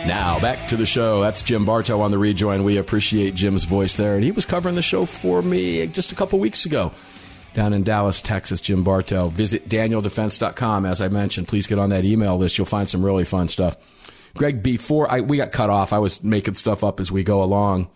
Now, 0.06 0.38
back 0.38 0.68
to 0.68 0.76
the 0.76 0.86
show. 0.86 1.20
That's 1.20 1.42
Jim 1.42 1.64
Bartow 1.64 2.00
on 2.00 2.12
the 2.12 2.18
rejoin. 2.18 2.62
We 2.62 2.76
appreciate 2.76 3.34
Jim's 3.34 3.64
voice 3.64 3.96
there. 3.96 4.14
And 4.14 4.22
he 4.22 4.30
was 4.30 4.46
covering 4.46 4.76
the 4.76 4.82
show 4.82 5.04
for 5.04 5.42
me 5.42 5.84
just 5.88 6.12
a 6.12 6.14
couple 6.14 6.38
weeks 6.38 6.64
ago 6.64 6.92
down 7.52 7.72
in 7.72 7.82
Dallas, 7.82 8.22
Texas. 8.22 8.60
Jim 8.60 8.84
Bartow. 8.84 9.26
Visit 9.26 9.68
danieldefense.com. 9.68 10.86
As 10.86 11.00
I 11.00 11.08
mentioned, 11.08 11.48
please 11.48 11.66
get 11.66 11.80
on 11.80 11.90
that 11.90 12.04
email 12.04 12.38
list. 12.38 12.56
You'll 12.56 12.66
find 12.66 12.88
some 12.88 13.04
really 13.04 13.24
fun 13.24 13.48
stuff. 13.48 13.76
Greg, 14.36 14.62
before 14.62 15.10
I, 15.10 15.22
we 15.22 15.38
got 15.38 15.50
cut 15.50 15.70
off, 15.70 15.92
I 15.92 15.98
was 15.98 16.22
making 16.22 16.54
stuff 16.54 16.84
up 16.84 17.00
as 17.00 17.10
we 17.10 17.24
go 17.24 17.42
along 17.42 17.90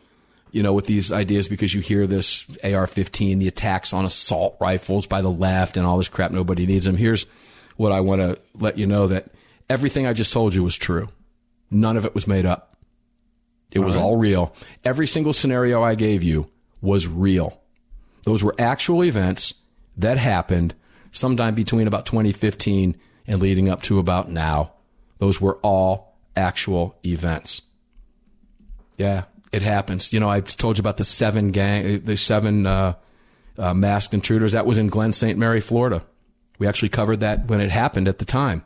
you 0.53 0.62
know, 0.62 0.72
with 0.72 0.86
these 0.86 1.12
ideas 1.12 1.48
because 1.48 1.74
you 1.74 1.80
hear 1.80 2.07
this 2.07 2.46
AR-15, 2.62 3.38
the 3.38 3.48
attacks 3.48 3.92
on 3.92 4.05
assault 4.05 4.57
rifles 4.61 5.07
by 5.07 5.22
the 5.22 5.30
left 5.30 5.76
and 5.76 5.86
all 5.86 5.98
this 5.98 6.09
crap. 6.09 6.32
Nobody 6.32 6.66
needs 6.66 6.84
them. 6.84 6.96
Here's 6.96 7.26
what 7.76 7.92
I 7.92 8.01
want 8.01 8.20
to 8.20 8.38
let 8.55 8.78
you 8.78 8.86
know 8.86 9.07
that 9.09 9.30
everything 9.68 10.07
I 10.07 10.12
just 10.12 10.32
told 10.32 10.55
you 10.55 10.64
was 10.64 10.76
true. 10.76 11.09
None 11.70 11.96
of 11.96 12.05
it 12.05 12.14
was 12.14 12.26
made 12.26 12.46
up. 12.46 12.76
It 13.72 13.78
all 13.78 13.84
was 13.84 13.96
right. 13.96 14.03
all 14.03 14.16
real. 14.16 14.55
Every 14.84 15.07
single 15.07 15.32
scenario 15.32 15.82
I 15.82 15.94
gave 15.94 16.22
you 16.22 16.51
was 16.80 17.07
real. 17.07 17.61
Those 18.24 18.42
were 18.42 18.55
actual 18.59 19.05
events 19.05 19.55
that 19.96 20.18
happened 20.18 20.74
sometime 21.12 21.55
between 21.55 21.86
about 21.86 22.07
2015 22.07 22.98
and 23.26 23.40
leading 23.40 23.68
up 23.68 23.82
to 23.82 23.98
about 23.98 24.30
now. 24.30 24.72
Those 25.18 25.40
were 25.40 25.57
all 25.62 26.16
actual 26.36 26.96
events. 27.05 27.62
Yeah, 28.96 29.24
it 29.53 29.62
happens. 29.62 30.12
You 30.12 30.20
know, 30.20 30.30
I 30.30 30.40
told 30.40 30.78
you 30.78 30.82
about 30.82 30.96
the 30.96 31.05
seven 31.05 31.51
gang, 31.51 32.05
the 32.05 32.16
seven 32.16 32.66
uh, 32.66 32.94
uh, 33.59 33.74
masked 33.74 34.14
intruders. 34.14 34.53
That 34.53 34.66
was 34.66 34.78
in 34.78 34.88
Glen 34.88 35.12
St. 35.12 35.38
Mary, 35.38 35.61
Florida. 35.61 36.05
We 36.59 36.66
actually 36.66 36.90
covered 36.90 37.20
that 37.20 37.46
when 37.46 37.61
it 37.61 37.70
happened 37.70 38.07
at 38.07 38.18
the 38.18 38.24
time. 38.24 38.64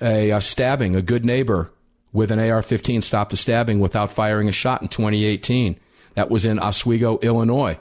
A, 0.00 0.30
a 0.30 0.40
stabbing, 0.40 0.96
a 0.96 1.02
good 1.02 1.24
neighbor 1.24 1.70
with 2.12 2.30
an 2.30 2.38
AR-15 2.38 3.02
stopped 3.02 3.32
a 3.32 3.36
stabbing 3.36 3.80
without 3.80 4.10
firing 4.10 4.48
a 4.48 4.52
shot 4.52 4.82
in 4.82 4.88
2018. 4.88 5.78
That 6.14 6.30
was 6.30 6.44
in 6.44 6.58
Oswego, 6.58 7.18
Illinois. 7.22 7.78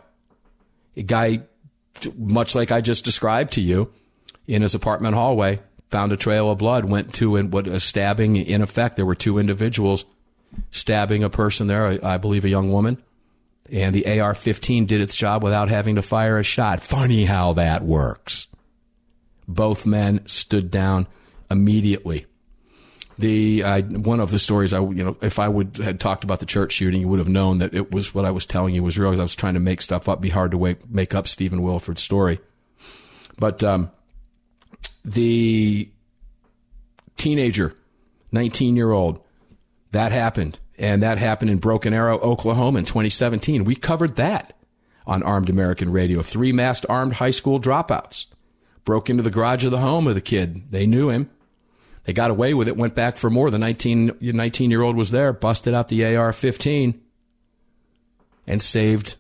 A 0.96 1.04
guy, 1.04 1.42
much 2.18 2.56
like 2.56 2.72
I 2.72 2.82
just 2.82 3.04
described 3.04 3.54
to 3.54 3.62
you, 3.62 3.92
in 4.48 4.62
his 4.62 4.76
apartment 4.76 5.16
hallway, 5.16 5.60
found 5.89 6.12
a 6.12 6.18
trail 6.18 6.50
of 6.52 6.58
blood, 6.58 6.86
went 6.86 7.14
to 7.16 7.36
and 7.36 7.52
what 7.52 7.68
a 7.68 7.80
stabbing 7.80 8.36
in 8.38 8.62
effect. 8.62 8.96
There 8.96 9.06
were 9.06 9.16
two 9.16 9.38
individuals 9.38 10.06
stabbing 10.72 11.24
a 11.24 11.30
person 11.30 11.68
there, 11.68 11.99
I, 12.04 12.18
believe 12.18 12.45
a 12.45 12.49
young 12.49 12.72
woman. 12.72 13.02
And 13.72 13.95
the 13.95 14.20
AR 14.20 14.34
15 14.34 14.86
did 14.86 15.02
its 15.02 15.16
job 15.16 15.43
without 15.43 15.70
having 15.70 15.95
to 15.95 16.02
fire 16.02 16.38
a 16.38 16.43
shot. 16.43 16.82
Funny 16.82 17.26
how 17.26 17.54
that 17.54 17.84
works. 17.84 18.47
Both 19.47 19.86
men 19.86 20.26
stood 20.28 20.70
down 20.70 21.08
immediately. 21.49 22.26
The 23.18 23.62
one 23.62 24.20
of 24.20 24.32
the 24.32 24.39
stories 24.39 24.74
I 24.74 24.80
you 24.80 25.04
know 25.04 25.18
if 25.22 25.38
I 25.38 25.47
would 25.47 25.78
had 25.78 25.99
talked 25.99 26.24
about 26.24 26.39
the 26.39 26.45
church 26.45 26.72
shooting, 26.72 27.02
you 27.02 27.08
would 27.08 27.20
have 27.20 27.28
known 27.28 27.60
that 27.60 27.74
it 27.74 27.91
was 27.91 28.16
what 28.16 28.26
I 28.26 28.32
was 28.32 28.47
telling 28.47 28.74
you 28.74 28.82
was 28.82 28.97
real. 28.97 29.12
Because 29.12 29.20
I 29.20 29.24
was 29.24 29.36
trying 29.36 29.54
to 29.54 29.60
make 29.60 29.82
stuff 29.82 30.10
up. 30.10 30.22
Be 30.22 30.30
hard 30.30 30.52
to 30.52 30.58
wake, 30.58 30.89
make 30.89 31.14
up 31.14 31.28
Stephen 31.28 31.60
Willeford's 31.60 32.02
story, 32.02 32.39
but 33.38 33.64
um, 33.64 33.91
the 35.06 35.91
teenager, 37.16 37.76
nineteen 38.32 38.76
year 38.76 38.91
old, 38.91 39.20
that 39.92 40.12
happened. 40.12 40.60
And 40.78 41.04
that 41.04 41.18
happened 41.18 41.52
in 41.52 41.60
Broken 41.60 41.94
Arrow, 41.94 42.18
Oklahoma 42.20 42.80
in 42.80 42.86
2017. 42.86 43.64
We 43.66 43.76
covered 43.76 44.16
that 44.16 44.58
on 45.06 45.22
Armed 45.24 45.50
American 45.50 45.92
Radio. 45.92 46.22
Three 46.22 46.52
masked 46.52 46.86
armed 46.89 47.14
high 47.14 47.32
school 47.32 47.60
dropouts 47.60 48.26
broke 48.84 49.10
into 49.10 49.24
the 49.24 49.30
garage 49.30 49.64
of 49.64 49.72
the 49.72 49.80
home 49.80 50.08
of 50.08 50.16
the 50.16 50.22
kid. 50.22 50.72
They 50.72 50.86
knew 50.88 51.10
him. 51.10 51.30
They 52.06 52.14
got 52.14 52.32
away 52.32 52.54
with 52.54 52.68
it, 52.68 52.78
went 52.78 52.96
back 52.96 53.16
for 53.16 53.30
more. 53.30 53.52
The 53.52 53.60
19, 53.60 54.18
19 54.22 54.72
year 54.72 54.82
old 54.82 54.96
was 54.96 55.12
there, 55.12 55.34
busted 55.34 55.74
out 55.74 55.89
the 55.89 56.16
AR 56.16 56.34
15 56.34 57.00
and 58.48 58.62
saved 58.62 59.18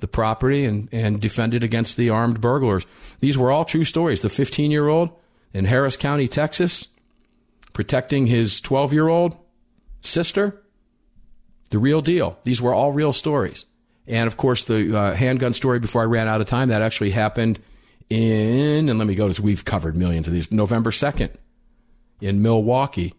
the 0.00 0.06
property 0.06 0.64
and, 0.64 0.88
and 0.92 1.20
defended 1.20 1.64
against 1.64 1.96
the 1.96 2.10
armed 2.10 2.40
burglars. 2.40 2.86
These 3.18 3.36
were 3.36 3.50
all 3.50 3.64
true 3.64 3.84
stories. 3.84 4.20
The 4.20 4.28
15 4.28 4.70
year 4.70 4.86
old 4.86 5.10
in 5.52 5.64
Harris 5.64 5.96
County, 5.96 6.28
Texas, 6.28 6.88
protecting 7.72 8.26
his 8.26 8.60
12 8.60 8.92
year 8.92 9.08
old 9.08 9.36
sister, 10.02 10.62
the 11.70 11.78
real 11.78 12.02
deal. 12.02 12.38
These 12.42 12.60
were 12.60 12.74
all 12.74 12.92
real 12.92 13.12
stories. 13.12 13.66
And 14.06 14.26
of 14.26 14.36
course, 14.36 14.64
the 14.64 14.96
uh, 14.96 15.14
handgun 15.14 15.52
story 15.52 15.78
before 15.78 16.02
I 16.02 16.06
ran 16.06 16.28
out 16.28 16.40
of 16.40 16.46
time, 16.46 16.68
that 16.68 16.82
actually 16.82 17.10
happened 17.10 17.60
in, 18.08 18.88
and 18.88 18.98
let 18.98 19.06
me 19.06 19.14
go 19.14 19.30
to, 19.30 19.42
we've 19.42 19.64
covered 19.64 19.96
millions 19.96 20.26
of 20.26 20.34
these, 20.34 20.50
November 20.50 20.90
2nd 20.90 21.32
in 22.20 22.42
Milwaukee. 22.42 23.14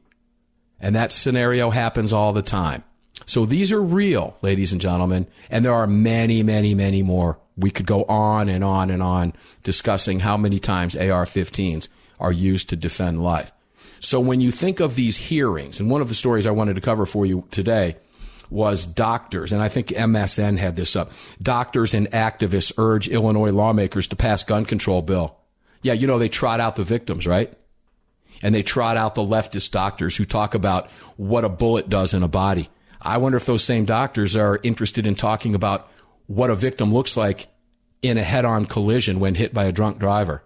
And 0.80 0.96
that 0.96 1.12
scenario 1.12 1.70
happens 1.70 2.12
all 2.12 2.34
the 2.34 2.42
time. 2.42 2.84
So 3.26 3.46
these 3.46 3.72
are 3.72 3.82
real, 3.82 4.36
ladies 4.42 4.72
and 4.72 4.82
gentlemen, 4.82 5.28
and 5.50 5.64
there 5.64 5.74
are 5.74 5.88
many, 5.88 6.44
many, 6.44 6.76
many 6.76 7.04
more. 7.04 7.40
We 7.56 7.70
could 7.70 7.86
go 7.86 8.04
on 8.06 8.50
and 8.50 8.64
on 8.64 8.90
and 8.90 9.04
on 9.04 9.34
discussing 9.64 10.20
how 10.20 10.38
many 10.38 10.60
times 10.60 10.96
AR 10.96 11.26
15s 11.26 11.88
are 12.20 12.32
used 12.32 12.70
to 12.70 12.76
defend 12.76 13.24
life. 13.24 13.52
So 14.02 14.20
when 14.20 14.42
you 14.42 14.52
think 14.52 14.80
of 14.80 14.96
these 14.96 15.16
hearings, 15.16 15.80
and 15.80 15.90
one 15.90 16.02
of 16.02 16.10
the 16.10 16.16
stories 16.16 16.48
I 16.48 16.52
wanted 16.52 16.74
to 16.74 16.82
cover 16.82 17.06
for 17.06 17.26
you 17.26 17.48
today 17.52 17.98
was 18.50 18.86
doctors, 18.86 19.54
and 19.54 19.62
I 19.62 19.70
think 19.70 19.90
MSN 19.90 20.58
had 20.58 20.76
this 20.76 20.96
up. 20.96 21.12
Doctors 21.42 21.94
and 21.94 22.10
activists 22.10 22.74
urge 22.78 23.08
Illinois 23.08 23.52
lawmakers 23.52 24.08
to 24.08 24.16
pass 24.16 24.44
gun 24.44 24.66
control 24.66 25.04
bill. 25.04 25.38
Yeah, 25.84 25.94
you 25.94 26.08
know, 26.08 26.18
they 26.18 26.30
trot 26.30 26.60
out 26.60 26.76
the 26.76 26.84
victims, 26.84 27.28
right? 27.28 27.54
And 28.42 28.54
they 28.56 28.64
trot 28.64 28.98
out 28.98 29.14
the 29.14 29.22
leftist 29.22 29.72
doctors 29.72 30.18
who 30.18 30.26
talk 30.26 30.56
about 30.56 30.90
what 31.16 31.46
a 31.46 31.50
bullet 31.50 31.88
does 31.88 32.16
in 32.16 32.24
a 32.24 32.28
body. 32.28 32.70
I 33.00 33.18
wonder 33.18 33.38
if 33.38 33.46
those 33.46 33.64
same 33.64 33.86
doctors 33.86 34.36
are 34.36 34.60
interested 34.64 35.06
in 35.06 35.16
talking 35.16 35.54
about 35.54 35.90
what 36.26 36.50
a 36.50 36.56
victim 36.56 36.92
looks 36.92 37.16
like 37.16 37.48
in 38.02 38.18
a 38.18 38.24
head 38.24 38.46
on 38.46 38.66
collision 38.66 39.20
when 39.20 39.36
hit 39.36 39.54
by 39.54 39.66
a 39.66 39.72
drunk 39.72 40.00
driver. 40.00 40.44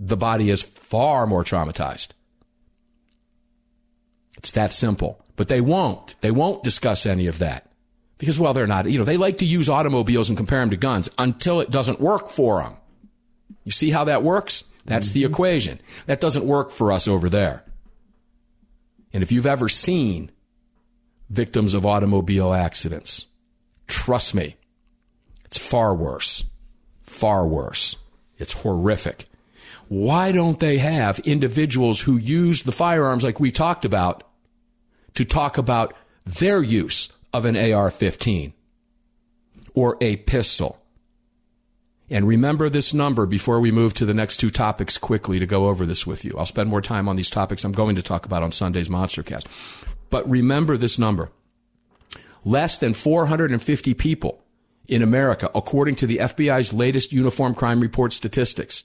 The 0.00 0.16
body 0.16 0.50
is 0.50 0.62
far 0.62 1.26
more 1.26 1.44
traumatized. 1.44 2.08
It's 4.40 4.52
that 4.52 4.72
simple. 4.72 5.22
But 5.36 5.48
they 5.48 5.60
won't. 5.60 6.16
They 6.22 6.30
won't 6.30 6.62
discuss 6.62 7.04
any 7.04 7.26
of 7.26 7.40
that. 7.40 7.70
Because, 8.16 8.40
well, 8.40 8.54
they're 8.54 8.66
not, 8.66 8.90
you 8.90 8.98
know, 8.98 9.04
they 9.04 9.18
like 9.18 9.38
to 9.38 9.44
use 9.44 9.68
automobiles 9.68 10.30
and 10.30 10.36
compare 10.36 10.60
them 10.60 10.70
to 10.70 10.78
guns 10.78 11.10
until 11.18 11.60
it 11.60 11.70
doesn't 11.70 12.00
work 12.00 12.30
for 12.30 12.62
them. 12.62 12.76
You 13.64 13.72
see 13.72 13.90
how 13.90 14.04
that 14.04 14.22
works? 14.22 14.64
That's 14.86 15.08
mm-hmm. 15.08 15.20
the 15.20 15.24
equation. 15.26 15.78
That 16.06 16.20
doesn't 16.20 16.46
work 16.46 16.70
for 16.70 16.90
us 16.90 17.06
over 17.06 17.28
there. 17.28 17.64
And 19.12 19.22
if 19.22 19.30
you've 19.30 19.46
ever 19.46 19.68
seen 19.68 20.30
victims 21.28 21.74
of 21.74 21.84
automobile 21.84 22.54
accidents, 22.54 23.26
trust 23.86 24.34
me, 24.34 24.56
it's 25.44 25.58
far 25.58 25.94
worse. 25.94 26.44
Far 27.02 27.46
worse. 27.46 27.94
It's 28.38 28.54
horrific. 28.54 29.26
Why 29.88 30.32
don't 30.32 30.60
they 30.60 30.78
have 30.78 31.18
individuals 31.20 32.00
who 32.00 32.16
use 32.16 32.62
the 32.62 32.72
firearms 32.72 33.22
like 33.22 33.38
we 33.38 33.50
talked 33.50 33.84
about 33.84 34.29
to 35.14 35.24
talk 35.24 35.58
about 35.58 35.94
their 36.24 36.62
use 36.62 37.08
of 37.32 37.44
an 37.44 37.56
AR 37.56 37.90
15 37.90 38.52
or 39.74 39.96
a 40.00 40.16
pistol? 40.16 40.80
And 42.12 42.26
remember 42.26 42.68
this 42.68 42.92
number 42.92 43.24
before 43.24 43.60
we 43.60 43.70
move 43.70 43.94
to 43.94 44.04
the 44.04 44.14
next 44.14 44.38
two 44.38 44.50
topics 44.50 44.98
quickly 44.98 45.38
to 45.38 45.46
go 45.46 45.68
over 45.68 45.86
this 45.86 46.06
with 46.06 46.24
you. 46.24 46.34
I'll 46.36 46.44
spend 46.44 46.68
more 46.68 46.82
time 46.82 47.08
on 47.08 47.14
these 47.14 47.30
topics 47.30 47.64
I'm 47.64 47.70
going 47.70 47.94
to 47.94 48.02
talk 48.02 48.26
about 48.26 48.42
on 48.42 48.50
Sunday's 48.50 48.88
Monstercast. 48.88 49.44
But 50.10 50.28
remember 50.28 50.76
this 50.76 50.98
number. 50.98 51.30
Less 52.44 52.78
than 52.78 52.94
450 52.94 53.94
people 53.94 54.42
in 54.88 55.02
America, 55.02 55.48
according 55.54 55.94
to 55.96 56.06
the 56.06 56.16
FBI's 56.16 56.72
latest 56.72 57.12
uniform 57.12 57.54
crime 57.54 57.80
report 57.80 58.12
statistics, 58.12 58.84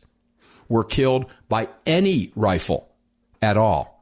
were 0.69 0.83
killed 0.83 1.25
by 1.49 1.69
any 1.87 2.31
rifle 2.35 2.91
at 3.41 3.57
all. 3.57 3.94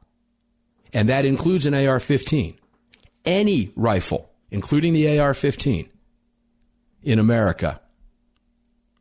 And 0.94 1.08
that 1.08 1.26
includes 1.26 1.66
an 1.66 1.74
AR 1.74 2.00
15. 2.00 2.56
Any 3.26 3.70
rifle, 3.76 4.30
including 4.50 4.94
the 4.94 5.18
AR 5.18 5.34
15 5.34 5.90
in 7.02 7.18
America 7.18 7.80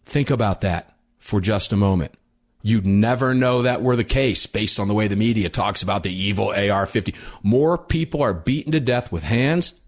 Think 0.06 0.30
about 0.30 0.62
that 0.62 0.96
for 1.20 1.42
just 1.42 1.74
a 1.74 1.78
moment. 1.78 2.14
You'd 2.62 2.86
never 2.86 3.34
know 3.34 3.64
that 3.64 3.82
were 3.82 3.96
the 3.96 4.04
case 4.04 4.46
based 4.46 4.80
on 4.80 4.88
the 4.88 4.94
way 4.94 5.08
the 5.08 5.16
media 5.16 5.50
talks 5.50 5.82
about 5.82 6.04
the 6.04 6.14
evil 6.14 6.54
AR 6.54 6.86
50. 6.86 7.14
More 7.42 7.78
people 7.78 8.22
are 8.22 8.34
beaten 8.34 8.72
to 8.72 8.80
death 8.80 9.12
with 9.12 9.24
hands 9.24 9.82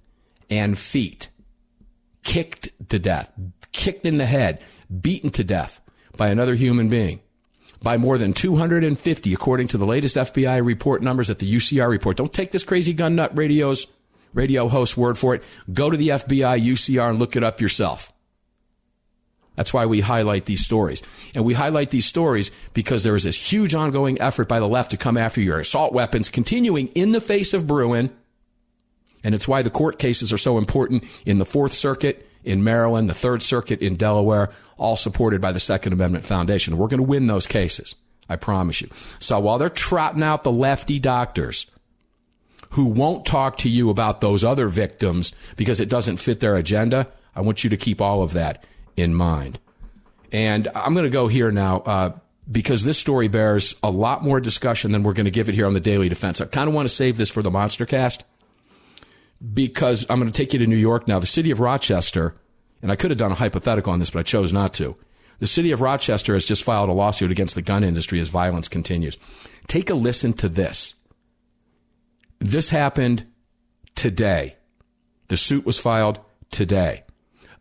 and 0.49 0.77
feet, 0.77 1.29
kicked 2.23 2.69
to 2.89 2.99
death, 2.99 3.31
kicked 3.71 4.05
in 4.05 4.17
the 4.17 4.25
head, 4.25 4.61
beaten 5.01 5.29
to 5.31 5.43
death 5.43 5.79
by 6.17 6.29
another 6.29 6.55
human 6.55 6.89
being. 6.89 7.21
By 7.81 7.97
more 7.97 8.17
than 8.17 8.33
250, 8.33 9.33
according 9.33 9.67
to 9.67 9.77
the 9.77 9.85
latest 9.85 10.15
FBI 10.15 10.65
report 10.65 11.01
numbers 11.01 11.29
at 11.29 11.39
the 11.39 11.55
UCR 11.55 11.89
report. 11.89 12.17
Don't 12.17 12.33
take 12.33 12.51
this 12.51 12.63
crazy 12.63 12.93
gun 12.93 13.15
nut 13.15 13.35
radio's 13.37 13.87
radio 14.33 14.67
host 14.67 14.97
word 14.97 15.17
for 15.17 15.35
it. 15.35 15.43
Go 15.71 15.89
to 15.89 15.97
the 15.97 16.09
FBI 16.09 16.61
UCR 16.63 17.09
and 17.09 17.19
look 17.19 17.35
it 17.35 17.43
up 17.43 17.61
yourself. 17.61 18.11
That's 19.55 19.73
why 19.73 19.85
we 19.85 20.01
highlight 20.01 20.45
these 20.45 20.63
stories. 20.63 21.01
And 21.33 21.45
we 21.45 21.53
highlight 21.53 21.89
these 21.89 22.05
stories 22.05 22.51
because 22.73 23.03
there 23.03 23.15
is 23.15 23.23
this 23.23 23.51
huge 23.51 23.73
ongoing 23.73 24.19
effort 24.21 24.47
by 24.47 24.59
the 24.59 24.67
left 24.67 24.91
to 24.91 24.97
come 24.97 25.17
after 25.17 25.41
your 25.41 25.59
assault 25.59 25.93
weapons, 25.93 26.29
continuing 26.29 26.87
in 26.89 27.11
the 27.11 27.21
face 27.21 27.53
of 27.53 27.65
Bruen. 27.65 28.13
And 29.23 29.33
it's 29.33 29.47
why 29.47 29.61
the 29.61 29.69
court 29.69 29.97
cases 29.97 30.31
are 30.33 30.37
so 30.37 30.57
important 30.57 31.05
in 31.25 31.39
the 31.39 31.45
Fourth 31.45 31.73
Circuit 31.73 32.27
in 32.45 32.63
Maryland, 32.63 33.09
the 33.09 33.13
Third 33.13 33.41
Circuit 33.41 33.81
in 33.81 33.95
Delaware, 33.95 34.51
all 34.77 34.95
supported 34.95 35.41
by 35.41 35.51
the 35.51 35.59
Second 35.59 35.93
Amendment 35.93 36.25
Foundation. 36.25 36.77
We're 36.77 36.87
going 36.87 36.99
to 36.99 37.03
win 37.03 37.27
those 37.27 37.47
cases. 37.47 37.95
I 38.27 38.37
promise 38.37 38.81
you. 38.81 38.89
So 39.19 39.39
while 39.39 39.57
they're 39.57 39.69
trotting 39.69 40.23
out 40.23 40.43
the 40.43 40.51
lefty 40.51 40.99
doctors 40.99 41.67
who 42.71 42.85
won't 42.85 43.25
talk 43.25 43.57
to 43.57 43.69
you 43.69 43.89
about 43.89 44.19
those 44.19 44.43
other 44.43 44.67
victims 44.67 45.31
because 45.55 45.79
it 45.79 45.89
doesn't 45.89 46.17
fit 46.17 46.39
their 46.39 46.55
agenda, 46.55 47.07
I 47.35 47.41
want 47.41 47.63
you 47.63 47.69
to 47.69 47.77
keep 47.77 48.01
all 48.01 48.23
of 48.23 48.33
that 48.33 48.63
in 48.97 49.13
mind. 49.13 49.59
And 50.31 50.67
I'm 50.73 50.93
going 50.93 51.05
to 51.05 51.11
go 51.11 51.27
here 51.27 51.51
now 51.51 51.77
uh, 51.81 52.11
because 52.51 52.83
this 52.83 52.97
story 52.97 53.27
bears 53.27 53.75
a 53.83 53.91
lot 53.91 54.23
more 54.23 54.39
discussion 54.39 54.91
than 54.91 55.03
we're 55.03 55.13
going 55.13 55.25
to 55.25 55.31
give 55.31 55.47
it 55.47 55.55
here 55.55 55.67
on 55.67 55.73
the 55.73 55.79
Daily 55.79 56.09
Defense. 56.09 56.41
I 56.41 56.45
kind 56.45 56.67
of 56.67 56.73
want 56.73 56.89
to 56.89 56.93
save 56.93 57.17
this 57.17 57.29
for 57.29 57.43
the 57.43 57.51
Monster 57.51 57.85
Cast 57.85 58.23
because 59.53 60.05
I'm 60.09 60.19
going 60.19 60.31
to 60.31 60.37
take 60.37 60.53
you 60.53 60.59
to 60.59 60.67
New 60.67 60.75
York 60.75 61.07
now. 61.07 61.19
The 61.19 61.25
city 61.25 61.51
of 61.51 61.59
Rochester, 61.59 62.35
and 62.81 62.91
I 62.91 62.95
could 62.95 63.11
have 63.11 63.17
done 63.17 63.31
a 63.31 63.35
hypothetical 63.35 63.93
on 63.93 63.99
this, 63.99 64.11
but 64.11 64.19
I 64.19 64.23
chose 64.23 64.53
not 64.53 64.73
to. 64.73 64.95
The 65.39 65.47
city 65.47 65.71
of 65.71 65.81
Rochester 65.81 66.33
has 66.33 66.45
just 66.45 66.63
filed 66.63 66.89
a 66.89 66.93
lawsuit 66.93 67.31
against 67.31 67.55
the 67.55 67.61
gun 67.61 67.83
industry 67.83 68.19
as 68.19 68.29
violence 68.29 68.67
continues. 68.67 69.17
Take 69.67 69.89
a 69.89 69.93
listen 69.93 70.33
to 70.33 70.49
this. 70.49 70.95
This 72.39 72.69
happened 72.69 73.25
today. 73.95 74.55
The 75.27 75.37
suit 75.37 75.65
was 75.65 75.79
filed 75.79 76.19
today 76.51 77.03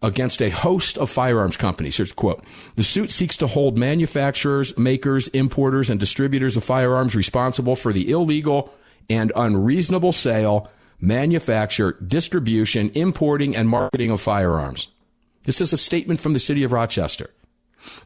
against 0.02 0.42
a 0.42 0.50
host 0.50 0.98
of 0.98 1.10
firearms 1.10 1.56
companies. 1.56 1.96
Here's 1.96 2.12
a 2.12 2.14
quote. 2.14 2.44
The 2.76 2.82
suit 2.82 3.10
seeks 3.10 3.38
to 3.38 3.46
hold 3.46 3.78
manufacturers, 3.78 4.76
makers, 4.76 5.28
importers, 5.28 5.88
and 5.88 5.98
distributors 5.98 6.56
of 6.56 6.64
firearms 6.64 7.16
responsible 7.16 7.74
for 7.74 7.92
the 7.92 8.10
illegal 8.10 8.72
and 9.08 9.32
unreasonable 9.34 10.12
sale, 10.12 10.70
manufacture, 11.00 11.92
distribution, 12.06 12.90
importing, 12.94 13.54
and 13.54 13.68
marketing 13.68 14.10
of 14.10 14.20
firearms. 14.20 14.88
This 15.44 15.60
is 15.60 15.72
a 15.72 15.76
statement 15.76 16.20
from 16.20 16.32
the 16.32 16.38
city 16.38 16.62
of 16.62 16.72
Rochester. 16.72 17.30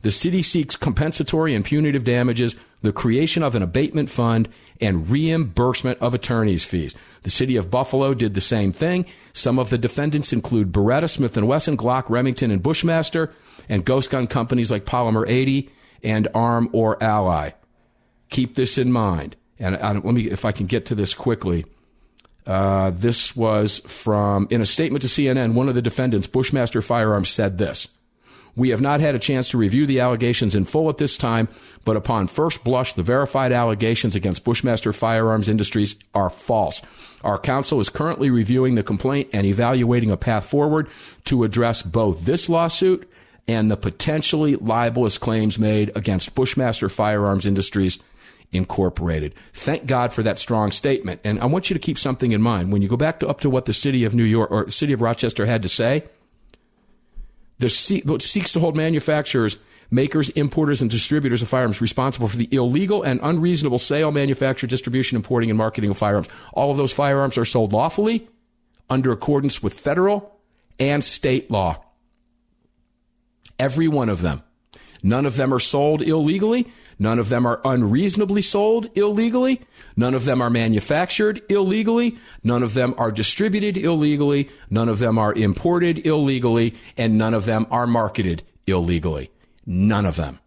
The 0.02 0.10
city 0.10 0.42
seeks 0.42 0.74
compensatory 0.74 1.54
and 1.54 1.64
punitive 1.64 2.02
damages, 2.02 2.56
the 2.82 2.92
creation 2.92 3.44
of 3.44 3.54
an 3.54 3.62
abatement 3.62 4.10
fund, 4.10 4.48
and 4.80 5.08
reimbursement 5.08 6.00
of 6.00 6.14
attorney's 6.14 6.64
fees. 6.64 6.96
The 7.22 7.30
city 7.30 7.54
of 7.54 7.70
Buffalo 7.70 8.14
did 8.14 8.34
the 8.34 8.40
same 8.40 8.72
thing. 8.72 9.06
Some 9.32 9.58
of 9.58 9.70
the 9.70 9.78
defendants 9.78 10.32
include 10.32 10.72
Beretta, 10.72 11.08
Smith 11.08 11.36
& 11.36 11.36
Wesson, 11.36 11.76
Glock, 11.76 12.08
Remington, 12.08 12.50
and 12.50 12.62
Bushmaster, 12.62 13.32
and 13.68 13.84
ghost 13.84 14.10
gun 14.10 14.26
companies 14.26 14.70
like 14.70 14.84
Polymer 14.84 15.28
80 15.28 15.70
and 16.02 16.26
Arm 16.34 16.70
or 16.72 17.00
Ally. 17.02 17.50
Keep 18.30 18.56
this 18.56 18.78
in 18.78 18.90
mind. 18.90 19.36
And 19.60 19.76
let 19.80 20.04
me, 20.04 20.28
if 20.28 20.44
I 20.44 20.52
can 20.52 20.66
get 20.66 20.86
to 20.86 20.94
this 20.94 21.14
quickly. 21.14 21.64
Uh, 22.48 22.90
this 22.94 23.36
was 23.36 23.80
from, 23.80 24.48
in 24.50 24.62
a 24.62 24.66
statement 24.66 25.02
to 25.02 25.08
CNN, 25.08 25.52
one 25.52 25.68
of 25.68 25.74
the 25.74 25.82
defendants, 25.82 26.26
Bushmaster 26.26 26.80
Firearms, 26.80 27.28
said 27.28 27.58
this. 27.58 27.88
We 28.56 28.70
have 28.70 28.80
not 28.80 29.00
had 29.00 29.14
a 29.14 29.20
chance 29.20 29.50
to 29.50 29.58
review 29.58 29.86
the 29.86 30.00
allegations 30.00 30.56
in 30.56 30.64
full 30.64 30.88
at 30.88 30.96
this 30.96 31.18
time, 31.18 31.48
but 31.84 31.94
upon 31.94 32.26
first 32.26 32.64
blush, 32.64 32.94
the 32.94 33.02
verified 33.02 33.52
allegations 33.52 34.16
against 34.16 34.44
Bushmaster 34.44 34.94
Firearms 34.94 35.48
Industries 35.48 35.94
are 36.14 36.30
false. 36.30 36.80
Our 37.22 37.38
counsel 37.38 37.80
is 37.80 37.90
currently 37.90 38.30
reviewing 38.30 38.74
the 38.74 38.82
complaint 38.82 39.28
and 39.32 39.46
evaluating 39.46 40.10
a 40.10 40.16
path 40.16 40.46
forward 40.46 40.88
to 41.26 41.44
address 41.44 41.82
both 41.82 42.24
this 42.24 42.48
lawsuit 42.48 43.08
and 43.46 43.70
the 43.70 43.76
potentially 43.76 44.56
libelous 44.56 45.18
claims 45.18 45.58
made 45.58 45.94
against 45.96 46.34
Bushmaster 46.34 46.88
Firearms 46.88 47.46
Industries 47.46 47.98
Incorporated. 48.50 49.34
Thank 49.52 49.84
God 49.84 50.12
for 50.12 50.22
that 50.22 50.38
strong 50.38 50.70
statement. 50.70 51.20
And 51.22 51.38
I 51.40 51.46
want 51.46 51.68
you 51.68 51.74
to 51.74 51.80
keep 51.80 51.98
something 51.98 52.32
in 52.32 52.40
mind. 52.40 52.72
When 52.72 52.80
you 52.80 52.88
go 52.88 52.96
back 52.96 53.20
to 53.20 53.28
up 53.28 53.40
to 53.40 53.50
what 53.50 53.66
the 53.66 53.74
city 53.74 54.04
of 54.04 54.14
New 54.14 54.24
York 54.24 54.50
or 54.50 54.70
city 54.70 54.94
of 54.94 55.02
Rochester 55.02 55.44
had 55.44 55.62
to 55.62 55.68
say, 55.68 56.04
the 57.58 57.68
seeks 57.68 58.52
to 58.52 58.60
hold 58.60 58.74
manufacturers, 58.74 59.58
makers, 59.90 60.30
importers, 60.30 60.80
and 60.80 60.90
distributors 60.90 61.42
of 61.42 61.48
firearms 61.48 61.82
responsible 61.82 62.28
for 62.28 62.36
the 62.36 62.48
illegal 62.50 63.02
and 63.02 63.20
unreasonable 63.22 63.78
sale, 63.78 64.12
manufacture, 64.12 64.66
distribution, 64.66 65.16
importing, 65.16 65.50
and 65.50 65.58
marketing 65.58 65.90
of 65.90 65.98
firearms. 65.98 66.28
All 66.52 66.70
of 66.70 66.76
those 66.76 66.92
firearms 66.92 67.36
are 67.36 67.44
sold 67.44 67.72
lawfully 67.72 68.28
under 68.88 69.12
accordance 69.12 69.62
with 69.62 69.74
federal 69.74 70.40
and 70.78 71.04
state 71.04 71.50
law. 71.50 71.84
Every 73.58 73.88
one 73.88 74.08
of 74.08 74.22
them. 74.22 74.42
None 75.02 75.26
of 75.26 75.36
them 75.36 75.52
are 75.52 75.60
sold 75.60 76.00
illegally. 76.00 76.66
None 76.98 77.18
of 77.18 77.28
them 77.28 77.46
are 77.46 77.60
unreasonably 77.64 78.42
sold 78.42 78.88
illegally. 78.96 79.60
None 79.96 80.14
of 80.14 80.24
them 80.24 80.42
are 80.42 80.50
manufactured 80.50 81.40
illegally. 81.48 82.18
None 82.42 82.62
of 82.62 82.74
them 82.74 82.94
are 82.98 83.12
distributed 83.12 83.76
illegally. 83.76 84.48
None 84.68 84.88
of 84.88 84.98
them 84.98 85.18
are 85.18 85.32
imported 85.32 86.04
illegally. 86.04 86.74
And 86.96 87.16
none 87.16 87.34
of 87.34 87.44
them 87.44 87.66
are 87.70 87.86
marketed 87.86 88.42
illegally. 88.66 89.30
None 89.64 90.06
of 90.06 90.16
them. 90.16 90.40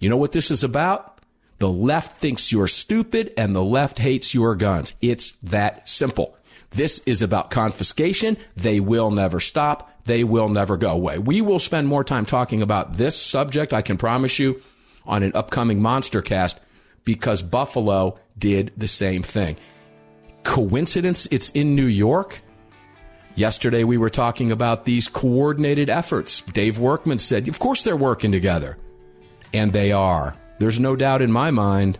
You 0.00 0.08
know 0.08 0.16
what 0.16 0.32
this 0.32 0.50
is 0.50 0.64
about? 0.64 1.20
The 1.58 1.70
left 1.70 2.18
thinks 2.18 2.52
you're 2.52 2.68
stupid 2.68 3.32
and 3.36 3.54
the 3.54 3.62
left 3.62 3.98
hates 3.98 4.34
your 4.34 4.54
guns. 4.54 4.94
It's 5.00 5.32
that 5.42 5.88
simple. 5.88 6.36
This 6.70 7.00
is 7.00 7.22
about 7.22 7.50
confiscation. 7.50 8.36
They 8.56 8.80
will 8.80 9.10
never 9.10 9.40
stop. 9.40 9.90
They 10.04 10.24
will 10.24 10.48
never 10.48 10.76
go 10.76 10.90
away. 10.90 11.18
We 11.18 11.40
will 11.40 11.58
spend 11.58 11.88
more 11.88 12.04
time 12.04 12.24
talking 12.24 12.62
about 12.62 12.96
this 12.96 13.20
subject, 13.20 13.72
I 13.72 13.82
can 13.82 13.98
promise 13.98 14.38
you, 14.38 14.62
on 15.08 15.22
an 15.22 15.32
upcoming 15.34 15.80
Monster 15.80 16.22
Cast 16.22 16.60
because 17.04 17.42
Buffalo 17.42 18.20
did 18.36 18.70
the 18.76 18.86
same 18.86 19.22
thing. 19.22 19.56
Coincidence 20.44 21.26
it's 21.30 21.50
in 21.50 21.74
New 21.74 21.86
York? 21.86 22.42
Yesterday 23.34 23.84
we 23.84 23.96
were 23.96 24.10
talking 24.10 24.52
about 24.52 24.84
these 24.84 25.08
coordinated 25.08 25.88
efforts. 25.90 26.42
Dave 26.42 26.78
Workman 26.78 27.18
said, 27.18 27.48
of 27.48 27.58
course 27.58 27.82
they're 27.82 27.96
working 27.96 28.30
together. 28.30 28.78
And 29.54 29.72
they 29.72 29.92
are. 29.92 30.36
There's 30.58 30.78
no 30.78 30.96
doubt 30.96 31.22
in 31.22 31.32
my 31.32 31.50
mind. 31.50 31.98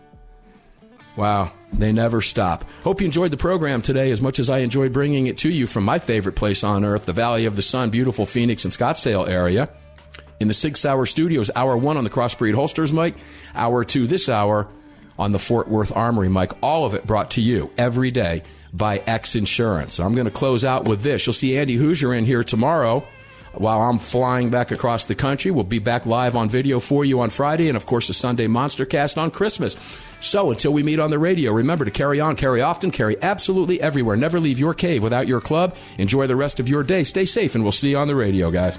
Wow, 1.16 1.52
they 1.72 1.90
never 1.90 2.20
stop. 2.20 2.64
Hope 2.84 3.00
you 3.00 3.06
enjoyed 3.06 3.30
the 3.30 3.36
program 3.36 3.82
today 3.82 4.10
as 4.10 4.20
much 4.20 4.38
as 4.38 4.50
I 4.50 4.58
enjoyed 4.58 4.92
bringing 4.92 5.26
it 5.26 5.38
to 5.38 5.48
you 5.48 5.66
from 5.66 5.84
my 5.84 5.98
favorite 5.98 6.36
place 6.36 6.62
on 6.62 6.84
earth, 6.84 7.06
the 7.06 7.12
Valley 7.12 7.46
of 7.46 7.56
the 7.56 7.62
Sun, 7.62 7.90
beautiful 7.90 8.26
Phoenix 8.26 8.64
and 8.64 8.74
Scottsdale 8.74 9.28
area 9.28 9.68
in 10.40 10.48
the 10.48 10.54
Sig 10.54 10.76
Sauer 10.76 11.06
studios. 11.06 11.50
Hour 11.54 11.76
one 11.76 11.96
on 11.96 12.04
the 12.04 12.10
Crossbreed 12.10 12.54
Holsters 12.54 12.92
Mike. 12.92 13.16
hour 13.54 13.84
two 13.84 14.06
this 14.06 14.28
hour 14.28 14.68
on 15.18 15.32
the 15.32 15.38
Fort 15.38 15.68
Worth 15.68 15.94
Armory 15.96 16.28
Mike. 16.28 16.52
All 16.62 16.84
of 16.84 16.94
it 16.94 17.06
brought 17.06 17.32
to 17.32 17.40
you 17.40 17.70
every 17.76 18.10
day 18.10 18.42
by 18.72 18.98
X 18.98 19.34
Insurance. 19.34 19.98
I'm 19.98 20.14
going 20.14 20.26
to 20.26 20.30
close 20.30 20.64
out 20.64 20.84
with 20.84 21.02
this. 21.02 21.26
You'll 21.26 21.34
see 21.34 21.56
Andy 21.58 21.74
Hoosier 21.74 22.14
in 22.14 22.24
here 22.24 22.44
tomorrow 22.44 23.06
while 23.54 23.80
I'm 23.80 23.98
flying 23.98 24.50
back 24.50 24.70
across 24.70 25.06
the 25.06 25.14
country. 25.14 25.50
We'll 25.50 25.64
be 25.64 25.78
back 25.78 26.06
live 26.06 26.36
on 26.36 26.48
video 26.48 26.78
for 26.78 27.04
you 27.04 27.20
on 27.20 27.30
Friday 27.30 27.68
and, 27.68 27.76
of 27.76 27.86
course, 27.86 28.06
the 28.06 28.14
Sunday 28.14 28.46
Monster 28.46 28.84
Cast 28.84 29.18
on 29.18 29.30
Christmas. 29.30 29.76
So 30.20 30.50
until 30.50 30.72
we 30.72 30.82
meet 30.82 31.00
on 31.00 31.10
the 31.10 31.18
radio, 31.18 31.52
remember 31.52 31.84
to 31.84 31.90
carry 31.90 32.20
on, 32.20 32.36
carry 32.36 32.60
often, 32.60 32.90
carry 32.90 33.16
absolutely 33.22 33.80
everywhere. 33.80 34.16
Never 34.16 34.38
leave 34.38 34.58
your 34.58 34.74
cave 34.74 35.02
without 35.02 35.26
your 35.26 35.40
club. 35.40 35.74
Enjoy 35.96 36.26
the 36.26 36.36
rest 36.36 36.60
of 36.60 36.68
your 36.68 36.82
day. 36.82 37.04
Stay 37.04 37.24
safe, 37.24 37.54
and 37.54 37.64
we'll 37.64 37.72
see 37.72 37.90
you 37.90 37.98
on 37.98 38.06
the 38.06 38.16
radio, 38.16 38.50
guys. 38.50 38.78